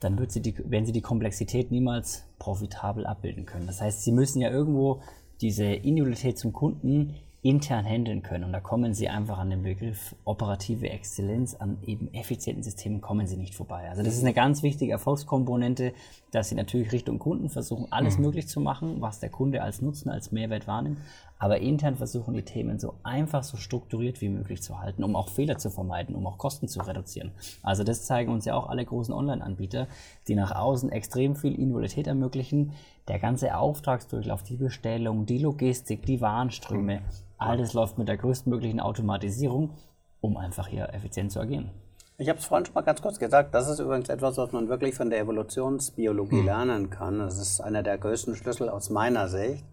dann 0.00 0.18
wird 0.18 0.32
sie 0.32 0.42
die, 0.42 0.54
werden 0.70 0.84
sie 0.84 0.92
die 0.92 1.00
Komplexität 1.00 1.70
niemals 1.70 2.24
profitabel 2.38 3.06
abbilden 3.06 3.46
können. 3.46 3.66
Das 3.66 3.80
heißt, 3.80 4.02
sie 4.02 4.12
müssen 4.12 4.40
ja 4.40 4.50
irgendwo 4.50 5.00
diese 5.40 5.64
Individualität 5.64 6.38
zum 6.38 6.52
Kunden 6.52 7.14
intern 7.44 7.84
handeln 7.84 8.22
können. 8.22 8.42
Und 8.42 8.52
da 8.52 8.60
kommen 8.60 8.94
sie 8.94 9.10
einfach 9.10 9.36
an 9.36 9.50
den 9.50 9.62
Begriff 9.62 10.16
operative 10.24 10.88
Exzellenz, 10.88 11.54
an 11.54 11.76
eben 11.84 12.12
effizienten 12.14 12.62
Systemen 12.62 13.02
kommen 13.02 13.26
sie 13.26 13.36
nicht 13.36 13.54
vorbei. 13.54 13.86
Also 13.90 14.02
das 14.02 14.14
ist 14.14 14.22
eine 14.22 14.32
ganz 14.32 14.62
wichtige 14.62 14.92
Erfolgskomponente, 14.92 15.92
dass 16.30 16.48
sie 16.48 16.54
natürlich 16.54 16.90
Richtung 16.90 17.18
Kunden 17.18 17.50
versuchen, 17.50 17.86
alles 17.90 18.16
mhm. 18.16 18.24
möglich 18.24 18.48
zu 18.48 18.60
machen, 18.60 19.02
was 19.02 19.20
der 19.20 19.28
Kunde 19.28 19.62
als 19.62 19.82
Nutzen, 19.82 20.08
als 20.08 20.32
Mehrwert 20.32 20.66
wahrnimmt, 20.66 20.96
aber 21.38 21.60
intern 21.60 21.96
versuchen 21.96 22.32
die 22.32 22.42
Themen 22.42 22.78
so 22.78 22.94
einfach, 23.02 23.42
so 23.42 23.58
strukturiert 23.58 24.22
wie 24.22 24.30
möglich 24.30 24.62
zu 24.62 24.80
halten, 24.80 25.04
um 25.04 25.14
auch 25.14 25.28
Fehler 25.28 25.58
zu 25.58 25.68
vermeiden, 25.68 26.14
um 26.14 26.26
auch 26.26 26.38
Kosten 26.38 26.68
zu 26.68 26.80
reduzieren. 26.80 27.32
Also 27.62 27.84
das 27.84 28.06
zeigen 28.06 28.32
uns 28.32 28.46
ja 28.46 28.54
auch 28.54 28.70
alle 28.70 28.86
großen 28.86 29.12
Online-Anbieter, 29.12 29.86
die 30.28 30.34
nach 30.34 30.56
außen 30.56 30.90
extrem 30.90 31.36
viel 31.36 31.52
Individualität 31.52 32.06
ermöglichen. 32.06 32.72
Der 33.08 33.18
ganze 33.18 33.56
Auftragsdurchlauf, 33.56 34.42
die 34.42 34.56
Bestellung, 34.56 35.26
die 35.26 35.38
Logistik, 35.38 36.06
die 36.06 36.20
Warenströme, 36.22 37.02
alles 37.36 37.74
läuft 37.74 37.98
mit 37.98 38.08
der 38.08 38.16
größtmöglichen 38.16 38.80
Automatisierung, 38.80 39.70
um 40.22 40.38
einfach 40.38 40.68
hier 40.68 40.88
effizient 40.94 41.30
zu 41.30 41.40
agieren. 41.40 41.70
Ich 42.16 42.28
habe 42.28 42.38
es 42.38 42.46
vorhin 42.46 42.64
schon 42.64 42.74
mal 42.74 42.82
ganz 42.82 43.02
kurz 43.02 43.18
gesagt, 43.18 43.54
das 43.54 43.68
ist 43.68 43.80
übrigens 43.80 44.08
etwas, 44.08 44.38
was 44.38 44.52
man 44.52 44.68
wirklich 44.68 44.94
von 44.94 45.10
der 45.10 45.18
Evolutionsbiologie 45.20 46.38
hm. 46.38 46.44
lernen 46.46 46.90
kann. 46.90 47.18
Das 47.18 47.38
ist 47.38 47.60
einer 47.60 47.82
der 47.82 47.98
größten 47.98 48.36
Schlüssel 48.36 48.68
aus 48.68 48.88
meiner 48.88 49.28
Sicht. 49.28 49.64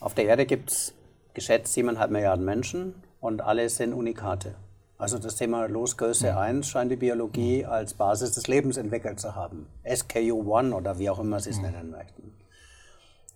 Auf 0.00 0.14
der 0.14 0.26
Erde 0.26 0.44
gibt 0.44 0.70
es 0.70 0.94
geschätzt 1.32 1.76
7,5 1.76 2.08
Milliarden 2.08 2.44
Menschen 2.44 2.94
und 3.20 3.40
alle 3.40 3.68
sind 3.68 3.94
Unikate. 3.94 4.56
Also 4.98 5.18
das 5.18 5.36
Thema 5.36 5.66
Losgröße 5.66 6.38
1 6.38 6.68
scheint 6.68 6.90
die 6.90 6.96
Biologie 6.96 7.66
als 7.66 7.92
Basis 7.92 8.32
des 8.32 8.46
Lebens 8.46 8.78
entwickelt 8.78 9.20
zu 9.20 9.34
haben. 9.34 9.66
SKU1 9.84 10.72
oder 10.72 10.98
wie 10.98 11.10
auch 11.10 11.18
immer 11.18 11.38
Sie 11.38 11.50
es 11.50 11.60
nennen 11.60 11.90
möchten. 11.90 12.32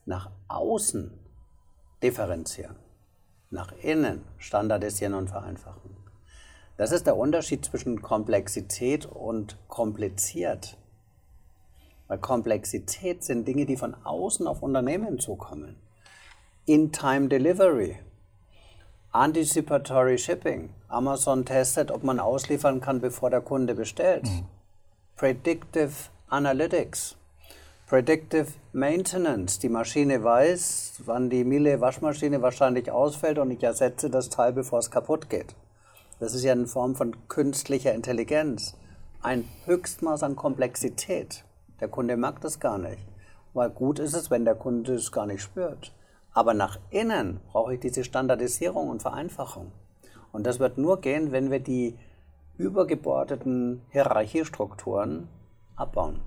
Nach 0.07 0.31
außen 0.49 1.13
differenzieren, 2.03 2.77
nach 3.51 3.73
innen 3.83 4.25
standardisieren 4.39 5.13
und 5.13 5.29
vereinfachen. 5.29 5.97
Das 6.79 6.93
ist 6.93 7.07
der 7.07 7.19
Unterschied 7.19 7.63
zwischen 7.63 8.01
Komplexität 8.01 9.05
und 9.05 9.59
kompliziert. 9.69 10.79
Weil 12.09 12.19
Komplexität 12.19 13.23
sind 13.23 13.47
Dinge, 13.47 13.67
die 13.67 13.77
von 13.77 13.95
außen 14.03 14.47
auf 14.47 14.63
Unternehmen 14.63 15.19
zukommen. 15.19 15.77
In-Time 16.65 17.29
Delivery, 17.29 17.99
Anticipatory 19.13 20.19
Shipping. 20.19 20.71
Amazon 20.87 21.45
testet, 21.45 21.91
ob 21.91 22.05
man 22.05 22.21
ausliefern 22.21 22.81
kann, 22.81 23.01
bevor 23.01 23.29
der 23.29 23.41
Kunde 23.41 23.75
bestellt. 23.75 24.23
Mhm. 24.23 24.47
Predictive 25.17 25.91
Analytics. 26.29 27.17
Predictive 27.89 28.47
Maintenance. 28.73 29.59
Die 29.59 29.69
Maschine 29.69 30.23
weiß, 30.23 31.03
wann 31.07 31.29
die 31.29 31.43
Miele 31.43 31.81
Waschmaschine 31.81 32.41
wahrscheinlich 32.41 32.93
ausfällt 32.93 33.41
und 33.41 33.51
ich 33.51 33.65
ersetze 33.65 34.11
das 34.11 34.29
Teil, 34.29 34.53
bevor 34.53 34.79
es 34.79 34.93
kaputt 34.93 35.29
geht. 35.29 35.57
Das 36.21 36.33
ist 36.33 36.45
ja 36.45 36.53
eine 36.53 36.69
Form 36.69 36.95
von 36.95 37.17
künstlicher 37.27 37.93
Intelligenz. 37.93 38.77
Ein 39.23 39.49
Höchstmaß 39.65 40.23
an 40.23 40.37
Komplexität. 40.37 41.43
Der 41.81 41.89
Kunde 41.89 42.17
mag 42.17 42.41
das 42.43 42.61
gar 42.61 42.79
nicht. 42.79 43.03
Weil 43.55 43.71
gut 43.71 43.99
ist 43.99 44.15
es, 44.15 44.31
wenn 44.31 44.45
der 44.45 44.55
Kunde 44.55 44.95
es 44.95 45.11
gar 45.11 45.27
nicht 45.27 45.43
spürt. 45.43 45.93
Aber 46.33 46.55
nach 46.55 46.79
innen 46.91 47.41
brauche 47.51 47.75
ich 47.75 47.81
diese 47.81 48.05
Standardisierung 48.05 48.89
und 48.89 49.03
Vereinfachung. 49.03 49.73
Und 50.33 50.47
das 50.47 50.61
wird 50.61 50.79
nur 50.79 51.01
gehen, 51.01 51.33
wenn 51.33 51.51
wir 51.51 51.61
die 51.61 51.97
übergebordeten 52.57 53.83
Hierarchiestrukturen 53.91 55.29
abbauen. 55.77 56.21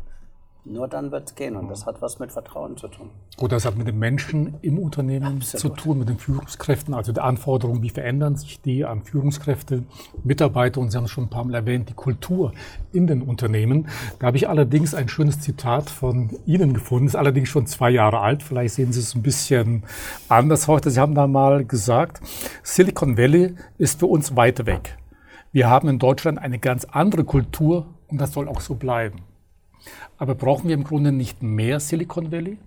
Nur 0.65 0.88
dann 0.88 1.12
wird 1.12 1.28
es 1.28 1.36
gehen 1.36 1.58
und 1.58 1.67
das 1.67 1.86
hat 1.86 2.02
was 2.02 2.19
mit 2.19 2.32
Vertrauen 2.32 2.78
zu 2.78 2.88
tun. 2.88 3.10
Gut, 3.36 3.52
das 3.52 3.65
hat 3.65 3.78
mit 3.78 3.86
den 3.86 3.99
Menschen 3.99 4.56
im 4.62 4.80
Unternehmen 4.80 5.38
Absolut. 5.38 5.60
zu 5.60 5.69
tun, 5.69 5.99
mit 5.99 6.08
den 6.08 6.17
Führungskräften, 6.17 6.93
also 6.93 7.12
die 7.12 7.19
Anforderungen, 7.19 7.84
wie 7.84 7.89
verändern 7.89 8.38
sich 8.38 8.62
die 8.62 8.86
an 8.86 9.04
Führungskräfte, 9.04 9.84
Mitarbeiter 10.23 10.80
und 10.80 10.89
Sie 10.89 10.97
haben 10.97 11.04
es 11.04 11.12
schon 11.12 11.26
ein 11.26 11.30
paar 11.30 11.43
Mal 11.43 11.56
erwähnt, 11.56 11.89
die 11.89 11.93
Kultur 11.93 12.54
in 12.93 13.08
den 13.08 13.23
Unternehmen. 13.23 13.89
Da 14.19 14.28
habe 14.28 14.38
ich 14.38 14.47
allerdings 14.47 14.95
ein 14.95 15.10
schönes 15.10 15.41
Zitat 15.41 15.89
von 15.89 16.30
Ihnen 16.45 16.73
gefunden, 16.73 17.08
ist 17.08 17.17
allerdings 17.17 17.49
schon 17.49 17.67
zwei 17.67 17.89
Jahre 17.89 18.19
alt, 18.19 18.41
vielleicht 18.41 18.76
sehen 18.76 18.93
Sie 18.93 19.02
es 19.02 19.15
ein 19.15 19.21
bisschen 19.21 19.84
anders 20.30 20.70
heute. 20.70 20.91
Sie 20.91 20.99
haben 20.99 21.14
da 21.14 21.28
mal 21.28 21.66
gesagt, 21.66 22.22
Silicon 22.64 23.18
Valley 23.18 23.55
ist 23.78 23.99
für 23.99 24.05
uns 24.05 24.38
weit 24.38 24.66
weg. 24.66 24.97
Wir 25.51 25.70
haben 25.70 25.89
in 25.89 25.99
Deutschland 25.99 26.39
eine 26.39 26.57
ganz 26.57 26.86
andere 26.86 27.26
Kultur 27.26 27.88
und 28.07 28.22
das 28.22 28.32
soll 28.32 28.47
auch 28.47 28.61
so 28.61 28.76
bleiben. 28.76 29.24
Aber 30.17 30.36
brauchen 30.36 30.67
wir 30.67 30.75
im 30.75 30.84
Grunde 30.84 31.11
nicht 31.11 31.43
mehr 31.43 31.79
Silicon 31.79 32.31
Valley? 32.31 32.57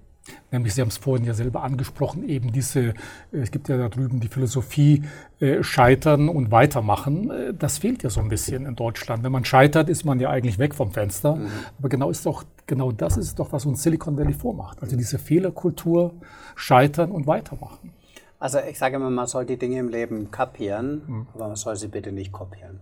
Nämlich, 0.51 0.75
Sie 0.75 0.81
haben 0.81 0.89
es 0.89 0.97
vorhin 0.97 1.27
ja 1.27 1.35
selber 1.35 1.63
angesprochen, 1.63 2.29
eben 2.29 2.53
diese, 2.53 2.81
äh, 2.81 2.95
es 3.33 3.51
gibt 3.51 3.69
ja 3.69 3.77
da 3.77 3.89
drüben 3.89 4.21
die 4.21 4.29
Philosophie, 4.29 5.05
äh, 5.41 5.63
scheitern 5.63 6.29
und 6.29 6.51
weitermachen. 6.51 7.31
Äh, 7.31 7.55
das 7.55 7.79
fehlt 7.79 8.03
ja 8.03 8.11
so 8.11 8.21
ein 8.21 8.29
bisschen 8.29 8.67
in 8.67 8.77
Deutschland. 8.77 9.23
Wenn 9.23 9.33
man 9.33 9.45
scheitert, 9.45 9.89
ist 9.89 10.05
man 10.05 10.21
ja 10.21 10.31
eigentlich 10.31 10.59
weg 10.59 10.75
vom 10.75 10.93
Fenster. 10.93 11.37
Mhm. 11.37 11.49
Aber 11.79 11.89
genau, 11.89 12.11
ist 12.11 12.27
doch, 12.27 12.45
genau 12.67 12.93
das 12.93 13.17
ist 13.17 13.39
doch, 13.39 13.53
was 13.53 13.67
uns 13.67 13.83
Silicon 13.83 14.17
Valley 14.17 14.33
vormacht. 14.33 14.83
Also 14.83 14.97
diese 14.97 15.19
Fehlerkultur, 15.19 16.15
scheitern 16.55 17.11
und 17.11 17.27
weitermachen. 17.27 17.93
Also 18.39 18.59
ich 18.69 18.79
sage 18.79 18.97
immer, 18.97 19.11
man 19.11 19.27
soll 19.27 19.47
die 19.47 19.57
Dinge 19.57 19.79
im 19.79 19.89
Leben 19.89 20.31
kapieren, 20.31 21.03
mhm. 21.07 21.27
aber 21.35 21.49
man 21.49 21.57
soll 21.57 21.77
sie 21.77 21.89
bitte 21.89 22.13
nicht 22.13 22.33
kopieren. 22.33 22.81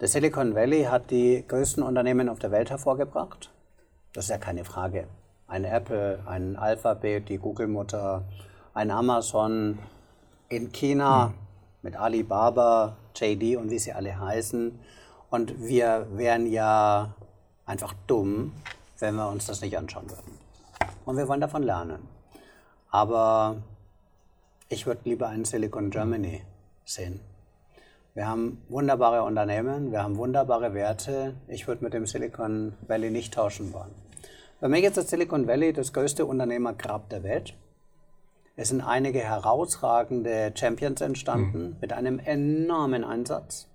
Das 0.00 0.12
Silicon 0.12 0.54
Valley 0.54 0.84
hat 0.84 1.10
die 1.10 1.44
größten 1.46 1.82
Unternehmen 1.82 2.30
auf 2.30 2.38
der 2.38 2.50
Welt 2.50 2.70
hervorgebracht. 2.70 3.50
Das 4.14 4.24
ist 4.24 4.30
ja 4.30 4.38
keine 4.38 4.64
Frage. 4.64 5.06
Ein 5.46 5.64
Apple, 5.64 6.20
ein 6.24 6.56
Alphabet, 6.56 7.28
die 7.28 7.36
Google-Mutter, 7.36 8.24
ein 8.72 8.90
Amazon 8.90 9.78
in 10.48 10.72
China 10.72 11.26
mhm. 11.26 11.34
mit 11.82 11.96
Alibaba, 11.96 12.96
JD 13.14 13.56
und 13.58 13.68
wie 13.68 13.78
sie 13.78 13.92
alle 13.92 14.18
heißen. 14.18 14.80
Und 15.28 15.60
wir 15.60 16.06
wären 16.12 16.46
ja 16.46 17.14
einfach 17.66 17.92
dumm, 18.06 18.54
wenn 19.00 19.16
wir 19.16 19.28
uns 19.28 19.44
das 19.44 19.60
nicht 19.60 19.76
anschauen 19.76 20.08
würden. 20.08 20.38
Und 21.04 21.18
wir 21.18 21.28
wollen 21.28 21.42
davon 21.42 21.62
lernen. 21.62 22.08
Aber 22.90 23.56
ich 24.70 24.86
würde 24.86 25.02
lieber 25.04 25.28
einen 25.28 25.44
Silicon 25.44 25.90
Germany 25.90 26.40
sehen. 26.86 27.20
Wir 28.14 28.26
haben 28.26 28.60
wunderbare 28.68 29.22
Unternehmen, 29.22 29.92
wir 29.92 30.02
haben 30.02 30.16
wunderbare 30.16 30.74
Werte. 30.74 31.34
Ich 31.46 31.68
würde 31.68 31.84
mit 31.84 31.94
dem 31.94 32.06
Silicon 32.06 32.72
Valley 32.88 33.10
nicht 33.10 33.34
tauschen 33.34 33.72
wollen. 33.72 33.94
Bei 34.60 34.68
mir 34.68 34.86
ist 34.86 34.96
das 34.96 35.08
Silicon 35.08 35.46
Valley 35.46 35.72
das 35.72 35.92
größte 35.92 36.26
Unternehmergrab 36.26 37.08
der 37.08 37.22
Welt. 37.22 37.54
Es 38.56 38.68
sind 38.68 38.80
einige 38.80 39.20
herausragende 39.20 40.52
Champions 40.54 41.00
entstanden 41.00 41.62
mhm. 41.62 41.76
mit 41.80 41.92
einem 41.92 42.18
enormen 42.18 43.04
Einsatz. 43.04 43.68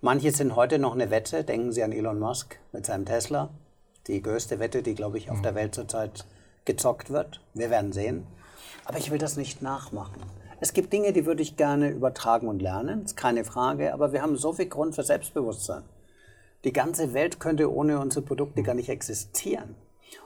Manche 0.00 0.32
sind 0.32 0.56
heute 0.56 0.78
noch 0.78 0.94
eine 0.94 1.10
Wette. 1.10 1.44
Denken 1.44 1.72
Sie 1.72 1.82
an 1.82 1.92
Elon 1.92 2.18
Musk 2.18 2.58
mit 2.72 2.86
seinem 2.86 3.04
Tesla. 3.04 3.50
Die 4.06 4.22
größte 4.22 4.58
Wette, 4.58 4.82
die, 4.82 4.94
glaube 4.94 5.18
ich, 5.18 5.30
auf 5.30 5.38
mhm. 5.38 5.42
der 5.42 5.54
Welt 5.54 5.74
zurzeit 5.74 6.24
gezockt 6.64 7.10
wird. 7.10 7.40
Wir 7.54 7.70
werden 7.70 7.92
sehen. 7.92 8.26
Aber 8.86 8.98
ich 8.98 9.10
will 9.10 9.18
das 9.18 9.36
nicht 9.36 9.62
nachmachen. 9.62 10.22
Es 10.58 10.72
gibt 10.72 10.92
Dinge, 10.92 11.12
die 11.12 11.26
würde 11.26 11.42
ich 11.42 11.56
gerne 11.56 11.90
übertragen 11.90 12.48
und 12.48 12.62
lernen, 12.62 13.04
ist 13.04 13.16
keine 13.16 13.44
Frage, 13.44 13.92
aber 13.92 14.12
wir 14.12 14.22
haben 14.22 14.36
so 14.36 14.54
viel 14.54 14.66
Grund 14.66 14.94
für 14.94 15.02
Selbstbewusstsein. 15.02 15.82
Die 16.64 16.72
ganze 16.72 17.12
Welt 17.12 17.38
könnte 17.38 17.72
ohne 17.72 18.00
unsere 18.00 18.24
Produkte 18.24 18.62
gar 18.62 18.74
nicht 18.74 18.88
existieren. 18.88 19.74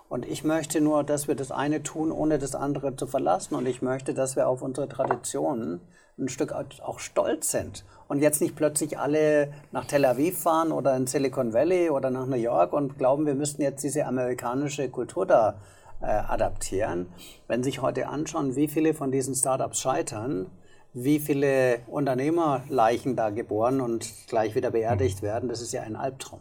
Und 0.08 0.26
ich 0.26 0.44
möchte 0.44 0.80
nur, 0.80 1.04
dass 1.04 1.28
wir 1.28 1.34
das 1.34 1.50
eine 1.50 1.82
tun, 1.82 2.12
ohne 2.12 2.38
das 2.38 2.54
andere 2.54 2.96
zu 2.96 3.06
verlassen. 3.06 3.54
Und 3.54 3.66
ich 3.66 3.82
möchte, 3.82 4.14
dass 4.14 4.36
wir 4.36 4.48
auf 4.48 4.62
unsere 4.62 4.88
Traditionen 4.88 5.80
ein 6.18 6.28
Stück 6.28 6.52
auch 6.52 6.98
stolz 6.98 7.50
sind. 7.50 7.84
Und 8.08 8.20
jetzt 8.20 8.40
nicht 8.40 8.56
plötzlich 8.56 8.98
alle 8.98 9.52
nach 9.72 9.84
Tel 9.84 10.04
Aviv 10.04 10.38
fahren 10.38 10.72
oder 10.72 10.96
in 10.96 11.06
Silicon 11.06 11.52
Valley 11.52 11.90
oder 11.90 12.10
nach 12.10 12.26
New 12.26 12.36
York 12.36 12.72
und 12.72 12.98
glauben, 12.98 13.26
wir 13.26 13.34
müssten 13.34 13.62
jetzt 13.62 13.82
diese 13.82 14.04
amerikanische 14.06 14.88
Kultur 14.88 15.26
da 15.26 15.60
adaptieren. 16.00 17.12
Wenn 17.46 17.62
Sie 17.62 17.70
sich 17.70 17.82
heute 17.82 18.08
anschauen, 18.08 18.56
wie 18.56 18.68
viele 18.68 18.94
von 18.94 19.12
diesen 19.12 19.34
Startups 19.34 19.80
scheitern, 19.80 20.46
wie 20.92 21.20
viele 21.20 21.80
Unternehmerleichen 21.86 23.16
da 23.16 23.30
geboren 23.30 23.80
und 23.80 24.08
gleich 24.28 24.54
wieder 24.54 24.70
beerdigt 24.70 25.22
mhm. 25.22 25.26
werden, 25.26 25.48
das 25.48 25.60
ist 25.60 25.72
ja 25.72 25.82
ein 25.82 25.96
Albtraum. 25.96 26.40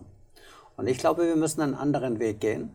Und 0.77 0.87
ich 0.87 0.97
glaube, 0.97 1.27
wir 1.27 1.35
müssen 1.35 1.61
einen 1.61 1.75
anderen 1.75 2.19
Weg 2.19 2.39
gehen. 2.39 2.71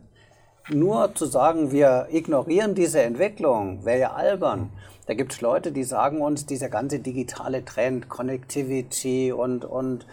Nur 0.71 1.15
zu 1.15 1.27
sagen, 1.27 1.73
wir 1.73 2.09
ignorieren 2.11 2.75
diese 2.75 3.03
Entwicklung, 3.03 3.85
wäre 3.85 4.01
ja 4.01 4.13
albern. 4.13 4.71
Da 5.07 5.15
gibt 5.15 5.33
es 5.33 5.41
Leute, 5.43 5.73
die 5.73 5.85
sagen 5.85 6.23
uns, 6.23 6.47
dieser 6.47 6.71
ganze 6.71 7.01
digitale 7.01 7.65
Trend, 7.65 8.09
Connectivity 8.09 9.33
und, 9.33 9.65
und 9.67 10.07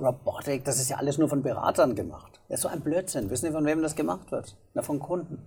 Robotik, 0.00 0.64
das 0.64 0.80
ist 0.80 0.88
ja 0.88 0.96
alles 0.96 1.18
nur 1.18 1.28
von 1.28 1.42
Beratern 1.42 1.94
gemacht. 1.94 2.40
Das 2.48 2.58
ist 2.58 2.62
so 2.62 2.68
ein 2.68 2.80
Blödsinn. 2.80 3.28
Wissen 3.28 3.46
Sie, 3.46 3.52
von 3.52 3.66
wem 3.66 3.82
das 3.82 3.96
gemacht 3.96 4.30
wird? 4.30 4.56
Na, 4.72 4.82
von 4.82 4.98
Kunden 4.98 5.42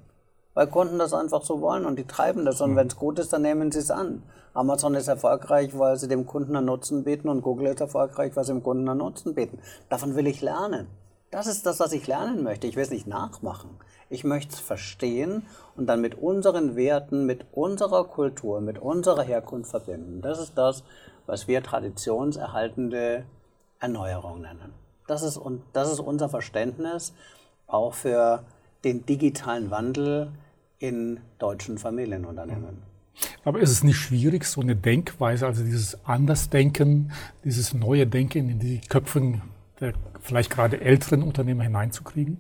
weil 0.54 0.68
Kunden 0.68 1.00
das 1.00 1.14
einfach 1.14 1.44
so 1.44 1.62
wollen 1.62 1.86
und 1.86 1.98
die 1.98 2.06
treiben 2.06 2.46
das. 2.46 2.62
Und 2.62 2.72
mhm. 2.72 2.76
wenn 2.76 2.88
es 2.88 2.96
gut 2.96 3.20
ist, 3.20 3.34
dann 3.34 3.42
nehmen 3.42 3.72
sie 3.72 3.80
es 3.80 3.92
an. 3.92 4.24
Amazon 4.54 4.96
ist 4.96 5.08
erfolgreich, 5.08 5.78
weil 5.78 5.98
sie 5.98 6.10
dem 6.10 6.26
Kunden 6.26 6.56
einen 6.56 6.66
Nutzen 6.66 7.04
bieten 7.04 7.30
und 7.30 7.42
Google 7.42 7.68
ist 7.68 7.80
erfolgreich, 7.80 8.36
weil 8.36 8.44
sie 8.44 8.54
dem 8.54 8.64
Kunden 8.64 8.88
einen 8.90 9.00
Nutzen 9.00 9.34
bieten. 9.34 9.60
Davon 9.90 10.16
will 10.16 10.28
ich 10.28 10.42
lernen. 10.42 10.88
Das 11.32 11.48
ist 11.48 11.66
das, 11.66 11.80
was 11.80 11.94
ich 11.94 12.08
lernen 12.08 12.44
möchte. 12.44 12.68
Ich 12.68 12.76
will 12.76 12.84
es 12.84 12.90
nicht 12.90 13.08
nachmachen. 13.08 13.70
Ich 14.10 14.26
möchte 14.26 14.54
es 14.54 14.60
verstehen 14.60 15.46
und 15.78 15.88
dann 15.88 16.02
mit 16.02 16.16
unseren 16.16 16.76
Werten, 16.76 17.26
mit 17.26 17.46
unserer 17.54 18.04
Kultur, 18.04 18.60
mit 18.60 18.78
unserer 18.78 19.24
Herkunft 19.24 19.72
verbinden. 19.72 20.22
Das 20.22 20.40
ist 20.40 20.58
das, 20.58 20.84
was 21.26 21.48
wir 21.48 21.64
traditionserhaltende 21.64 23.24
Erneuerung 23.80 24.42
nennen. 24.42 24.74
Das 25.08 25.24
ist, 25.24 25.38
und 25.38 25.64
das 25.72 25.90
ist 25.90 26.02
unser 26.02 26.28
Verständnis 26.28 27.14
auch 27.68 27.94
für 27.94 28.44
den 28.84 29.06
digitalen 29.06 29.70
Wandel 29.72 30.32
in 30.80 31.20
deutschen 31.38 31.78
Familienunternehmen. 31.78 32.92
Aber 33.44 33.60
ist 33.60 33.72
es 33.72 33.84
nicht 33.84 33.98
schwierig, 33.98 34.46
so 34.46 34.62
eine 34.62 34.76
Denkweise, 34.76 35.46
also 35.46 35.64
dieses 35.64 36.06
Andersdenken, 36.06 37.12
dieses 37.44 37.74
neue 37.74 38.08
Denken 38.08 38.50
in 38.50 38.60
die 38.60 38.82
Köpfe 38.82 39.42
der 39.80 39.94
vielleicht 40.22 40.52
gerade 40.52 40.80
älteren 40.80 41.24
Unternehmer 41.24 41.64
hineinzukriegen? 41.64 42.38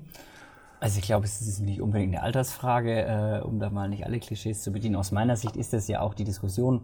Also 0.79 0.99
ich 0.99 1.05
glaube, 1.05 1.25
es 1.25 1.41
ist 1.41 1.59
nicht 1.59 1.81
unbedingt 1.81 2.15
eine 2.15 2.23
Altersfrage, 2.23 3.01
äh, 3.01 3.41
um 3.43 3.59
da 3.59 3.69
mal 3.69 3.89
nicht 3.89 4.05
alle 4.05 4.19
Klischees 4.19 4.61
zu 4.61 4.71
bedienen. 4.71 4.95
Aus 4.95 5.11
meiner 5.11 5.35
Sicht 5.35 5.55
ist 5.55 5.73
das 5.73 5.87
ja 5.87 6.01
auch 6.01 6.13
die 6.13 6.23
Diskussion 6.23 6.81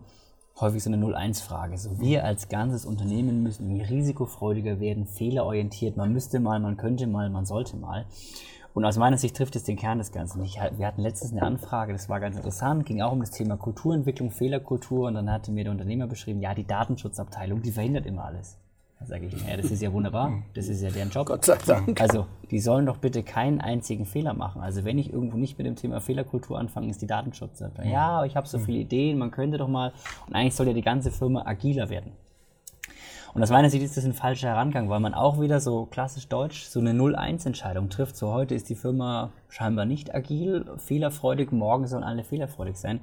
häufig 0.60 0.84
so 0.84 0.92
eine 0.92 1.04
0-1-Frage. 1.04 1.78
So 1.78 2.00
wir 2.00 2.24
als 2.24 2.50
ganzes 2.50 2.86
Unternehmen 2.86 3.44
müssen 3.44 3.80
risikofreudiger 3.80 4.80
werden, 4.80 5.06
fehlerorientiert. 5.06 5.98
Man 5.98 6.14
müsste 6.14 6.40
mal, 6.40 6.60
man 6.60 6.78
könnte 6.78 7.08
mal, 7.08 7.30
man 7.30 7.46
sollte 7.46 7.78
mal. 7.78 8.06
Und 8.78 8.86
aus 8.86 9.00
meiner 9.00 9.18
Sicht 9.18 9.36
trifft 9.36 9.56
es 9.56 9.64
den 9.64 9.76
Kern 9.76 9.98
des 9.98 10.12
Ganzen. 10.12 10.44
Ich, 10.44 10.60
wir 10.78 10.86
hatten 10.86 11.02
letztens 11.02 11.32
eine 11.32 11.42
Anfrage, 11.42 11.94
das 11.94 12.10
war 12.10 12.20
ganz 12.20 12.36
interessant, 12.36 12.86
ging 12.86 13.02
auch 13.02 13.12
um 13.12 13.22
das 13.22 13.32
Thema 13.32 13.58
Kulturentwicklung, 13.58 14.30
Fehlerkultur 14.30 15.08
und 15.08 15.16
dann 15.16 15.32
hatte 15.32 15.52
mir 15.52 15.64
der 15.64 15.72
Unternehmer 15.72 16.06
beschrieben, 16.06 16.42
ja, 16.42 16.54
die 16.54 16.64
Datenschutzabteilung, 16.64 17.64
die 17.64 17.72
verhindert 17.72 18.06
immer 18.06 18.26
alles. 18.26 18.60
Da 19.00 19.08
sage 19.08 19.26
ich, 19.26 19.44
naja, 19.44 19.58
das 19.58 19.72
ist 19.72 19.82
ja 19.82 19.92
wunderbar, 19.92 20.44
das 20.54 20.68
ist 20.68 20.84
ja 20.84 20.92
deren 20.92 21.10
Job. 21.10 21.26
Gott 21.26 21.46
sei 21.46 21.58
Dank. 21.66 22.00
Also, 22.00 22.28
die 22.52 22.60
sollen 22.60 22.86
doch 22.86 22.98
bitte 22.98 23.24
keinen 23.24 23.62
einzigen 23.62 24.06
Fehler 24.06 24.36
machen. 24.36 24.62
Also, 24.62 24.86
wenn 24.86 25.00
ich 25.00 25.12
irgendwo 25.12 25.38
nicht 25.38 25.58
mit 25.58 25.66
dem 25.66 25.76
Thema 25.76 26.00
Fehlerkultur 26.00 26.60
anfange, 26.60 26.92
ist 26.92 27.02
die 27.02 27.08
Datenschutzabteilung. 27.08 27.92
Ja, 27.92 28.26
ich 28.26 28.36
habe 28.36 28.48
so 28.48 28.60
viele 28.60 28.78
Ideen, 28.78 29.18
man 29.18 29.32
könnte 29.32 29.58
doch 29.58 29.70
mal. 29.70 29.92
Und 30.28 30.36
eigentlich 30.36 30.54
soll 30.54 30.68
ja 30.68 30.74
die 30.74 30.84
ganze 30.84 31.10
Firma 31.10 31.48
agiler 31.48 31.90
werden. 31.90 32.12
Und 33.38 33.44
aus 33.44 33.52
meiner 33.52 33.70
Sicht 33.70 33.84
ist 33.84 33.96
das 33.96 34.04
ein 34.04 34.14
falscher 34.14 34.48
Herangang, 34.48 34.90
weil 34.90 35.00
man 35.00 35.14
auch 35.14 35.40
wieder 35.40 35.60
so 35.60 35.86
klassisch 35.86 36.28
deutsch 36.28 36.64
so 36.64 36.80
eine 36.80 36.94
0-1-Entscheidung 36.94 37.90
trifft. 37.90 38.18
So 38.18 38.34
heute 38.34 38.56
ist 38.56 38.68
die 38.68 38.74
Firma 38.74 39.30
scheinbar 39.48 39.86
nicht 39.86 40.16
agil, 40.16 40.66
fehlerfreudig, 40.78 41.52
morgen 41.52 41.86
sollen 41.86 42.04
alle 42.04 42.24
fehlerfreudig 42.24 42.78
sein. 42.78 43.00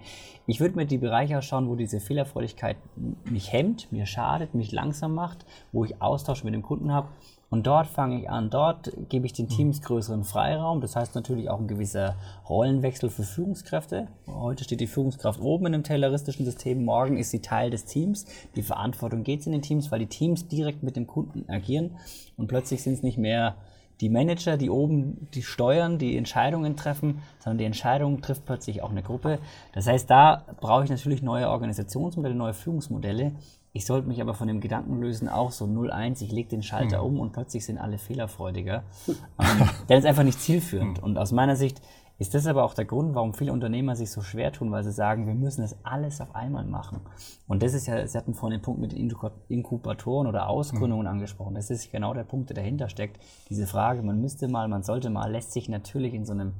Ich 0.49 0.59
würde 0.59 0.74
mir 0.74 0.87
die 0.87 0.99
Bereiche 0.99 1.39
ausschauen, 1.39 1.68
wo 1.68 1.76
diese 1.76 2.01
Fehlerfreudigkeit 2.01 2.76
mich 3.30 3.53
hemmt, 3.53 3.93
mir 3.93 4.07
schadet, 4.07 4.55
mich 4.55 4.72
langsam 4.72 5.14
macht, 5.14 5.47
wo 5.70 5.85
ich 5.85 6.03
Austausch 6.03 6.43
mit 6.43 6.53
dem 6.53 6.62
Kunden 6.62 6.93
habe 6.93 7.11
und 7.55 7.69
dort 7.69 7.87
fange 7.87 8.19
ich 8.19 8.29
an, 8.29 8.51
dort 8.51 8.91
gebe 9.09 9.27
ich 9.27 9.33
den 9.33 9.49
Teams 9.49 9.81
größeren 9.81 10.25
Freiraum. 10.25 10.81
Das 10.81 10.97
heißt 10.97 11.15
natürlich 11.15 11.49
auch 11.49 11.61
ein 11.61 11.69
gewisser 11.69 12.17
Rollenwechsel 12.49 13.11
für 13.11 13.23
Führungskräfte. 13.23 14.09
Heute 14.27 14.65
steht 14.65 14.81
die 14.81 14.89
Führungskraft 14.89 15.41
oben 15.41 15.67
in 15.67 15.75
einem 15.75 15.85
tayloristischen 15.85 16.45
System, 16.45 16.85
morgen 16.85 17.17
ist 17.17 17.31
sie 17.31 17.43
Teil 17.43 17.71
des 17.71 17.85
Teams. 17.85 18.27
Die 18.57 18.65
Verantwortung 18.65 19.23
geht 19.23 19.47
in 19.47 19.53
den 19.53 19.63
Teams, 19.63 19.93
weil 19.93 20.01
die 20.01 20.09
Teams 20.09 20.49
direkt 20.49 20.83
mit 20.83 20.97
dem 20.97 21.07
Kunden 21.07 21.49
agieren 21.49 21.93
und 22.37 22.49
plötzlich 22.49 22.83
sind 22.83 22.95
es 22.95 23.05
nicht 23.05 23.19
mehr 23.19 23.55
die 24.01 24.09
Manager, 24.09 24.57
die 24.57 24.69
oben 24.69 25.29
die 25.35 25.45
steuern, 25.45 25.99
die 25.99 26.17
Entscheidungen 26.17 26.77
treffen, 26.77 27.23
sondern 27.39 27.59
die 27.59 27.67
Entscheidungen 27.67 28.21
trifft 28.21 28.47
plötzlich 28.47 28.83
auch 28.83 28.91
eine 28.91 29.05
Gruppe. 29.05 29.39
Das 29.73 29.87
heißt, 29.87 30.11
da 30.11 30.43
brauche 30.61 30.83
ich 30.83 30.91
natürlich 30.91 31.23
neue 31.23 31.49
Organisationsmodelle, 31.49 32.35
neue 32.35 32.53
Führungsmodelle, 32.53 33.31
ich 33.77 33.87
sollte 33.87 34.07
mich 34.07 34.22
aber 34.22 34.35
von 34.35 34.47
dem 34.47 34.61
Gedanken 34.61 35.01
lösen, 35.01 35.29
auch 35.29 35.51
so 35.51 35.64
0-1, 35.64 36.22
ich 36.22 36.31
lege 36.31 36.49
den 36.49 36.62
Schalter 36.62 37.01
mhm. 37.01 37.07
um 37.07 37.20
und 37.20 37.33
plötzlich 37.33 37.66
sind 37.66 37.77
alle 37.77 37.99
fehlerfreudiger. 37.99 38.85
ähm, 39.09 39.68
der 39.89 39.99
ist 39.99 40.07
einfach 40.07 40.22
nicht 40.22 40.41
zielführend. 40.41 40.99
Mhm. 40.99 41.05
Und 41.05 41.18
aus 41.18 41.33
meiner 41.33 41.57
Sicht 41.57 41.83
ist 42.16 42.35
das 42.35 42.47
aber 42.47 42.62
auch 42.62 42.75
der 42.75 42.85
Grund, 42.85 43.16
warum 43.16 43.35
viele 43.35 43.53
Unternehmer 43.53 43.97
sich 43.97 44.12
so 44.12 44.22
schwer 44.22 44.53
tun, 44.53 44.70
weil 44.70 44.85
sie 44.85 44.93
sagen, 44.93 45.27
wir 45.27 45.35
müssen 45.35 45.62
das 45.62 45.77
alles 45.83 46.20
auf 46.20 46.37
einmal 46.37 46.64
machen. 46.64 47.01
Und 47.49 47.64
das 47.64 47.75
ist 47.75 47.89
ja, 47.89 48.07
Sie 48.07 48.16
hatten 48.16 48.35
vorhin 48.35 48.61
den 48.61 48.62
Punkt 48.62 48.81
mit 48.81 48.93
den 48.93 49.12
Inkubatoren 49.49 50.29
oder 50.29 50.49
Ausgründungen 50.49 51.07
mhm. 51.07 51.12
angesprochen. 51.12 51.57
Das 51.57 51.68
ist 51.68 51.91
genau 51.91 52.14
der 52.14 52.22
Punkt, 52.22 52.51
der 52.51 52.55
dahinter 52.55 52.89
steckt. 52.89 53.18
Diese 53.51 53.66
Frage, 53.66 54.03
man 54.03 54.20
müsste 54.20 54.47
mal, 54.47 54.68
man 54.68 54.85
sollte 54.85 55.11
mal, 55.11 55.33
lässt 55.33 55.53
sich 55.53 55.68
natürlich 55.68 56.14
in 56.14 56.25
so 56.25 56.33
einem 56.33 56.53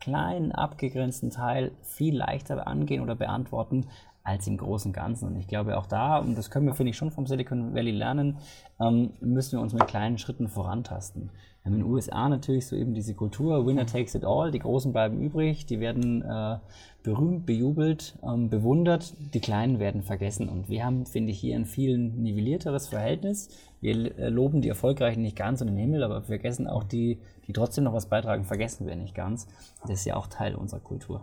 kleinen, 0.00 0.52
abgegrenzten 0.52 1.28
Teil 1.28 1.72
viel 1.82 2.16
leichter 2.16 2.66
angehen 2.66 3.02
oder 3.02 3.14
beantworten, 3.14 3.86
als 4.24 4.46
im 4.46 4.56
großen 4.56 4.92
Ganzen. 4.92 5.28
Und 5.28 5.36
ich 5.36 5.48
glaube 5.48 5.76
auch 5.76 5.86
da, 5.86 6.18
und 6.18 6.36
das 6.36 6.50
können 6.50 6.66
wir, 6.66 6.74
finde 6.74 6.90
ich, 6.90 6.96
schon 6.96 7.10
vom 7.10 7.26
Silicon 7.26 7.74
Valley 7.74 7.90
lernen, 7.90 8.38
ähm, 8.80 9.10
müssen 9.20 9.52
wir 9.52 9.60
uns 9.60 9.72
mit 9.72 9.86
kleinen 9.86 10.18
Schritten 10.18 10.48
vorantasten. 10.48 11.30
Wir 11.62 11.70
haben 11.70 11.78
in 11.78 11.84
den 11.84 11.92
USA 11.92 12.28
natürlich 12.28 12.66
so 12.66 12.74
eben 12.74 12.92
diese 12.92 13.14
Kultur, 13.14 13.64
Winner 13.66 13.86
takes 13.86 14.16
it 14.16 14.24
all, 14.24 14.50
die 14.50 14.58
Großen 14.58 14.92
bleiben 14.92 15.20
übrig, 15.20 15.64
die 15.64 15.78
werden 15.78 16.22
äh, 16.22 16.58
berühmt, 17.04 17.46
bejubelt, 17.46 18.18
ähm, 18.24 18.48
bewundert, 18.48 19.14
die 19.32 19.40
Kleinen 19.40 19.78
werden 19.78 20.02
vergessen. 20.02 20.48
Und 20.48 20.68
wir 20.68 20.84
haben, 20.84 21.06
finde 21.06 21.30
ich, 21.30 21.38
hier 21.38 21.56
ein 21.56 21.66
viel 21.66 21.98
nivellierteres 21.98 22.88
Verhältnis. 22.88 23.48
Wir 23.80 24.18
äh, 24.18 24.28
loben 24.28 24.60
die 24.60 24.68
Erfolgreichen 24.68 25.22
nicht 25.22 25.36
ganz 25.36 25.60
in 25.60 25.68
den 25.68 25.76
Himmel, 25.76 26.02
aber 26.02 26.22
vergessen 26.22 26.66
auch 26.66 26.82
die, 26.82 27.20
die 27.46 27.52
trotzdem 27.52 27.84
noch 27.84 27.92
was 27.94 28.06
beitragen, 28.06 28.44
vergessen 28.44 28.86
wir 28.86 28.96
nicht 28.96 29.14
ganz. 29.14 29.46
Das 29.82 29.92
ist 29.92 30.04
ja 30.04 30.16
auch 30.16 30.26
Teil 30.26 30.56
unserer 30.56 30.80
Kultur. 30.80 31.22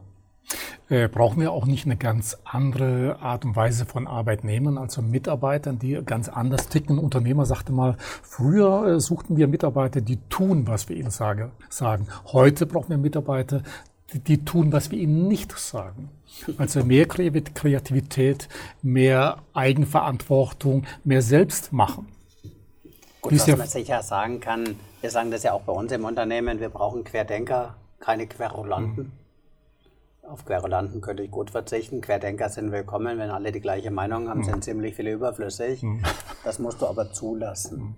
Äh, 0.90 1.08
brauchen 1.08 1.40
wir 1.40 1.52
auch 1.52 1.66
nicht 1.66 1.86
eine 1.86 1.98
ganz 1.98 2.38
andere 2.44 3.20
Art 3.22 3.46
und 3.46 3.56
Weise 3.56 3.86
von 3.86 4.08
Arbeitnehmern, 4.08 4.78
also 4.78 5.02
Mitarbeitern, 5.04 5.78
die 5.78 6.02
ganz 6.04 6.30
anders 6.30 6.68
ticken? 6.68 6.98
Ein 6.98 7.04
Unternehmer 7.04 7.46
sagte 7.46 7.72
mal, 7.72 7.96
früher 8.00 8.88
äh, 8.88 9.00
suchten 9.00 9.38
wir 9.38 9.48
Mitarbeiter, 9.48 10.02
die 10.02 10.18
tun, 10.30 10.68
was 10.68 10.90
wir 10.90 10.96
ihnen 10.96 11.12
sage, 11.12 11.52
sagen. 11.70 12.08
Heute 12.26 12.66
brauchen 12.66 12.90
wir 12.90 12.98
Mitarbeiter, 12.98 13.62
die, 14.14 14.20
die 14.20 14.44
tun, 14.46 14.74
was 14.74 14.90
wir 14.90 14.98
ihnen 14.98 15.28
nicht 15.28 15.56
sagen. 15.58 16.10
Also 16.58 16.84
mehr 16.84 17.08
Kreativität, 17.08 18.50
mehr 18.82 19.38
Eigenverantwortung, 19.54 20.86
mehr 21.04 21.22
Selbstmachen. 21.22 22.08
Gut, 23.22 23.34
was 23.34 23.48
man 23.48 23.68
sicher 23.68 24.02
sagen 24.02 24.40
kann, 24.40 24.76
wir 25.02 25.12
sagen 25.12 25.30
das 25.30 25.44
ja 25.44 25.54
auch 25.54 25.62
bei 25.62 25.74
uns 25.74 25.92
im 25.92 26.06
Unternehmen, 26.06 26.60
wir 26.60 26.70
brauchen 26.70 27.04
Querdenker, 27.04 27.76
keine 28.00 28.28
Querulanten. 28.28 29.04
Mhm. 29.04 29.19
Auf 30.30 30.46
Querulanten 30.46 31.02
könnte 31.02 31.24
ich 31.24 31.32
gut 31.32 31.50
verzichten. 31.50 32.02
Querdenker 32.02 32.50
sind 32.50 32.72
willkommen, 32.72 33.18
wenn 33.18 33.32
alle 33.32 33.52
die 33.52 33.62
gleiche 33.62 33.90
Meinung 33.90 34.30
haben, 34.30 34.42
mhm. 34.42 34.44
sind 34.44 34.64
ziemlich 34.64 34.94
viele 34.94 35.12
überflüssig. 35.12 35.82
Mhm. 35.82 36.04
Das 36.44 36.60
musst 36.60 36.84
du 36.84 36.88
aber 36.88 37.12
zulassen. 37.12 37.80
Mhm. 37.80 37.96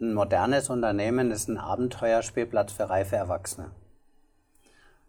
Ein 0.00 0.14
modernes 0.14 0.70
Unternehmen 0.70 1.30
ist 1.30 1.48
ein 1.48 1.58
Abenteuerspielplatz 1.58 2.72
für 2.72 2.88
reife 2.88 3.16
Erwachsene. 3.16 3.72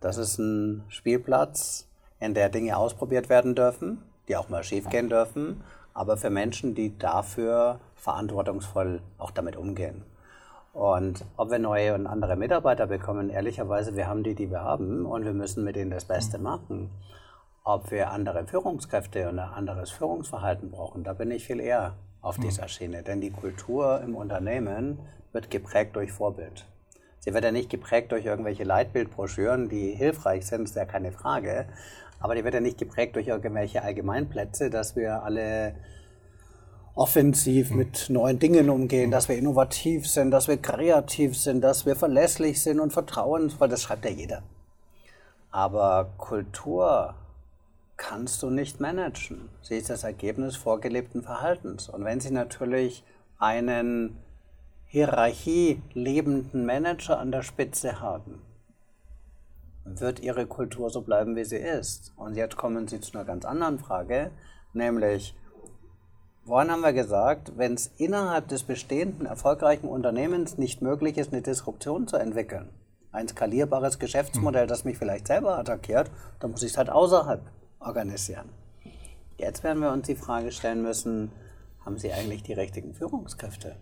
Das 0.02 0.18
ist 0.18 0.40
ein 0.40 0.84
Spielplatz, 0.90 1.88
in 2.20 2.34
der 2.34 2.50
Dinge 2.50 2.76
ausprobiert 2.76 3.30
werden 3.30 3.56
dürfen, 3.56 4.02
die 4.28 4.36
auch 4.36 4.50
mal 4.50 4.66
schiefgehen 4.66 5.08
dürfen, 5.08 5.64
aber 5.94 6.18
für 6.18 6.30
Menschen, 6.30 6.76
die 6.76 6.98
dafür 6.98 7.80
verantwortungsvoll 7.96 9.02
auch 9.18 9.32
damit 9.32 9.56
umgehen. 9.56 10.04
Und 10.78 11.26
ob 11.38 11.50
wir 11.50 11.58
neue 11.58 11.96
und 11.96 12.06
andere 12.06 12.36
Mitarbeiter 12.36 12.86
bekommen, 12.86 13.32
ehrlicherweise, 13.32 13.96
wir 13.96 14.08
haben 14.08 14.22
die, 14.22 14.36
die 14.36 14.52
wir 14.52 14.62
haben 14.62 15.08
und 15.08 15.26
wir 15.26 15.34
müssen 15.34 15.64
mit 15.64 15.76
ihnen 15.76 15.90
das 15.90 16.06
Beste 16.06 16.38
machen. 16.38 16.92
Ob 17.64 17.90
wir 17.90 18.12
andere 18.12 18.46
Führungskräfte 18.46 19.28
und 19.28 19.40
ein 19.40 19.50
anderes 19.50 19.90
Führungsverhalten 19.90 20.70
brauchen, 20.70 21.04
da 21.04 21.14
bin 21.14 21.32
ich 21.32 21.48
viel 21.48 21.60
eher 21.60 21.96
auf 22.22 22.38
dieser 22.38 22.68
Schiene. 22.68 23.02
Denn 23.02 23.22
die 23.22 23.32
Kultur 23.32 24.02
im 24.04 24.16
Unternehmen 24.16 25.00
wird 25.34 25.50
geprägt 25.50 25.96
durch 25.96 26.12
Vorbild. 26.12 26.68
Sie 27.22 27.34
wird 27.34 27.44
ja 27.44 27.52
nicht 27.52 27.72
geprägt 27.72 28.12
durch 28.12 28.26
irgendwelche 28.26 28.64
Leitbildbroschüren, 28.64 29.70
die 29.70 29.96
hilfreich 29.96 30.46
sind, 30.46 30.66
ist 30.66 30.76
ja 30.76 30.86
keine 30.86 31.12
Frage. 31.12 31.66
Aber 32.20 32.36
die 32.36 32.44
wird 32.44 32.54
ja 32.54 32.60
nicht 32.60 32.78
geprägt 32.78 33.16
durch 33.16 33.30
irgendwelche 33.30 33.82
Allgemeinplätze, 33.82 34.70
dass 34.70 34.96
wir 34.96 35.24
alle 35.24 35.74
offensiv 36.98 37.70
mit 37.72 38.10
neuen 38.10 38.40
Dingen 38.40 38.70
umgehen, 38.70 39.12
dass 39.12 39.30
wir 39.30 39.38
innovativ 39.38 40.08
sind, 40.08 40.32
dass 40.32 40.48
wir 40.48 40.58
kreativ 40.58 41.38
sind, 41.38 41.62
dass 41.62 41.86
wir 41.86 41.96
verlässlich 41.96 42.62
sind 42.62 42.80
und 42.80 42.92
vertrauensvoll. 42.92 43.70
Das 43.70 43.84
schreibt 43.84 44.06
ja 44.06 44.12
jeder. 44.12 44.44
Aber 45.52 46.10
Kultur 46.18 47.14
kannst 47.98 48.42
du 48.42 48.50
nicht 48.50 48.80
managen. 48.80 49.50
Sie 49.62 49.78
ist 49.78 49.92
das 49.92 50.04
Ergebnis 50.04 50.56
vorgelebten 50.56 51.22
Verhaltens. 51.22 51.88
Und 51.88 52.04
wenn 52.04 52.20
Sie 52.20 52.32
natürlich 52.32 53.04
einen 53.38 54.18
hierarchielebenden 54.88 56.66
Manager 56.66 57.20
an 57.20 57.32
der 57.32 57.44
Spitze 57.44 58.02
haben, 58.02 58.42
wird 59.86 60.20
Ihre 60.20 60.48
Kultur 60.48 60.90
so 60.90 61.02
bleiben, 61.02 61.36
wie 61.36 61.46
sie 61.46 61.58
ist. 61.58 62.12
Und 62.16 62.36
jetzt 62.36 62.58
kommen 62.58 62.88
Sie 62.88 63.00
zu 63.00 63.14
einer 63.14 63.26
ganz 63.26 63.46
anderen 63.46 63.80
Frage, 63.80 64.32
nämlich 64.74 65.36
Vorhin 66.48 66.72
haben 66.72 66.80
wir 66.80 66.94
gesagt, 66.94 67.58
wenn 67.58 67.74
es 67.74 67.92
innerhalb 67.98 68.48
des 68.48 68.64
bestehenden 68.64 69.26
erfolgreichen 69.26 69.90
Unternehmens 69.90 70.58
nicht 70.58 70.82
möglich 70.82 71.18
ist, 71.18 71.34
eine 71.34 71.42
Disruption 71.42 72.08
zu 72.08 72.16
entwickeln, 72.16 72.70
ein 73.12 73.28
skalierbares 73.28 74.00
Geschäftsmodell, 74.00 74.66
das 74.66 74.86
mich 74.86 74.98
vielleicht 74.98 75.28
selber 75.28 75.58
attackiert, 75.58 76.10
dann 76.40 76.52
muss 76.52 76.64
ich 76.64 76.72
es 76.72 76.78
halt 76.78 76.90
außerhalb 76.90 77.42
organisieren. 77.82 78.48
Jetzt 79.38 79.66
werden 79.66 79.82
wir 79.82 79.92
uns 79.92 80.08
die 80.08 80.16
Frage 80.16 80.54
stellen 80.54 80.84
müssen, 80.84 81.34
haben 81.84 81.98
Sie 81.98 82.14
eigentlich 82.14 82.44
die 82.44 82.54
richtigen 82.54 82.94
Führungskräfte, 82.94 83.76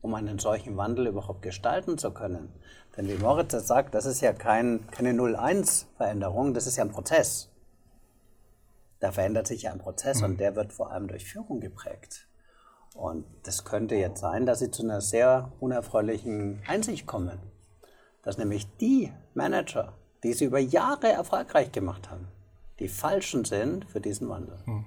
um 0.00 0.12
einen 0.14 0.40
solchen 0.40 0.76
Wandel 0.76 1.06
überhaupt 1.06 1.42
gestalten 1.42 1.96
zu 1.96 2.10
können? 2.10 2.52
Denn 2.96 3.06
wie 3.06 3.22
Moritz 3.22 3.52
das 3.52 3.68
sagt, 3.68 3.94
das 3.94 4.04
ist 4.04 4.20
ja 4.20 4.32
kein, 4.32 4.84
keine 4.90 5.12
0-1-Veränderung, 5.12 6.54
das 6.54 6.66
ist 6.66 6.76
ja 6.76 6.82
ein 6.82 6.90
Prozess. 6.90 7.52
Da 9.00 9.12
verändert 9.12 9.46
sich 9.46 9.62
ja 9.62 9.72
ein 9.72 9.78
Prozess 9.78 10.18
mhm. 10.18 10.24
und 10.24 10.40
der 10.40 10.56
wird 10.56 10.72
vor 10.72 10.92
allem 10.92 11.08
durch 11.08 11.24
Führung 11.24 11.60
geprägt. 11.60 12.28
Und 12.94 13.24
das 13.44 13.64
könnte 13.64 13.94
jetzt 13.94 14.20
sein, 14.20 14.46
dass 14.46 14.58
sie 14.58 14.70
zu 14.70 14.82
einer 14.82 15.00
sehr 15.00 15.52
unerfreulichen 15.60 16.62
Einsicht 16.66 17.06
kommen. 17.06 17.38
Dass 18.22 18.36
nämlich 18.36 18.66
die 18.76 19.12
Manager, 19.34 19.94
die 20.22 20.34
sie 20.34 20.44
über 20.44 20.58
Jahre 20.58 21.08
erfolgreich 21.08 21.72
gemacht 21.72 22.10
haben, 22.10 22.28
die 22.78 22.88
falschen 22.88 23.44
sind 23.44 23.86
für 23.86 24.00
diesen 24.00 24.28
Wandel. 24.28 24.58
Mhm. 24.66 24.84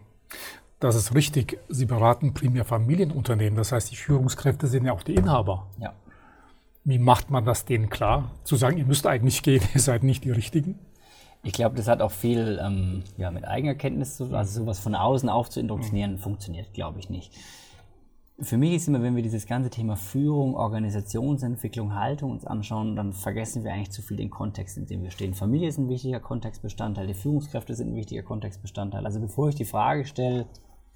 Das 0.80 0.96
ist 0.96 1.16
richtig. 1.16 1.60
Sie 1.70 1.86
beraten 1.86 2.34
primär 2.34 2.66
Familienunternehmen. 2.66 3.56
Das 3.56 3.72
heißt, 3.72 3.90
die 3.90 3.96
Führungskräfte 3.96 4.68
sind 4.68 4.86
ja 4.86 4.92
auch 4.92 5.04
die 5.04 5.16
Inhaber. 5.16 5.68
Ja. 5.80 5.94
Wie 6.84 7.00
macht 7.00 7.30
man 7.30 7.46
das 7.46 7.64
denen 7.64 7.90
klar? 7.90 8.32
Zu 8.44 8.58
sagen, 8.58 8.78
ihr 8.78 8.86
müsst 8.86 9.08
eigentlich 9.08 9.44
gehen, 9.44 9.64
ihr 9.74 9.80
seid 9.80 10.04
nicht 10.04 10.26
die 10.26 10.32
Richtigen? 10.32 10.78
Ich 11.46 11.52
glaube, 11.52 11.76
das 11.76 11.90
hat 11.90 12.02
auch 12.02 12.12
viel 12.12 12.60
ähm, 12.64 13.04
ja, 13.18 13.30
mit 13.30 13.46
Eigenerkenntnis 13.46 14.16
zu 14.16 14.26
tun. 14.26 14.36
Also 14.36 14.62
sowas 14.62 14.80
von 14.80 14.96
außen 14.96 15.28
auf 15.28 15.50
zu 15.50 15.60
indoktrinieren, 15.60 16.14
mhm. 16.14 16.20
funktioniert, 16.20 16.74
glaube 16.74 17.00
ich, 17.00 17.10
nicht. 17.10 17.34
Für 18.40 18.58
mich 18.58 18.74
ist 18.74 18.88
immer, 18.88 19.04
wenn 19.04 19.16
wir 19.16 19.22
dieses 19.22 19.46
ganze 19.46 19.70
Thema 19.70 19.96
Führung, 19.96 20.56
Organisationsentwicklung, 20.56 21.94
Haltung 21.94 22.32
uns 22.32 22.46
anschauen, 22.46 22.96
dann 22.96 23.14
vergessen 23.14 23.64
wir 23.64 23.74
eigentlich 23.74 23.92
zu 23.92 24.02
viel 24.02 24.18
den 24.18 24.30
Kontext, 24.30 24.78
in 24.78 24.88
dem 24.88 25.04
wir 25.04 25.12
stehen. 25.12 25.34
Familie 25.34 25.68
ist 25.68 25.78
ein 25.78 25.88
wichtiger 25.88 26.20
Kontextbestandteil, 26.20 27.08
die 27.08 27.14
Führungskräfte 27.14 27.76
sind 27.76 27.92
ein 27.92 27.96
wichtiger 27.96 28.24
Kontextbestandteil. 28.24 29.06
Also 29.06 29.20
bevor 29.20 29.50
ich 29.50 29.56
die 29.56 29.66
Frage 29.66 30.06
stelle, 30.06 30.48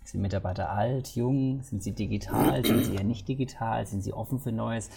sind 0.03 0.21
Mitarbeiter 0.21 0.71
alt, 0.71 1.15
jung, 1.15 1.61
sind 1.61 1.83
sie 1.83 1.91
digital, 1.91 2.65
sind 2.65 2.85
sie 2.85 2.95
eher 2.95 3.03
nicht 3.03 3.27
digital, 3.27 3.85
sind 3.85 4.01
sie 4.01 4.13
offen 4.13 4.39
für 4.39 4.51
Neues, 4.51 4.89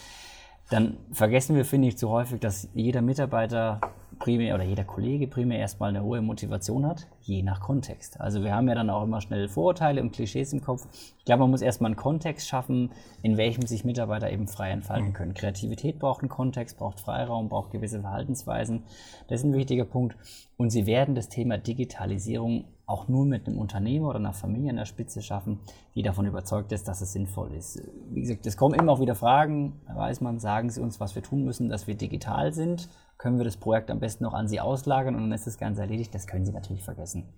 dann 0.70 0.96
vergessen 1.12 1.56
wir, 1.56 1.64
finde 1.64 1.88
ich, 1.88 1.98
zu 1.98 2.10
häufig, 2.10 2.40
dass 2.40 2.68
jeder 2.74 3.02
Mitarbeiter 3.02 3.80
primär 4.20 4.54
oder 4.54 4.64
jeder 4.64 4.84
Kollege 4.84 5.26
primär 5.26 5.58
erstmal 5.58 5.88
eine 5.88 6.04
hohe 6.04 6.20
Motivation 6.20 6.86
hat, 6.86 7.06
je 7.22 7.42
nach 7.42 7.60
Kontext. 7.60 8.20
Also 8.20 8.44
wir 8.44 8.54
haben 8.54 8.68
ja 8.68 8.74
dann 8.74 8.90
auch 8.90 9.02
immer 9.02 9.20
schnell 9.20 9.48
Vorurteile 9.48 10.00
und 10.00 10.12
Klischees 10.12 10.52
im 10.52 10.62
Kopf. 10.62 10.86
Ich 11.18 11.24
glaube, 11.24 11.40
man 11.40 11.50
muss 11.50 11.62
erstmal 11.62 11.88
einen 11.88 11.96
Kontext 11.96 12.46
schaffen, 12.46 12.90
in 13.22 13.36
welchem 13.36 13.66
sich 13.66 13.84
Mitarbeiter 13.84 14.30
eben 14.30 14.46
frei 14.46 14.70
entfalten 14.70 15.08
mhm. 15.08 15.12
können. 15.14 15.34
Kreativität 15.34 15.98
braucht 15.98 16.20
einen 16.20 16.28
Kontext, 16.28 16.78
braucht 16.78 17.00
Freiraum, 17.00 17.48
braucht 17.48 17.72
gewisse 17.72 18.00
Verhaltensweisen. 18.00 18.84
Das 19.28 19.40
ist 19.40 19.46
ein 19.46 19.54
wichtiger 19.54 19.86
Punkt. 19.86 20.16
Und 20.60 20.68
sie 20.68 20.84
werden 20.84 21.14
das 21.14 21.30
Thema 21.30 21.56
Digitalisierung 21.56 22.66
auch 22.84 23.08
nur 23.08 23.24
mit 23.24 23.46
einem 23.46 23.58
Unternehmer 23.58 24.08
oder 24.08 24.18
einer 24.18 24.34
Familie 24.34 24.70
an 24.70 24.76
der 24.76 24.84
Spitze 24.84 25.22
schaffen, 25.22 25.60
die 25.94 26.02
davon 26.02 26.26
überzeugt 26.26 26.72
ist, 26.72 26.86
dass 26.86 27.00
es 27.00 27.12
sinnvoll 27.12 27.54
ist. 27.54 27.82
Wie 28.10 28.20
gesagt, 28.20 28.44
es 28.44 28.56
kommen 28.58 28.78
immer 28.78 28.92
auch 28.92 29.00
wieder 29.00 29.14
Fragen, 29.14 29.80
weiß 29.86 30.20
man, 30.20 30.38
sagen 30.38 30.68
Sie 30.68 30.82
uns, 30.82 31.00
was 31.00 31.14
wir 31.14 31.22
tun 31.22 31.44
müssen, 31.44 31.68
dass 31.70 31.86
wir 31.86 31.94
digital 31.94 32.52
sind 32.52 32.90
können 33.20 33.36
wir 33.36 33.44
das 33.44 33.58
Projekt 33.58 33.90
am 33.90 34.00
besten 34.00 34.24
noch 34.24 34.32
an 34.32 34.48
Sie 34.48 34.60
auslagern 34.60 35.14
und 35.14 35.20
dann 35.20 35.32
ist 35.32 35.46
das 35.46 35.58
Ganze 35.58 35.82
erledigt. 35.82 36.14
Das 36.14 36.26
können 36.26 36.46
Sie 36.46 36.52
natürlich 36.52 36.82
vergessen. 36.82 37.28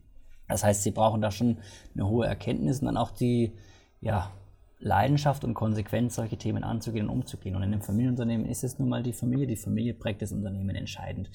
Das 0.49 0.63
heißt, 0.63 0.85
Sie 0.85 0.93
brauchen 0.93 1.21
da 1.21 1.33
schon 1.33 1.59
eine 1.95 2.07
hohe 2.07 2.25
Erkenntnis 2.25 2.79
und 2.79 2.87
dann 2.87 2.97
auch 2.97 3.11
die 3.11 3.53
ja, 4.01 4.31
Leidenschaft 4.79 5.45
und 5.45 5.55
Konsequenz, 5.55 6.15
solche 6.15 6.37
Themen 6.37 6.63
anzugehen 6.63 7.09
und 7.09 7.17
umzugehen. 7.17 7.57
Und 7.57 7.63
in 7.65 7.73
einem 7.73 7.83
Familienunternehmen 7.83 8.47
ist 8.47 8.63
es 8.63 8.79
nun 8.79 8.89
mal 8.89 9.03
die 9.03 9.13
Familie. 9.13 9.49
Die 9.49 9.57
Familie 9.57 9.95
prägt 9.95 10.23
das 10.23 10.31
Unternehmen 10.31 10.77
entscheidend. 10.77 11.31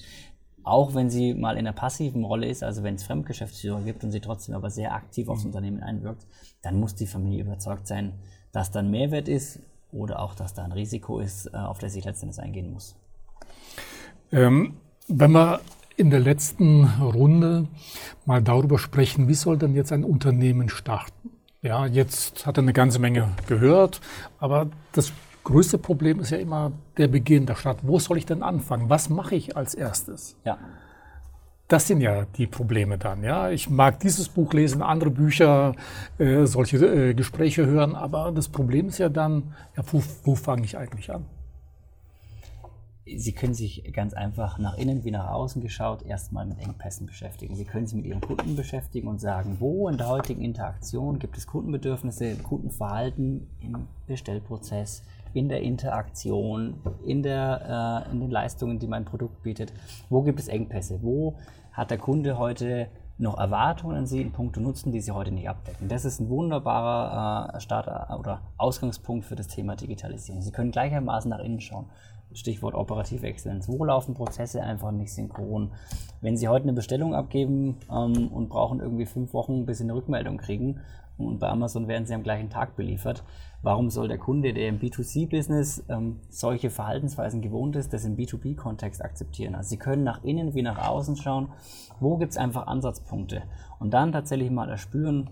Auch 0.64 0.94
wenn 0.94 1.10
sie 1.10 1.34
mal 1.34 1.52
in 1.52 1.60
einer 1.60 1.72
passiven 1.72 2.24
Rolle 2.24 2.46
ist, 2.46 2.62
also 2.62 2.82
wenn 2.82 2.96
es 2.96 3.04
Fremdgeschäftsführer 3.04 3.80
gibt 3.82 4.04
und 4.04 4.12
sie 4.12 4.20
trotzdem 4.20 4.54
aber 4.54 4.70
sehr 4.70 4.94
aktiv 4.94 5.28
aufs 5.28 5.42
mhm. 5.42 5.48
Unternehmen 5.48 5.82
einwirkt, 5.82 6.26
dann 6.62 6.78
muss 6.78 6.94
die 6.94 7.06
Familie 7.06 7.42
überzeugt 7.42 7.86
sein, 7.86 8.14
dass 8.52 8.70
da 8.70 8.80
ein 8.80 8.90
Mehrwert 8.90 9.28
ist 9.28 9.60
oder 9.92 10.20
auch, 10.20 10.34
dass 10.34 10.54
da 10.54 10.64
ein 10.64 10.72
Risiko 10.72 11.20
ist, 11.20 11.46
äh, 11.46 11.56
auf 11.56 11.78
das 11.78 11.92
sie 11.92 12.00
letztendlich 12.00 12.42
eingehen 12.42 12.72
muss. 12.72 12.96
Ähm, 14.32 14.76
wenn 15.06 15.32
wir 15.32 15.60
in 15.96 16.10
der 16.10 16.20
letzten 16.20 16.84
Runde 16.84 17.66
mal 18.24 18.42
darüber 18.42 18.78
sprechen, 18.78 19.28
wie 19.28 19.34
soll 19.34 19.58
denn 19.58 19.74
jetzt 19.74 19.92
ein 19.92 20.04
Unternehmen 20.04 20.68
starten? 20.68 21.30
Ja, 21.60 21.86
jetzt 21.86 22.46
hat 22.46 22.56
er 22.56 22.62
eine 22.62 22.72
ganze 22.72 23.00
Menge 23.00 23.30
gehört, 23.48 24.00
aber 24.38 24.68
das 24.92 25.12
größte 25.48 25.78
Problem 25.78 26.20
ist 26.20 26.30
ja 26.30 26.38
immer 26.38 26.72
der 26.98 27.08
Beginn, 27.08 27.46
der 27.46 27.54
Start. 27.54 27.78
Wo 27.82 27.98
soll 27.98 28.18
ich 28.18 28.26
denn 28.26 28.42
anfangen? 28.42 28.90
Was 28.90 29.08
mache 29.08 29.34
ich 29.34 29.56
als 29.56 29.74
erstes? 29.74 30.36
Ja. 30.44 30.58
Das 31.68 31.86
sind 31.86 32.00
ja 32.00 32.26
die 32.36 32.46
Probleme 32.46 32.98
dann. 32.98 33.22
Ja, 33.22 33.50
ich 33.50 33.68
mag 33.70 34.00
dieses 34.00 34.28
Buch 34.28 34.52
lesen, 34.52 34.82
andere 34.82 35.10
Bücher, 35.10 35.74
äh, 36.18 36.44
solche 36.44 36.76
äh, 36.78 37.14
Gespräche 37.14 37.66
hören, 37.66 37.94
aber 37.94 38.32
das 38.32 38.48
Problem 38.48 38.88
ist 38.88 38.98
ja 38.98 39.08
dann, 39.08 39.54
ja, 39.76 39.82
wo, 39.90 40.02
wo 40.24 40.34
fange 40.34 40.64
ich 40.64 40.76
eigentlich 40.76 41.10
an? 41.10 41.24
Sie 43.16 43.32
können 43.32 43.54
sich 43.54 43.90
ganz 43.94 44.12
einfach 44.12 44.58
nach 44.58 44.76
innen 44.76 45.02
wie 45.02 45.10
nach 45.10 45.30
außen 45.30 45.62
geschaut 45.62 46.02
erstmal 46.02 46.44
mit 46.44 46.58
Engpässen 46.58 47.06
beschäftigen. 47.06 47.54
Sie 47.54 47.64
können 47.64 47.86
sich 47.86 47.96
mit 47.96 48.04
Ihren 48.04 48.20
Kunden 48.20 48.54
beschäftigen 48.54 49.08
und 49.08 49.18
sagen, 49.18 49.56
wo 49.60 49.88
in 49.88 49.96
der 49.96 50.08
heutigen 50.08 50.42
Interaktion 50.42 51.18
gibt 51.18 51.38
es 51.38 51.46
Kundenbedürfnisse, 51.46 52.36
Kundenverhalten 52.36 53.46
im 53.62 53.86
Bestellprozess, 54.06 55.04
in 55.34 55.48
der 55.48 55.62
Interaktion, 55.62 56.80
in, 57.04 57.22
der, 57.22 58.04
äh, 58.08 58.12
in 58.12 58.20
den 58.20 58.30
Leistungen, 58.30 58.78
die 58.78 58.86
mein 58.86 59.04
Produkt 59.04 59.42
bietet. 59.42 59.72
Wo 60.08 60.22
gibt 60.22 60.40
es 60.40 60.48
Engpässe? 60.48 61.00
Wo 61.02 61.36
hat 61.72 61.90
der 61.90 61.98
Kunde 61.98 62.38
heute 62.38 62.88
noch 63.18 63.36
Erwartungen 63.36 63.96
an 63.96 64.06
Sie 64.06 64.22
in 64.22 64.32
puncto 64.32 64.60
Nutzen, 64.60 64.92
die 64.92 65.00
Sie 65.00 65.10
heute 65.10 65.32
nicht 65.32 65.48
abdecken. 65.48 65.88
Das 65.88 66.04
ist 66.04 66.20
ein 66.20 66.28
wunderbarer 66.28 67.54
äh, 67.54 67.60
Start 67.60 67.88
oder 68.18 68.42
Ausgangspunkt 68.56 69.24
für 69.24 69.34
das 69.34 69.48
Thema 69.48 69.74
Digitalisierung. 69.74 70.40
Sie 70.40 70.52
können 70.52 70.70
gleichermaßen 70.70 71.28
nach 71.28 71.40
innen 71.40 71.60
schauen. 71.60 71.86
Stichwort 72.32 72.74
operative 72.74 73.26
Exzellenz. 73.26 73.68
Wo 73.68 73.84
laufen 73.84 74.14
Prozesse 74.14 74.62
einfach 74.62 74.92
nicht 74.92 75.12
synchron? 75.12 75.72
Wenn 76.20 76.36
Sie 76.36 76.46
heute 76.46 76.64
eine 76.64 76.74
Bestellung 76.74 77.14
abgeben 77.14 77.76
ähm, 77.90 78.28
und 78.28 78.48
brauchen 78.48 78.80
irgendwie 78.80 79.06
fünf 79.06 79.32
Wochen, 79.32 79.66
bis 79.66 79.78
Sie 79.78 79.84
eine 79.84 79.94
Rückmeldung 79.94 80.36
kriegen, 80.36 80.80
und 81.26 81.38
bei 81.38 81.48
Amazon 81.48 81.88
werden 81.88 82.06
Sie 82.06 82.14
am 82.14 82.22
gleichen 82.22 82.50
Tag 82.50 82.76
beliefert, 82.76 83.24
warum 83.62 83.90
soll 83.90 84.08
der 84.08 84.18
Kunde, 84.18 84.52
der 84.54 84.68
im 84.68 84.78
B2C-Business 84.78 85.84
ähm, 85.88 86.20
solche 86.30 86.70
Verhaltensweisen 86.70 87.42
gewohnt 87.42 87.76
ist, 87.76 87.92
das 87.92 88.04
im 88.04 88.16
B2B-Kontext 88.16 89.04
akzeptieren? 89.04 89.54
Also 89.54 89.70
Sie 89.70 89.78
können 89.78 90.04
nach 90.04 90.22
innen 90.24 90.54
wie 90.54 90.62
nach 90.62 90.88
außen 90.88 91.16
schauen, 91.16 91.48
wo 92.00 92.16
gibt 92.16 92.32
es 92.32 92.38
einfach 92.38 92.66
Ansatzpunkte? 92.66 93.42
Und 93.78 93.92
dann 93.94 94.12
tatsächlich 94.12 94.50
mal 94.50 94.68
erspüren, 94.68 95.30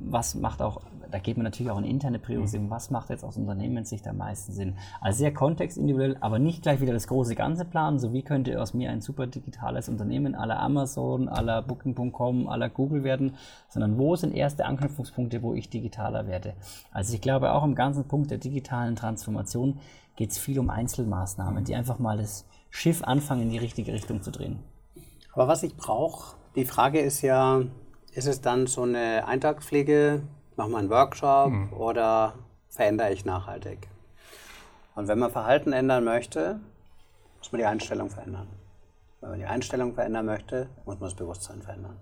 was 0.00 0.34
macht 0.34 0.62
auch, 0.62 0.82
da 1.10 1.18
geht 1.18 1.36
man 1.36 1.44
natürlich 1.44 1.70
auch 1.70 1.78
in 1.78 1.84
interne 1.84 2.18
Priorisierung, 2.18 2.70
was 2.70 2.90
macht 2.90 3.10
jetzt 3.10 3.24
aus 3.24 3.36
Unternehmenssicht 3.36 4.06
am 4.08 4.18
meisten 4.18 4.52
Sinn? 4.52 4.76
Also 5.00 5.18
sehr 5.18 5.32
kontextindividuell, 5.32 6.16
aber 6.20 6.38
nicht 6.38 6.62
gleich 6.62 6.80
wieder 6.80 6.92
das 6.92 7.06
große 7.06 7.34
Ganze 7.34 7.64
planen, 7.64 7.98
so 7.98 8.12
wie 8.12 8.22
könnte 8.22 8.60
aus 8.60 8.74
mir 8.74 8.90
ein 8.90 9.00
super 9.00 9.26
digitales 9.26 9.88
Unternehmen 9.88 10.34
aller 10.34 10.58
Amazon, 10.58 11.28
aller 11.28 11.62
Booking.com, 11.62 12.48
aller 12.48 12.68
Google 12.68 13.04
werden, 13.04 13.36
sondern 13.68 13.98
wo 13.98 14.16
sind 14.16 14.34
erste 14.34 14.66
Anknüpfungspunkte, 14.66 15.42
wo 15.42 15.54
ich 15.54 15.68
digitaler 15.70 16.26
werde? 16.26 16.54
Also 16.92 17.14
ich 17.14 17.20
glaube 17.20 17.52
auch 17.52 17.64
im 17.64 17.74
ganzen 17.74 18.04
Punkt 18.04 18.30
der 18.30 18.38
digitalen 18.38 18.96
Transformation 18.96 19.78
geht 20.16 20.30
es 20.30 20.38
viel 20.38 20.58
um 20.58 20.70
Einzelmaßnahmen, 20.70 21.64
die 21.64 21.74
einfach 21.74 21.98
mal 21.98 22.16
das 22.16 22.46
Schiff 22.70 23.02
anfangen 23.04 23.42
in 23.42 23.50
die 23.50 23.58
richtige 23.58 23.92
Richtung 23.92 24.22
zu 24.22 24.30
drehen. 24.30 24.58
Aber 25.32 25.48
was 25.48 25.62
ich 25.62 25.76
brauche, 25.76 26.36
die 26.56 26.64
Frage 26.64 27.00
ist 27.00 27.20
ja, 27.20 27.60
ist 28.16 28.26
es 28.26 28.40
dann 28.40 28.66
so 28.66 28.82
eine 28.82 29.26
Eintagspflege, 29.26 30.22
mache 30.56 30.70
mal 30.70 30.78
einen 30.78 30.90
Workshop 30.90 31.50
mhm. 31.50 31.72
oder 31.74 32.34
verändere 32.70 33.12
ich 33.12 33.26
nachhaltig? 33.26 33.88
Und 34.94 35.06
wenn 35.06 35.18
man 35.18 35.30
Verhalten 35.30 35.74
ändern 35.74 36.02
möchte, 36.04 36.58
muss 37.38 37.52
man 37.52 37.58
die 37.58 37.66
Einstellung 37.66 38.08
verändern. 38.08 38.48
Wenn 39.20 39.30
man 39.30 39.38
die 39.38 39.44
Einstellung 39.44 39.94
verändern 39.94 40.24
möchte, 40.24 40.70
muss 40.86 40.98
man 40.98 41.10
das 41.10 41.14
Bewusstsein 41.14 41.60
verändern. 41.60 41.98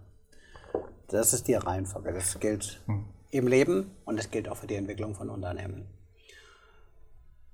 Das 1.09 1.35
ist 1.35 1.49
die 1.49 1.55
Reihenfolge. 1.55 2.13
Das 2.13 2.39
gilt 2.39 2.81
mhm. 2.87 3.07
im 3.33 3.49
Leben 3.49 3.91
und 4.05 4.17
das 4.17 4.31
gilt 4.31 4.49
auch 4.49 4.57
für 4.57 4.69
die 4.69 4.77
Entwicklung 4.77 5.17
von 5.17 5.29
Unternehmen. 5.29 5.89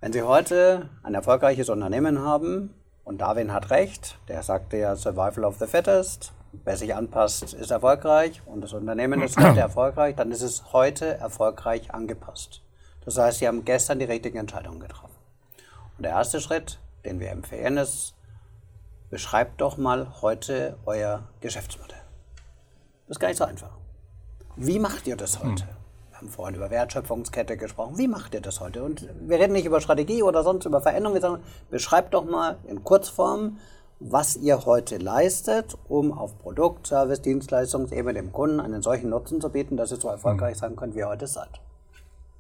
Wenn 0.01 0.13
Sie 0.13 0.23
heute 0.23 0.91
ein 1.03 1.15
erfolgreiches 1.15 1.71
Unternehmen 1.71 2.21
haben, 2.21 2.75
und 3.05 3.23
Darwin 3.23 3.53
hat 3.53 3.71
recht, 3.71 4.19
der 4.29 4.43
sagte 4.43 4.77
ja 4.77 4.95
Survival 4.95 5.45
of 5.45 5.59
the 5.59 5.67
Fittest, 5.67 6.33
Wer 6.53 6.77
sich 6.77 6.95
anpasst, 6.95 7.55
ist 7.55 7.71
erfolgreich 7.71 8.43
und 8.45 8.61
das 8.63 8.73
Unternehmen 8.73 9.23
ist 9.23 9.39
heute 9.39 9.61
erfolgreich, 9.69 10.17
dann 10.17 10.33
ist 10.33 10.43
es 10.43 10.73
heute 10.73 11.17
erfolgreich 11.19 11.95
angepasst. 11.95 12.63
Das 13.05 13.19
heißt, 13.19 13.39
Sie 13.39 13.47
haben 13.47 13.65
gestern 13.65 13.99
die 13.99 14.05
richtigen 14.05 14.39
Entscheidungen 14.39 14.81
getroffen. 14.81 15.15
Und 15.97 16.05
der 16.05 16.13
erste 16.13 16.41
Schritt, 16.41 16.81
den 17.05 17.21
wir 17.21 17.31
empfehlen, 17.31 17.77
ist, 17.77 18.15
beschreibt 19.11 19.61
doch 19.61 19.77
mal 19.77 20.23
heute 20.23 20.77
euer 20.87 21.29
Geschäftsmodell. 21.41 22.01
Das 23.07 23.17
ist 23.17 23.21
gar 23.21 23.29
nicht 23.29 23.39
so 23.39 23.45
einfach. 23.45 23.71
Wie 24.57 24.79
macht 24.79 25.07
ihr 25.07 25.17
das 25.17 25.43
heute? 25.43 25.67
Wir 26.11 26.19
haben 26.19 26.29
vorhin 26.29 26.57
über 26.57 26.71
Wertschöpfungskette 26.71 27.57
gesprochen. 27.57 27.97
Wie 27.97 28.09
macht 28.09 28.35
ihr 28.35 28.41
das 28.41 28.61
heute? 28.61 28.83
Und 28.83 29.09
wir 29.21 29.39
reden 29.39 29.53
nicht 29.53 29.65
über 29.67 29.81
Strategie 29.81 30.23
oder 30.23 30.43
sonst 30.43 30.65
über 30.65 30.81
Veränderungen, 30.81 31.21
sondern 31.21 31.43
beschreibt 31.71 32.15
doch 32.15 32.25
mal 32.25 32.59
in 32.65 32.85
Kurzform, 32.85 33.59
was 34.01 34.37
ihr 34.37 34.65
heute 34.65 34.97
leistet, 34.97 35.77
um 35.87 36.13
auf 36.17 36.39
Produkt, 36.39 36.87
Service, 36.87 37.21
Dienstleistungsebene 37.21 38.15
dem 38.15 38.33
Kunden 38.33 38.59
einen 38.59 38.81
solchen 38.81 39.11
Nutzen 39.11 39.43
zu 39.43 39.51
bieten, 39.51 39.77
dass 39.77 39.93
ihr 39.93 39.99
so 39.99 40.09
erfolgreich 40.09 40.57
sein 40.57 40.75
könnt, 40.75 40.95
wie 40.95 41.01
ihr 41.01 41.09
heute 41.09 41.27
seid. 41.27 41.61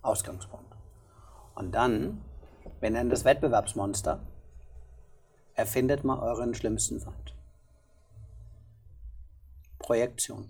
Ausgangspunkt. 0.01 0.75
Und 1.55 1.75
dann, 1.75 2.23
wir 2.81 2.91
nennen 2.91 3.11
das 3.11 3.27
Wettbewerbsmonster, 3.27 4.21
erfindet 5.55 6.03
mal 6.03 6.19
euren 6.21 6.55
schlimmsten 6.55 6.99
Feind. 6.99 7.35
Projektion. 9.79 10.49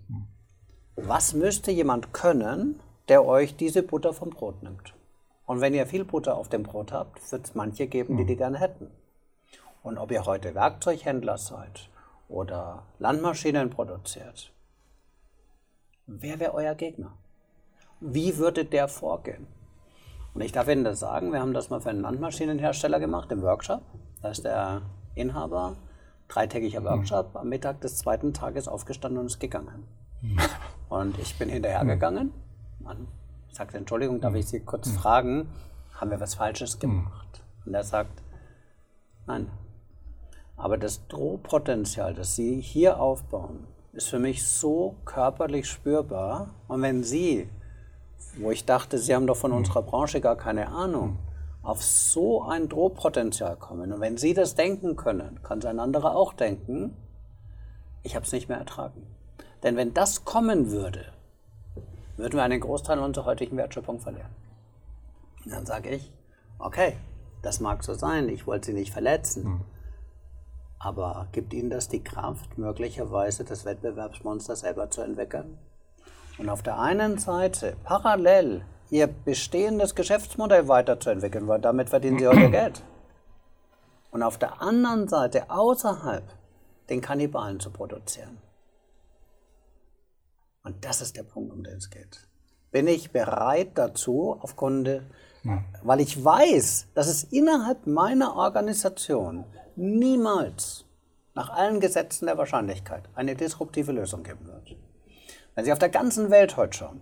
Was 0.95 1.33
müsste 1.33 1.71
jemand 1.71 2.13
können, 2.13 2.79
der 3.09 3.25
euch 3.25 3.57
diese 3.57 3.83
Butter 3.83 4.13
vom 4.13 4.29
Brot 4.29 4.63
nimmt? 4.63 4.93
Und 5.45 5.59
wenn 5.59 5.73
ihr 5.73 5.87
viel 5.87 6.05
Butter 6.05 6.37
auf 6.37 6.47
dem 6.47 6.63
Brot 6.63 6.93
habt, 6.93 7.29
wird 7.33 7.45
es 7.45 7.55
manche 7.55 7.87
geben, 7.87 8.15
die 8.15 8.25
die 8.25 8.37
gerne 8.37 8.59
hätten. 8.59 8.89
Und 9.83 9.97
ob 9.97 10.11
ihr 10.11 10.25
heute 10.25 10.53
Werkzeughändler 10.53 11.37
seid 11.37 11.89
oder 12.29 12.83
Landmaschinen 12.99 13.69
produziert, 13.69 14.51
wer 16.05 16.39
wäre 16.39 16.53
euer 16.53 16.75
Gegner? 16.75 17.13
Wie 17.99 18.37
würde 18.37 18.65
der 18.65 18.87
vorgehen? 18.87 19.47
Und 20.33 20.41
ich 20.41 20.51
darf 20.51 20.67
Ihnen 20.67 20.83
das 20.83 20.99
sagen, 20.99 21.33
wir 21.33 21.41
haben 21.41 21.53
das 21.53 21.69
mal 21.69 21.81
für 21.81 21.89
einen 21.89 22.01
Landmaschinenhersteller 22.01 22.99
gemacht 22.99 23.31
im 23.31 23.41
Workshop. 23.41 23.81
Da 24.21 24.29
ist 24.29 24.45
der 24.45 24.81
Inhaber, 25.13 25.75
dreitägiger 26.27 26.83
Workshop, 26.83 27.35
am 27.35 27.49
Mittag 27.49 27.81
des 27.81 27.97
zweiten 27.97 28.33
Tages 28.33 28.67
aufgestanden 28.67 29.19
und 29.19 29.25
ist 29.25 29.39
gegangen. 29.39 29.85
Und 30.89 31.17
ich 31.19 31.37
bin 31.37 31.49
hinterhergegangen. 31.49 32.31
Man 32.79 33.07
sagt, 33.51 33.75
Entschuldigung, 33.75 34.21
darf 34.21 34.35
ich 34.35 34.47
Sie 34.47 34.61
kurz 34.61 34.89
fragen, 34.91 35.49
haben 35.95 36.11
wir 36.11 36.19
was 36.19 36.35
Falsches 36.35 36.79
gemacht? 36.79 37.43
Und 37.65 37.73
er 37.73 37.83
sagt, 37.83 38.21
nein, 39.27 39.49
aber 40.61 40.77
das 40.77 41.07
Drohpotenzial, 41.07 42.13
das 42.13 42.35
Sie 42.35 42.61
hier 42.61 42.99
aufbauen, 42.99 43.65
ist 43.93 44.09
für 44.09 44.19
mich 44.19 44.47
so 44.47 44.95
körperlich 45.05 45.67
spürbar. 45.67 46.53
Und 46.67 46.83
wenn 46.83 47.03
Sie, 47.03 47.49
wo 48.37 48.51
ich 48.51 48.63
dachte, 48.65 48.99
Sie 48.99 49.15
haben 49.15 49.25
doch 49.25 49.37
von 49.37 49.53
unserer 49.53 49.81
Branche 49.81 50.21
gar 50.21 50.35
keine 50.35 50.67
Ahnung, 50.67 51.17
auf 51.63 51.83
so 51.83 52.43
ein 52.43 52.69
Drohpotenzial 52.69 53.55
kommen, 53.55 53.91
und 53.91 54.01
wenn 54.01 54.17
Sie 54.17 54.35
das 54.35 54.53
denken 54.53 54.95
können, 54.95 55.39
kann 55.41 55.59
es 55.59 55.65
ein 55.65 55.79
anderer 55.79 56.15
auch 56.15 56.33
denken, 56.33 56.95
ich 58.03 58.15
habe 58.15 58.25
es 58.25 58.31
nicht 58.31 58.47
mehr 58.47 58.59
ertragen. 58.59 59.07
Denn 59.63 59.75
wenn 59.75 59.95
das 59.95 60.25
kommen 60.25 60.69
würde, 60.69 61.05
würden 62.17 62.35
wir 62.35 62.43
einen 62.43 62.61
Großteil 62.61 62.99
unserer 62.99 63.25
heutigen 63.25 63.57
Wertschöpfung 63.57 63.99
verlieren. 63.99 64.29
Und 65.43 65.53
dann 65.53 65.65
sage 65.65 65.89
ich, 65.89 66.13
okay, 66.59 66.97
das 67.41 67.59
mag 67.59 67.83
so 67.83 67.95
sein, 67.95 68.29
ich 68.29 68.45
wollte 68.45 68.67
Sie 68.67 68.73
nicht 68.73 68.93
verletzen. 68.93 69.61
Aber 70.83 71.27
gibt 71.31 71.53
Ihnen 71.53 71.69
das 71.69 71.89
die 71.89 72.03
Kraft, 72.03 72.57
möglicherweise 72.57 73.43
das 73.43 73.65
Wettbewerbsmonster 73.65 74.55
selber 74.55 74.89
zu 74.89 75.01
entwickeln? 75.01 75.59
Und 76.39 76.49
auf 76.49 76.63
der 76.63 76.79
einen 76.79 77.19
Seite 77.19 77.75
parallel 77.83 78.65
Ihr 78.89 79.07
bestehendes 79.07 79.93
Geschäftsmodell 79.93 80.67
weiterzuentwickeln, 80.67 81.47
weil 81.47 81.61
damit 81.61 81.89
verdienen 81.89 82.17
Sie 82.17 82.27
heute 82.27 82.49
Geld. 82.51 82.83
Und 84.09 84.23
auf 84.23 84.39
der 84.39 84.61
anderen 84.61 85.07
Seite 85.07 85.49
außerhalb 85.51 86.23
den 86.89 86.99
Kannibalen 86.99 87.59
zu 87.59 87.69
produzieren. 87.69 88.41
Und 90.63 90.83
das 90.83 91.01
ist 91.01 91.15
der 91.15 91.23
Punkt, 91.23 91.53
um 91.53 91.63
den 91.63 91.77
es 91.77 91.89
geht. 91.89 92.27
Bin 92.71 92.87
ich 92.87 93.11
bereit 93.11 93.71
dazu, 93.75 94.37
aufgrund, 94.41 94.87
ja. 94.87 95.63
weil 95.83 96.01
ich 96.01 96.23
weiß, 96.23 96.87
dass 96.95 97.07
es 97.07 97.23
innerhalb 97.25 97.85
meiner 97.85 98.35
Organisation 98.35 99.45
niemals 99.75 100.85
nach 101.33 101.49
allen 101.49 101.79
Gesetzen 101.79 102.25
der 102.25 102.37
Wahrscheinlichkeit 102.37 103.03
eine 103.15 103.35
disruptive 103.35 103.91
Lösung 103.91 104.23
geben 104.23 104.45
wird. 104.47 104.75
Wenn 105.55 105.65
Sie 105.65 105.71
auf 105.71 105.79
der 105.79 105.89
ganzen 105.89 106.29
Welt 106.29 106.57
heute 106.57 106.77
schauen, 106.77 107.01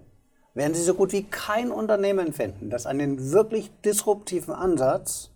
werden 0.54 0.74
Sie 0.74 0.84
so 0.84 0.94
gut 0.94 1.12
wie 1.12 1.24
kein 1.24 1.72
Unternehmen 1.72 2.34
finden, 2.34 2.70
das 2.70 2.86
einen 2.86 3.32
wirklich 3.32 3.72
disruptiven 3.82 4.54
Ansatz 4.54 5.32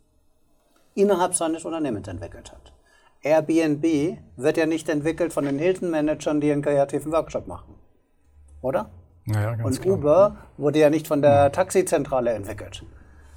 innerhalb 0.96 1.36
seines 1.36 1.66
Unternehmens 1.66 2.08
entwickelt 2.08 2.52
hat. 2.52 2.74
Airbnb 3.22 4.18
wird 4.36 4.58
ja 4.58 4.66
nicht 4.66 4.90
entwickelt 4.90 5.32
von 5.32 5.46
den 5.46 5.58
Hilton-Managern, 5.58 6.42
die 6.42 6.52
einen 6.52 6.62
kreativen 6.62 7.12
Workshop 7.12 7.48
machen. 7.48 7.76
Oder? 8.62 8.90
Ja, 9.26 9.56
Und 9.64 9.82
klar. 9.82 9.94
Uber 9.96 10.38
wurde 10.58 10.80
ja 10.80 10.90
nicht 10.90 11.08
von 11.08 11.22
der 11.22 11.52
Taxizentrale 11.52 12.32
entwickelt, 12.32 12.84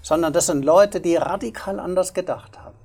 sondern 0.03 0.33
das 0.33 0.47
sind 0.47 0.65
Leute, 0.65 1.01
die 1.01 1.15
radikal 1.15 1.79
anders 1.79 2.15
gedacht 2.15 2.59
haben 2.59 2.76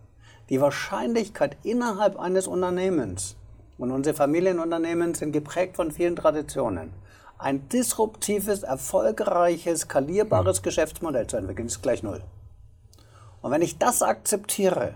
die 0.51 0.59
Wahrscheinlichkeit 0.59 1.55
innerhalb 1.63 2.19
eines 2.19 2.45
Unternehmens, 2.45 3.37
und 3.77 3.89
unsere 3.89 4.15
Familienunternehmen 4.15 5.15
sind 5.15 5.31
geprägt 5.31 5.77
von 5.77 5.91
vielen 5.91 6.15
Traditionen, 6.15 6.91
ein 7.39 7.67
disruptives, 7.69 8.61
erfolgreiches, 8.61 9.81
skalierbares 9.81 10.59
mhm. 10.59 10.63
Geschäftsmodell 10.63 11.25
zu 11.25 11.37
entwickeln, 11.37 11.67
ist 11.67 11.81
gleich 11.81 12.03
null. 12.03 12.21
Und 13.41 13.49
wenn 13.49 13.61
ich 13.61 13.79
das 13.79 14.03
akzeptiere, 14.03 14.93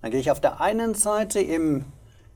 dann 0.00 0.10
gehe 0.10 0.18
ich 0.18 0.30
auf 0.30 0.40
der 0.40 0.60
einen 0.60 0.94
Seite 0.94 1.40
im 1.40 1.84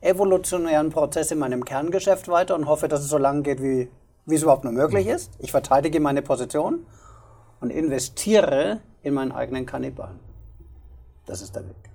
evolutionären 0.03 0.91
Prozess 0.91 1.33
in 1.33 1.39
meinem 1.39 1.65
Kerngeschäft 1.65 2.29
weiter 2.29 2.55
und 2.55 2.69
hoffe, 2.69 2.89
dass 2.89 3.01
es 3.01 3.09
so 3.09 3.19
lange 3.19 3.43
geht, 3.43 3.63
wie, 3.63 3.91
wie 4.27 4.35
es 4.35 4.43
überhaupt 4.43 4.65
nur 4.65 4.73
möglich 4.75 5.07
mhm. 5.07 5.15
ist. 5.15 5.33
Ich 5.39 5.51
verteidige 5.51 5.99
meine 5.99 6.21
Position 6.21 6.87
und 7.61 7.71
investiere 7.71 8.81
in 9.03 9.15
meinen 9.15 9.33
eigenen 9.33 9.65
Kannibalen. 9.65 10.21
Das 11.25 11.41
ist 11.41 11.57
der 11.57 11.67
Weg. 11.67 11.89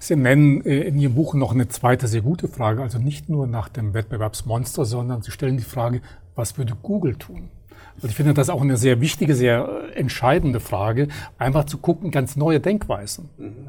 Sie 0.00 0.16
nennen 0.16 0.64
äh, 0.64 0.80
in 0.82 0.98
Ihrem 0.98 1.14
Buch 1.14 1.34
noch 1.34 1.52
eine 1.52 1.68
zweite 1.68 2.08
sehr 2.08 2.22
gute 2.22 2.48
Frage, 2.48 2.82
also 2.82 2.98
nicht 2.98 3.28
nur 3.28 3.46
nach 3.46 3.68
dem 3.68 3.94
Wettbewerbsmonster, 3.94 4.84
sondern 4.84 5.22
Sie 5.22 5.30
stellen 5.30 5.56
die 5.56 5.62
Frage, 5.62 6.00
was 6.34 6.58
würde 6.58 6.74
Google 6.82 7.16
tun? 7.16 7.48
Also 7.96 8.08
ich 8.08 8.14
finde 8.14 8.34
das 8.34 8.48
auch 8.48 8.62
eine 8.62 8.76
sehr 8.76 9.00
wichtige, 9.00 9.34
sehr 9.34 9.68
äh, 9.68 9.98
entscheidende 9.98 10.60
Frage, 10.60 11.08
einfach 11.38 11.64
zu 11.64 11.78
gucken, 11.78 12.10
ganz 12.10 12.36
neue 12.36 12.60
Denkweisen. 12.60 13.28
Mhm. 13.38 13.68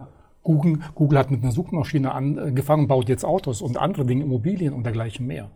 Google, 0.49 0.79
Google 0.95 1.19
hat 1.19 1.29
mit 1.29 1.43
einer 1.43 1.51
Suchmaschine 1.51 2.11
angefangen, 2.11 2.87
baut 2.87 3.07
jetzt 3.07 3.23
Autos 3.23 3.61
und 3.61 3.77
andere 3.77 4.03
Dinge, 4.03 4.23
Immobilien 4.23 4.73
und 4.73 4.83
dergleichen 4.83 5.27
mehr. 5.27 5.51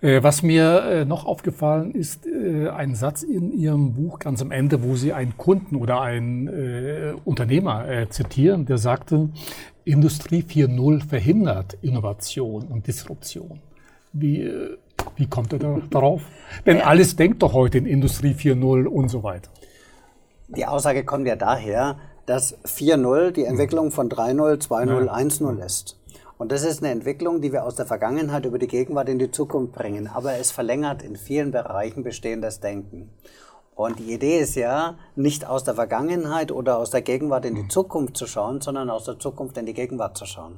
Äh, 0.00 0.22
was 0.22 0.42
mir 0.42 0.84
äh, 0.84 1.04
noch 1.04 1.26
aufgefallen 1.26 1.90
ist, 1.90 2.26
äh, 2.26 2.70
ein 2.70 2.94
Satz 2.94 3.22
in 3.22 3.52
Ihrem 3.52 3.92
Buch 3.92 4.18
ganz 4.18 4.40
am 4.40 4.52
Ende, 4.52 4.82
wo 4.82 4.96
Sie 4.96 5.12
einen 5.12 5.36
Kunden 5.36 5.76
oder 5.76 6.00
einen 6.00 6.48
äh, 6.48 7.12
Unternehmer 7.26 7.86
äh, 7.90 8.08
zitieren, 8.08 8.64
der 8.64 8.78
sagte, 8.78 9.28
Industrie 9.84 10.42
4.0 10.48 11.06
verhindert 11.06 11.76
Innovation 11.82 12.68
und 12.68 12.86
Disruption. 12.86 13.60
Wie, 14.14 14.40
äh, 14.40 14.78
wie 15.16 15.26
kommt 15.26 15.52
er 15.52 15.58
da, 15.58 15.78
darauf? 15.90 16.22
Denn 16.64 16.80
alles 16.80 17.16
denkt 17.16 17.42
doch 17.42 17.52
heute 17.52 17.76
in 17.76 17.84
Industrie 17.84 18.32
4.0 18.32 18.86
und 18.86 19.10
so 19.10 19.22
weiter. 19.22 19.50
Die 20.48 20.64
Aussage 20.64 21.04
kommt 21.04 21.28
ja 21.28 21.36
daher, 21.36 21.98
dass 22.26 22.56
4.0 22.64 23.32
die 23.32 23.44
Entwicklung 23.44 23.90
von 23.90 24.08
3.0, 24.08 24.66
2.0, 24.66 25.06
ja. 25.06 25.14
1.0 25.14 25.64
ist. 25.64 25.96
Und 26.38 26.52
das 26.52 26.64
ist 26.64 26.82
eine 26.82 26.90
Entwicklung, 26.90 27.42
die 27.42 27.52
wir 27.52 27.64
aus 27.64 27.74
der 27.74 27.84
Vergangenheit 27.84 28.46
über 28.46 28.58
die 28.58 28.66
Gegenwart 28.66 29.10
in 29.10 29.18
die 29.18 29.30
Zukunft 29.30 29.74
bringen. 29.74 30.06
Aber 30.06 30.34
es 30.34 30.50
verlängert 30.50 31.02
in 31.02 31.16
vielen 31.16 31.50
Bereichen 31.50 32.02
bestehendes 32.02 32.60
Denken. 32.60 33.10
Und 33.74 33.98
die 33.98 34.12
Idee 34.12 34.40
ist 34.40 34.56
ja, 34.56 34.96
nicht 35.16 35.46
aus 35.46 35.64
der 35.64 35.74
Vergangenheit 35.74 36.50
oder 36.50 36.78
aus 36.78 36.90
der 36.90 37.02
Gegenwart 37.02 37.44
in 37.44 37.54
die 37.54 37.68
Zukunft 37.68 38.16
zu 38.16 38.26
schauen, 38.26 38.60
sondern 38.60 38.90
aus 38.90 39.04
der 39.04 39.18
Zukunft 39.18 39.56
in 39.58 39.66
die 39.66 39.74
Gegenwart 39.74 40.16
zu 40.16 40.26
schauen. 40.26 40.56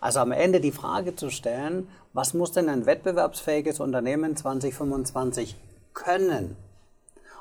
Also 0.00 0.20
am 0.20 0.32
Ende 0.32 0.60
die 0.60 0.72
Frage 0.72 1.16
zu 1.16 1.30
stellen, 1.30 1.88
was 2.12 2.34
muss 2.34 2.52
denn 2.52 2.68
ein 2.68 2.86
wettbewerbsfähiges 2.86 3.80
Unternehmen 3.80 4.36
2025 4.36 5.56
können? 5.94 6.56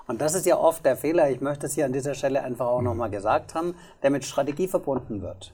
Und 0.08 0.22
das 0.22 0.36
ist 0.36 0.46
ja 0.46 0.58
oft 0.58 0.86
der 0.86 0.98
Fehler, 0.98 1.32
ich 1.32 1.42
möchte 1.42 1.66
es 1.66 1.74
hier 1.74 1.86
an 1.86 1.94
dieser 1.94 2.14
Stelle 2.14 2.44
einfach 2.44 2.68
auch 2.68 2.82
nochmal 2.82 3.10
gesagt 3.10 3.56
haben, 3.56 3.76
der 4.04 4.12
mit 4.12 4.24
Strategie 4.24 4.68
verbunden 4.68 5.22
wird. 5.22 5.52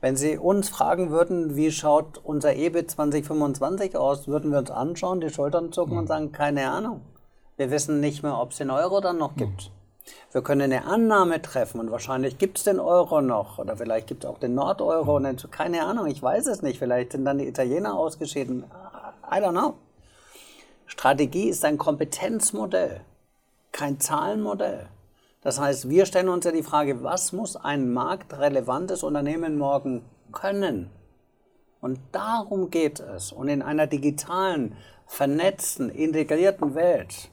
Wenn 0.00 0.16
Sie 0.16 0.36
uns 0.36 0.68
fragen 0.68 1.10
würden, 1.10 1.56
wie 1.56 1.72
schaut 1.72 2.20
unser 2.22 2.54
EBIT 2.54 2.90
2025 2.90 3.96
aus, 3.96 4.28
würden 4.28 4.52
wir 4.52 4.58
uns 4.58 4.70
anschauen, 4.70 5.20
die 5.20 5.30
Schultern 5.30 5.72
zucken 5.72 5.96
und 5.96 6.06
sagen, 6.06 6.32
keine 6.32 6.70
Ahnung. 6.70 7.00
Wir 7.56 7.70
wissen 7.70 8.00
nicht 8.00 8.22
mehr, 8.22 8.38
ob 8.38 8.50
es 8.50 8.58
den 8.58 8.70
Euro 8.70 9.00
dann 9.00 9.18
noch 9.18 9.36
gibt. 9.36 9.70
Wir 10.32 10.42
können 10.42 10.62
eine 10.62 10.84
Annahme 10.84 11.40
treffen 11.40 11.80
und 11.80 11.90
wahrscheinlich 11.90 12.36
gibt 12.36 12.58
es 12.58 12.64
den 12.64 12.78
Euro 12.78 13.22
noch 13.22 13.58
oder 13.58 13.76
vielleicht 13.76 14.06
gibt 14.06 14.24
es 14.24 14.30
auch 14.30 14.38
den 14.38 14.54
Nordeuro 14.54 15.16
und 15.16 15.50
keine 15.50 15.84
Ahnung, 15.84 16.06
ich 16.06 16.22
weiß 16.22 16.46
es 16.48 16.60
nicht. 16.60 16.78
Vielleicht 16.78 17.12
sind 17.12 17.24
dann 17.24 17.38
die 17.38 17.48
Italiener 17.48 17.96
ausgeschieden. 17.96 18.64
I 19.30 19.36
don't 19.36 19.52
know. 19.52 19.74
Strategie 20.86 21.48
ist 21.48 21.64
ein 21.64 21.78
Kompetenzmodell 21.78 23.00
kein 23.74 24.00
Zahlenmodell. 24.00 24.86
Das 25.42 25.60
heißt, 25.60 25.90
wir 25.90 26.06
stellen 26.06 26.30
uns 26.30 26.46
ja 26.46 26.52
die 26.52 26.62
Frage, 26.62 27.02
was 27.02 27.32
muss 27.32 27.56
ein 27.56 27.92
marktrelevantes 27.92 29.02
Unternehmen 29.02 29.58
morgen 29.58 30.02
können? 30.32 30.90
Und 31.82 31.98
darum 32.12 32.70
geht 32.70 33.00
es. 33.00 33.30
Und 33.30 33.48
in 33.48 33.60
einer 33.60 33.86
digitalen, 33.86 34.74
vernetzten, 35.06 35.90
integrierten 35.90 36.74
Welt, 36.74 37.28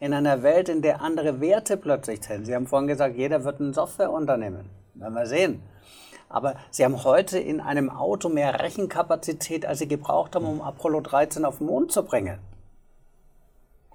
in 0.00 0.12
einer 0.12 0.42
Welt, 0.42 0.68
in 0.68 0.82
der 0.82 1.02
andere 1.02 1.40
Werte 1.40 1.76
plötzlich 1.76 2.22
zählen. 2.22 2.44
Sie 2.44 2.54
haben 2.54 2.66
vorhin 2.66 2.88
gesagt, 2.88 3.16
jeder 3.16 3.44
wird 3.44 3.60
ein 3.60 3.72
Softwareunternehmen. 3.72 4.68
Werden 4.94 5.14
wir 5.14 5.26
sehen. 5.26 5.62
Aber 6.28 6.56
Sie 6.70 6.84
haben 6.84 7.04
heute 7.04 7.38
in 7.38 7.60
einem 7.60 7.90
Auto 7.90 8.28
mehr 8.28 8.60
Rechenkapazität, 8.60 9.64
als 9.64 9.78
Sie 9.78 9.88
gebraucht 9.88 10.34
haben, 10.34 10.46
um 10.46 10.60
Apollo 10.60 11.02
13 11.02 11.44
auf 11.44 11.58
den 11.58 11.68
Mond 11.68 11.92
zu 11.92 12.02
bringen. 12.02 12.40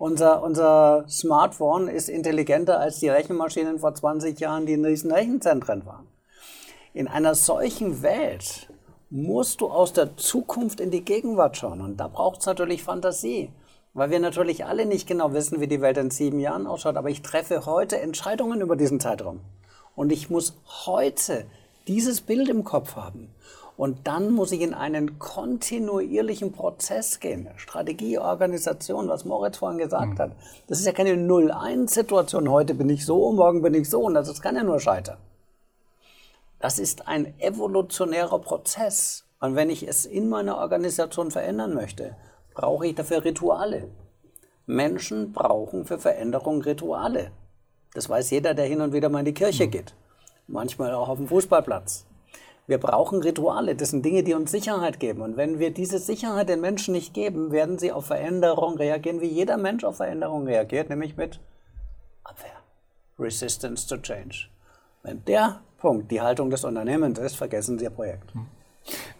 Unser, 0.02 0.41
unser 0.41 1.06
Smartphone 1.08 1.88
ist 1.88 2.10
intelligenter 2.10 2.80
als 2.80 2.97
die 3.02 3.10
Rechenmaschinen 3.10 3.78
vor 3.78 3.93
20 3.93 4.39
Jahren, 4.39 4.66
die 4.66 4.74
in 4.74 4.82
diesen 4.82 5.12
Rechenzentren 5.12 5.86
waren. 5.86 6.08
In 6.95 7.08
einer 7.08 7.36
solchen 7.36 8.02
Welt 8.02 8.68
musst 9.12 9.62
du 9.62 9.68
aus 9.68 9.93
der 9.93 10.18
Zukunft 10.18 10.80
in 10.80 10.89
die 10.89 11.06
Gegenwart 11.06 11.56
schauen. 11.56 11.82
Und 11.82 11.97
da 11.97 12.08
braucht 12.08 12.39
es 12.39 12.47
natürlich 12.47 12.82
Fantasie. 12.82 13.52
Weil 13.93 14.10
wir 14.10 14.20
natürlich 14.20 14.66
alle 14.66 14.88
nicht 14.88 15.08
genau 15.08 15.34
wissen, 15.34 15.62
wie 15.62 15.68
die 15.68 15.82
Welt 15.82 15.97
in 15.97 16.10
sieben 16.10 16.39
Jahren 16.39 16.66
ausschaut. 16.66 16.97
Aber 16.97 17.12
ich 17.12 17.22
treffe 17.22 17.68
heute 17.68 17.99
Entscheidungen 17.99 18.62
über 18.62 18.76
diesen 18.76 18.99
Zeitraum. 18.99 19.41
Und 19.95 20.12
ich 20.12 20.32
muss 20.32 20.56
heute 20.88 21.45
dieses 21.88 22.22
Bild 22.22 22.49
im 22.49 22.64
Kopf 22.64 22.95
haben. 22.95 23.30
Und 23.78 24.07
dann 24.07 24.32
muss 24.32 24.51
ich 24.51 24.61
in 24.61 24.74
einen 24.74 25.17
kontinuierlichen 25.17 26.51
Prozess 26.51 27.19
gehen. 27.19 27.49
Strategie, 27.55 28.19
Organisation, 28.19 29.07
was 29.07 29.26
Moritz 29.26 29.57
vorhin 29.57 29.80
gesagt 29.80 30.13
mhm. 30.13 30.19
hat. 30.19 30.32
Das 30.67 30.80
ist 30.80 30.86
ja 30.86 30.91
keine 30.91 31.13
0-1-Situation. 31.13 32.49
Heute 32.49 32.76
bin 32.76 32.89
ich 32.89 33.05
so, 33.05 33.32
morgen 33.32 33.61
bin 33.61 33.74
ich 33.74 33.89
so. 33.89 34.01
Und 34.01 34.13
das 34.13 34.41
kann 34.41 34.55
ja 34.55 34.63
nur 34.63 34.80
scheitern. 34.80 35.17
Das 36.59 36.78
ist 36.78 37.07
ein 37.07 37.34
evolutionärer 37.39 38.39
Prozess. 38.39 39.26
Und 39.39 39.55
wenn 39.55 39.72
ich 39.72 39.88
es 39.88 40.05
in 40.05 40.30
meiner 40.30 40.57
Organisation 40.57 41.32
verändern 41.32 41.74
möchte, 41.74 42.15
brauche 42.53 42.86
ich 42.86 42.95
dafür 42.95 43.24
Rituale. 43.24 43.88
Menschen 44.67 45.34
brauchen 45.34 45.86
für 45.86 45.97
Veränderung 45.97 46.61
Rituale. 46.61 47.32
Das 47.93 48.07
weiß 48.07 48.30
jeder, 48.30 48.53
der 48.53 48.65
hin 48.65 48.82
und 48.82 48.93
wieder 48.93 49.09
mal 49.09 49.19
in 49.19 49.26
die 49.26 49.34
Kirche 49.34 49.65
mhm. 49.65 49.72
geht. 49.72 49.95
Manchmal 50.47 50.93
auch 50.93 51.09
auf 51.09 51.17
dem 51.17 51.28
Fußballplatz. 51.28 52.05
Wir 52.68 52.78
brauchen 52.78 53.22
Rituale. 53.22 53.76
Das 53.76 53.89
sind 53.89 54.05
Dinge, 54.05 54.24
die 54.24 54.34
uns 54.34 54.51
Sicherheit 54.51 54.99
geben. 54.99 55.22
Und 55.22 55.36
wenn 55.38 55.59
wir 55.59 55.72
diese 55.72 55.99
Sicherheit 55.99 56.49
den 56.49 56.62
Menschen 56.62 56.93
nicht 56.93 57.14
geben, 57.14 57.51
werden 57.51 57.80
sie 57.80 57.91
auf 57.91 58.05
Veränderung 58.05 58.78
reagieren, 58.78 59.20
wie 59.20 59.28
jeder 59.28 59.57
Mensch 59.57 59.84
auf 59.84 59.97
Veränderung 59.97 60.45
reagiert, 60.45 60.89
nämlich 60.89 61.18
mit 61.18 61.39
Abwehr. 62.24 62.51
Resistance 63.20 63.88
to 63.88 63.97
Change. 63.97 64.47
Wenn 65.03 65.24
der 65.26 65.62
Punkt 65.80 66.12
die 66.12 66.22
Haltung 66.22 66.49
des 66.49 66.64
Unternehmens 66.64 67.18
ist, 67.20 67.36
vergessen 67.36 67.80
Sie 67.80 67.86
Ihr 67.86 67.89
Projekt. 67.89 68.32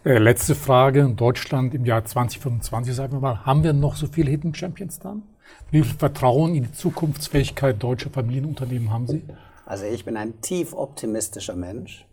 Äh, 0.04 0.18
letzte 0.18 0.54
Frage. 0.54 1.08
Deutschland 1.16 1.74
im 1.74 1.84
Jahr 1.84 2.04
2025, 2.04 2.94
sagen 2.94 3.14
wir 3.14 3.20
mal, 3.20 3.44
haben 3.44 3.62
wir 3.62 3.72
noch 3.72 3.96
so 3.96 4.06
viele 4.06 4.30
Hidden 4.30 4.54
Champions 4.54 4.98
dann? 4.98 5.22
Wie 5.70 5.82
viel 5.82 5.98
Vertrauen 5.98 6.54
in 6.54 6.64
die 6.64 6.72
Zukunftsfähigkeit 6.72 7.82
deutscher 7.82 8.10
Familienunternehmen 8.10 8.92
haben 8.92 9.06
Sie? 9.06 9.22
Also 9.66 9.84
ich 9.84 10.04
bin 10.04 10.16
ein 10.16 10.40
tief 10.40 10.72
optimistischer 10.72 11.56
Mensch. 11.56 12.06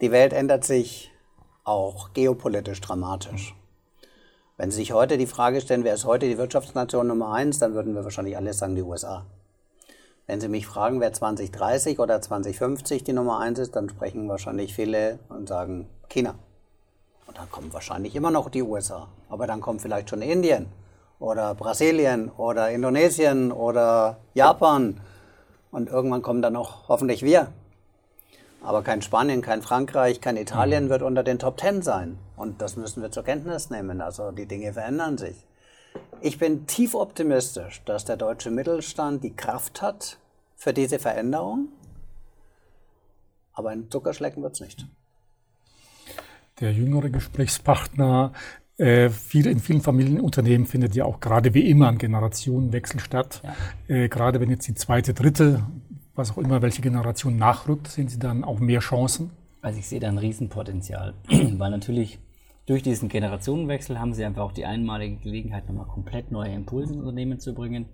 Die 0.00 0.12
Welt 0.12 0.32
ändert 0.32 0.62
sich 0.64 1.10
auch 1.64 2.12
geopolitisch 2.12 2.80
dramatisch. 2.80 3.56
Wenn 4.56 4.70
Sie 4.70 4.76
sich 4.76 4.92
heute 4.92 5.18
die 5.18 5.26
Frage 5.26 5.60
stellen, 5.60 5.82
wer 5.82 5.94
ist 5.94 6.04
heute 6.04 6.28
die 6.28 6.38
Wirtschaftsnation 6.38 7.08
Nummer 7.08 7.32
eins, 7.32 7.58
dann 7.58 7.74
würden 7.74 7.96
wir 7.96 8.04
wahrscheinlich 8.04 8.36
alle 8.36 8.52
sagen 8.52 8.76
die 8.76 8.82
USA. 8.82 9.26
Wenn 10.28 10.40
Sie 10.40 10.46
mich 10.46 10.68
fragen, 10.68 11.00
wer 11.00 11.12
2030 11.12 11.98
oder 11.98 12.20
2050 12.20 13.02
die 13.02 13.12
Nummer 13.12 13.40
eins 13.40 13.58
ist, 13.58 13.74
dann 13.74 13.88
sprechen 13.88 14.28
wahrscheinlich 14.28 14.72
viele 14.72 15.18
und 15.30 15.48
sagen 15.48 15.88
China. 16.08 16.36
Und 17.26 17.36
dann 17.36 17.50
kommen 17.50 17.72
wahrscheinlich 17.72 18.14
immer 18.14 18.30
noch 18.30 18.50
die 18.50 18.62
USA. 18.62 19.08
Aber 19.28 19.48
dann 19.48 19.60
kommt 19.60 19.82
vielleicht 19.82 20.10
schon 20.10 20.22
Indien 20.22 20.66
oder 21.18 21.56
Brasilien 21.56 22.30
oder 22.30 22.70
Indonesien 22.70 23.50
oder 23.50 24.18
Japan. 24.34 25.00
Und 25.72 25.88
irgendwann 25.88 26.22
kommen 26.22 26.40
dann 26.40 26.54
auch 26.54 26.88
hoffentlich 26.88 27.24
wir. 27.24 27.48
Aber 28.62 28.82
kein 28.82 29.02
Spanien, 29.02 29.40
kein 29.40 29.62
Frankreich, 29.62 30.20
kein 30.20 30.36
Italien 30.36 30.86
mhm. 30.86 30.88
wird 30.90 31.02
unter 31.02 31.22
den 31.22 31.38
Top 31.38 31.56
Ten 31.56 31.82
sein. 31.82 32.18
Und 32.36 32.60
das 32.60 32.76
müssen 32.76 33.02
wir 33.02 33.10
zur 33.10 33.24
Kenntnis 33.24 33.70
nehmen. 33.70 34.00
Also 34.00 34.30
die 34.30 34.46
Dinge 34.46 34.72
verändern 34.72 35.16
sich. 35.16 35.46
Ich 36.20 36.38
bin 36.38 36.66
tief 36.66 36.94
optimistisch, 36.94 37.82
dass 37.84 38.04
der 38.04 38.16
deutsche 38.16 38.50
Mittelstand 38.50 39.22
die 39.22 39.34
Kraft 39.34 39.82
hat 39.82 40.18
für 40.56 40.72
diese 40.72 40.98
Veränderung. 40.98 41.68
Aber 43.52 43.70
ein 43.70 43.90
Zuckerschlecken 43.90 44.42
wird 44.42 44.54
es 44.54 44.60
nicht. 44.60 44.86
Der 46.60 46.72
jüngere 46.72 47.08
Gesprächspartner 47.08 48.32
äh, 48.78 49.06
in 49.06 49.60
vielen 49.60 49.80
Familienunternehmen 49.80 50.66
findet 50.66 50.94
ja 50.94 51.04
auch 51.04 51.20
gerade 51.20 51.54
wie 51.54 51.68
immer 51.68 51.88
ein 51.88 51.98
Generationenwechsel 51.98 53.00
statt. 53.00 53.42
Ja. 53.88 53.94
Äh, 53.94 54.08
gerade 54.08 54.40
wenn 54.40 54.50
jetzt 54.50 54.66
die 54.68 54.74
zweite, 54.74 55.14
dritte 55.14 55.64
was 56.18 56.32
auch 56.32 56.38
immer, 56.38 56.60
welche 56.60 56.82
Generation 56.82 57.36
nachrückt, 57.36 57.88
sehen 57.88 58.08
Sie 58.08 58.18
dann 58.18 58.44
auch 58.44 58.58
mehr 58.58 58.80
Chancen? 58.80 59.30
Also 59.62 59.78
ich 59.78 59.88
sehe 59.88 60.00
da 60.00 60.08
ein 60.08 60.18
Riesenpotenzial, 60.18 61.14
weil 61.28 61.70
natürlich 61.70 62.18
durch 62.66 62.82
diesen 62.82 63.08
Generationenwechsel 63.08 63.98
haben 63.98 64.12
Sie 64.12 64.24
einfach 64.24 64.42
auch 64.42 64.52
die 64.52 64.66
einmalige 64.66 65.16
Gelegenheit, 65.16 65.66
nochmal 65.68 65.86
komplett 65.86 66.30
neue 66.30 66.52
Impulse 66.52 66.92
ins 66.92 67.00
Unternehmen 67.00 67.40
zu 67.40 67.54
bringen. 67.54 67.86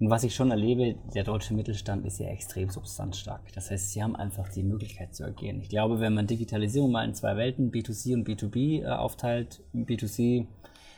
Und 0.00 0.10
was 0.10 0.24
ich 0.24 0.34
schon 0.34 0.50
erlebe, 0.50 0.96
der 1.14 1.24
deutsche 1.24 1.54
Mittelstand 1.54 2.04
ist 2.04 2.18
ja 2.18 2.26
extrem 2.26 2.68
substanzstark. 2.68 3.52
Das 3.54 3.70
heißt, 3.70 3.92
sie 3.92 4.02
haben 4.02 4.16
einfach 4.16 4.48
die 4.48 4.64
Möglichkeit 4.64 5.14
zu 5.14 5.24
agieren. 5.24 5.60
Ich 5.60 5.68
glaube, 5.68 6.00
wenn 6.00 6.14
man 6.14 6.26
Digitalisierung 6.26 6.90
mal 6.90 7.04
in 7.04 7.14
zwei 7.14 7.36
Welten, 7.36 7.70
B2C 7.70 8.14
und 8.14 8.28
B2B, 8.28 8.82
äh, 8.82 8.86
aufteilt, 8.86 9.62
B2C 9.72 10.46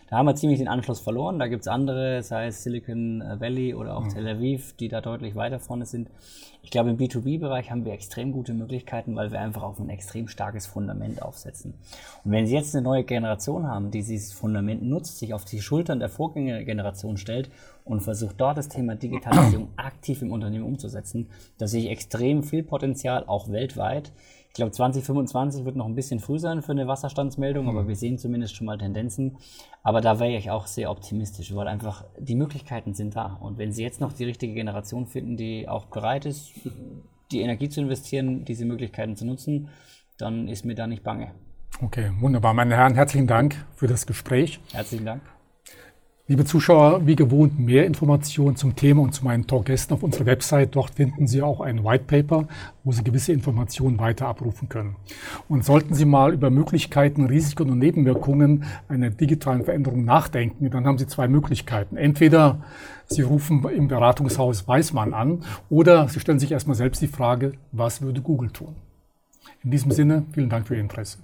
Da 0.09 0.17
haben 0.17 0.27
wir 0.27 0.37
ziemlich 0.37 0.59
den 0.59 0.69
Anschluss 0.69 1.01
verloren. 1.01 1.39
Da 1.39 1.49
gibt 1.49 1.63
es 1.63 1.69
andere, 1.69 2.23
sei 2.23 2.47
es 2.47 2.63
Silicon 2.63 3.23
Valley 3.39 3.75
oder 3.75 3.97
auch 3.97 4.05
mhm. 4.05 4.11
Tel 4.11 4.29
Aviv, 4.29 4.75
die 4.77 4.89
da 4.89 5.01
deutlich 5.01 5.35
weiter 5.35 5.59
vorne 5.59 5.85
sind. 5.85 6.11
Ich 6.63 6.71
glaube, 6.71 6.91
im 6.91 6.97
B2B-Bereich 6.97 7.71
haben 7.71 7.85
wir 7.85 7.93
extrem 7.93 8.33
gute 8.33 8.53
Möglichkeiten, 8.53 9.15
weil 9.15 9.31
wir 9.31 9.41
einfach 9.41 9.63
auf 9.63 9.79
ein 9.79 9.89
extrem 9.89 10.27
starkes 10.27 10.67
Fundament 10.67 11.23
aufsetzen. 11.23 11.75
Und 12.25 12.33
wenn 12.33 12.47
Sie 12.47 12.55
jetzt 12.55 12.75
eine 12.75 12.83
neue 12.83 13.05
Generation 13.05 13.69
haben, 13.69 13.93
die 13.93 13.99
dieses 14.03 14.33
Fundament 14.33 14.83
nutzt, 14.83 15.19
sich 15.19 15.33
auf 15.33 15.45
die 15.45 15.61
Schultern 15.61 16.01
der 16.01 16.09
Vorgängergeneration 16.09 17.19
stellt 17.19 17.51
und 17.85 18.01
versucht 18.01 18.41
dort 18.41 18.59
das 18.59 18.69
Thema 18.69 18.97
Digitalisierung 18.97 19.69
aktiv 19.77 20.23
im 20.23 20.33
Unternehmen 20.33 20.65
umzusetzen, 20.65 21.29
da 21.59 21.69
sehe 21.69 21.85
ich 21.85 21.91
extrem 21.91 22.43
viel 22.43 22.65
Potenzial, 22.65 23.25
auch 23.27 23.49
weltweit. 23.51 24.11
Ich 24.57 24.59
glaube, 24.59 24.73
2025 24.73 25.67
wird 25.67 25.77
noch 25.77 25.85
ein 25.85 25.95
bisschen 25.95 26.19
früh 26.19 26.39
sein 26.39 26.63
für 26.63 26.73
eine 26.73 26.89
Wasserstandsmeldung, 26.89 27.69
aber 27.69 27.83
mhm. 27.83 27.89
wir 27.89 27.97
sehen 27.97 28.17
zumindest 28.17 28.57
schon 28.57 28.65
mal 28.65 28.79
Tendenzen. 28.79 29.37
Aber 29.83 30.01
da 30.01 30.19
wäre 30.19 30.35
ich 30.35 30.51
auch 30.51 30.67
sehr 30.67 30.91
optimistisch, 30.91 31.55
weil 31.55 31.69
einfach 31.69 32.07
die 32.19 32.37
Möglichkeiten 32.37 32.95
sind 32.95 33.17
da. 33.17 33.37
Und 33.39 33.59
wenn 33.59 33.73
Sie 33.73 33.83
jetzt 33.83 34.01
noch 34.01 34.15
die 34.15 34.25
richtige 34.25 34.55
Generation 34.55 35.09
finden, 35.09 35.37
die 35.37 35.69
auch 35.69 35.85
bereit 35.85 36.25
ist, 36.25 36.53
die 37.33 37.43
Energie 37.43 37.69
zu 37.69 37.83
investieren, 37.83 38.47
diese 38.47 38.65
Möglichkeiten 38.65 39.15
zu 39.15 39.27
nutzen, 39.27 39.69
dann 40.17 40.49
ist 40.49 40.65
mir 40.65 40.75
da 40.75 40.87
nicht 40.87 41.05
bange. 41.05 41.33
Okay, 41.83 42.13
wunderbar. 42.21 42.55
Meine 42.55 42.77
Herren, 42.77 42.95
herzlichen 42.95 43.27
Dank 43.27 43.63
für 43.75 43.89
das 43.89 44.07
Gespräch. 44.07 44.59
Herzlichen 44.73 45.05
Dank. 45.05 45.21
Liebe 46.29 46.45
Zuschauer, 46.45 47.07
wie 47.07 47.15
gewohnt 47.15 47.57
mehr 47.57 47.87
Informationen 47.87 48.57
zum 48.57 48.75
Thema 48.75 49.03
und 49.03 49.15
zu 49.15 49.25
meinen 49.25 49.47
Talkgästen 49.47 49.95
auf 49.95 50.03
unserer 50.03 50.27
Website. 50.27 50.75
Dort 50.75 50.91
finden 50.91 51.29
Sie 51.29 51.41
auch 51.41 51.61
ein 51.61 51.85
White 51.85 52.03
Paper, 52.09 52.49
wo 52.83 52.91
Sie 52.91 53.05
gewisse 53.05 53.33
Informationen 53.33 54.01
weiter 54.01 54.27
abrufen 54.27 54.69
können. 54.69 54.97
Und 55.49 55.65
sollten 55.65 55.95
Sie 55.95 56.05
mal 56.05 56.35
über 56.35 56.51
Möglichkeiten, 56.51 57.27
Risiken 57.27 57.71
und 57.71 57.79
Nebenwirkungen 57.79 58.65
einer 58.89 59.11
digitalen 59.11 59.63
Veränderung 59.63 60.05
nachdenken, 60.05 60.69
dann 60.69 60.85
haben 60.85 60.99
Sie 60.99 61.07
zwei 61.07 61.29
Möglichkeiten. 61.29 61.97
Entweder 61.97 62.59
Sie 63.07 63.23
rufen 63.23 63.65
im 63.69 63.87
Beratungshaus 63.87 64.67
Weißmann 64.67 65.15
an 65.15 65.45
oder 65.71 66.09
Sie 66.09 66.19
stellen 66.19 66.41
sich 66.41 66.51
erstmal 66.51 66.75
selbst 66.75 67.01
die 67.03 67.07
Frage, 67.07 67.53
was 67.71 68.03
würde 68.03 68.21
Google 68.21 68.51
tun? 68.51 68.75
In 69.63 69.71
diesem 69.71 69.93
Sinne, 69.93 70.25
vielen 70.33 70.51
Dank 70.51 70.67
für 70.67 70.75
Ihr 70.75 70.81
Interesse. 70.81 71.19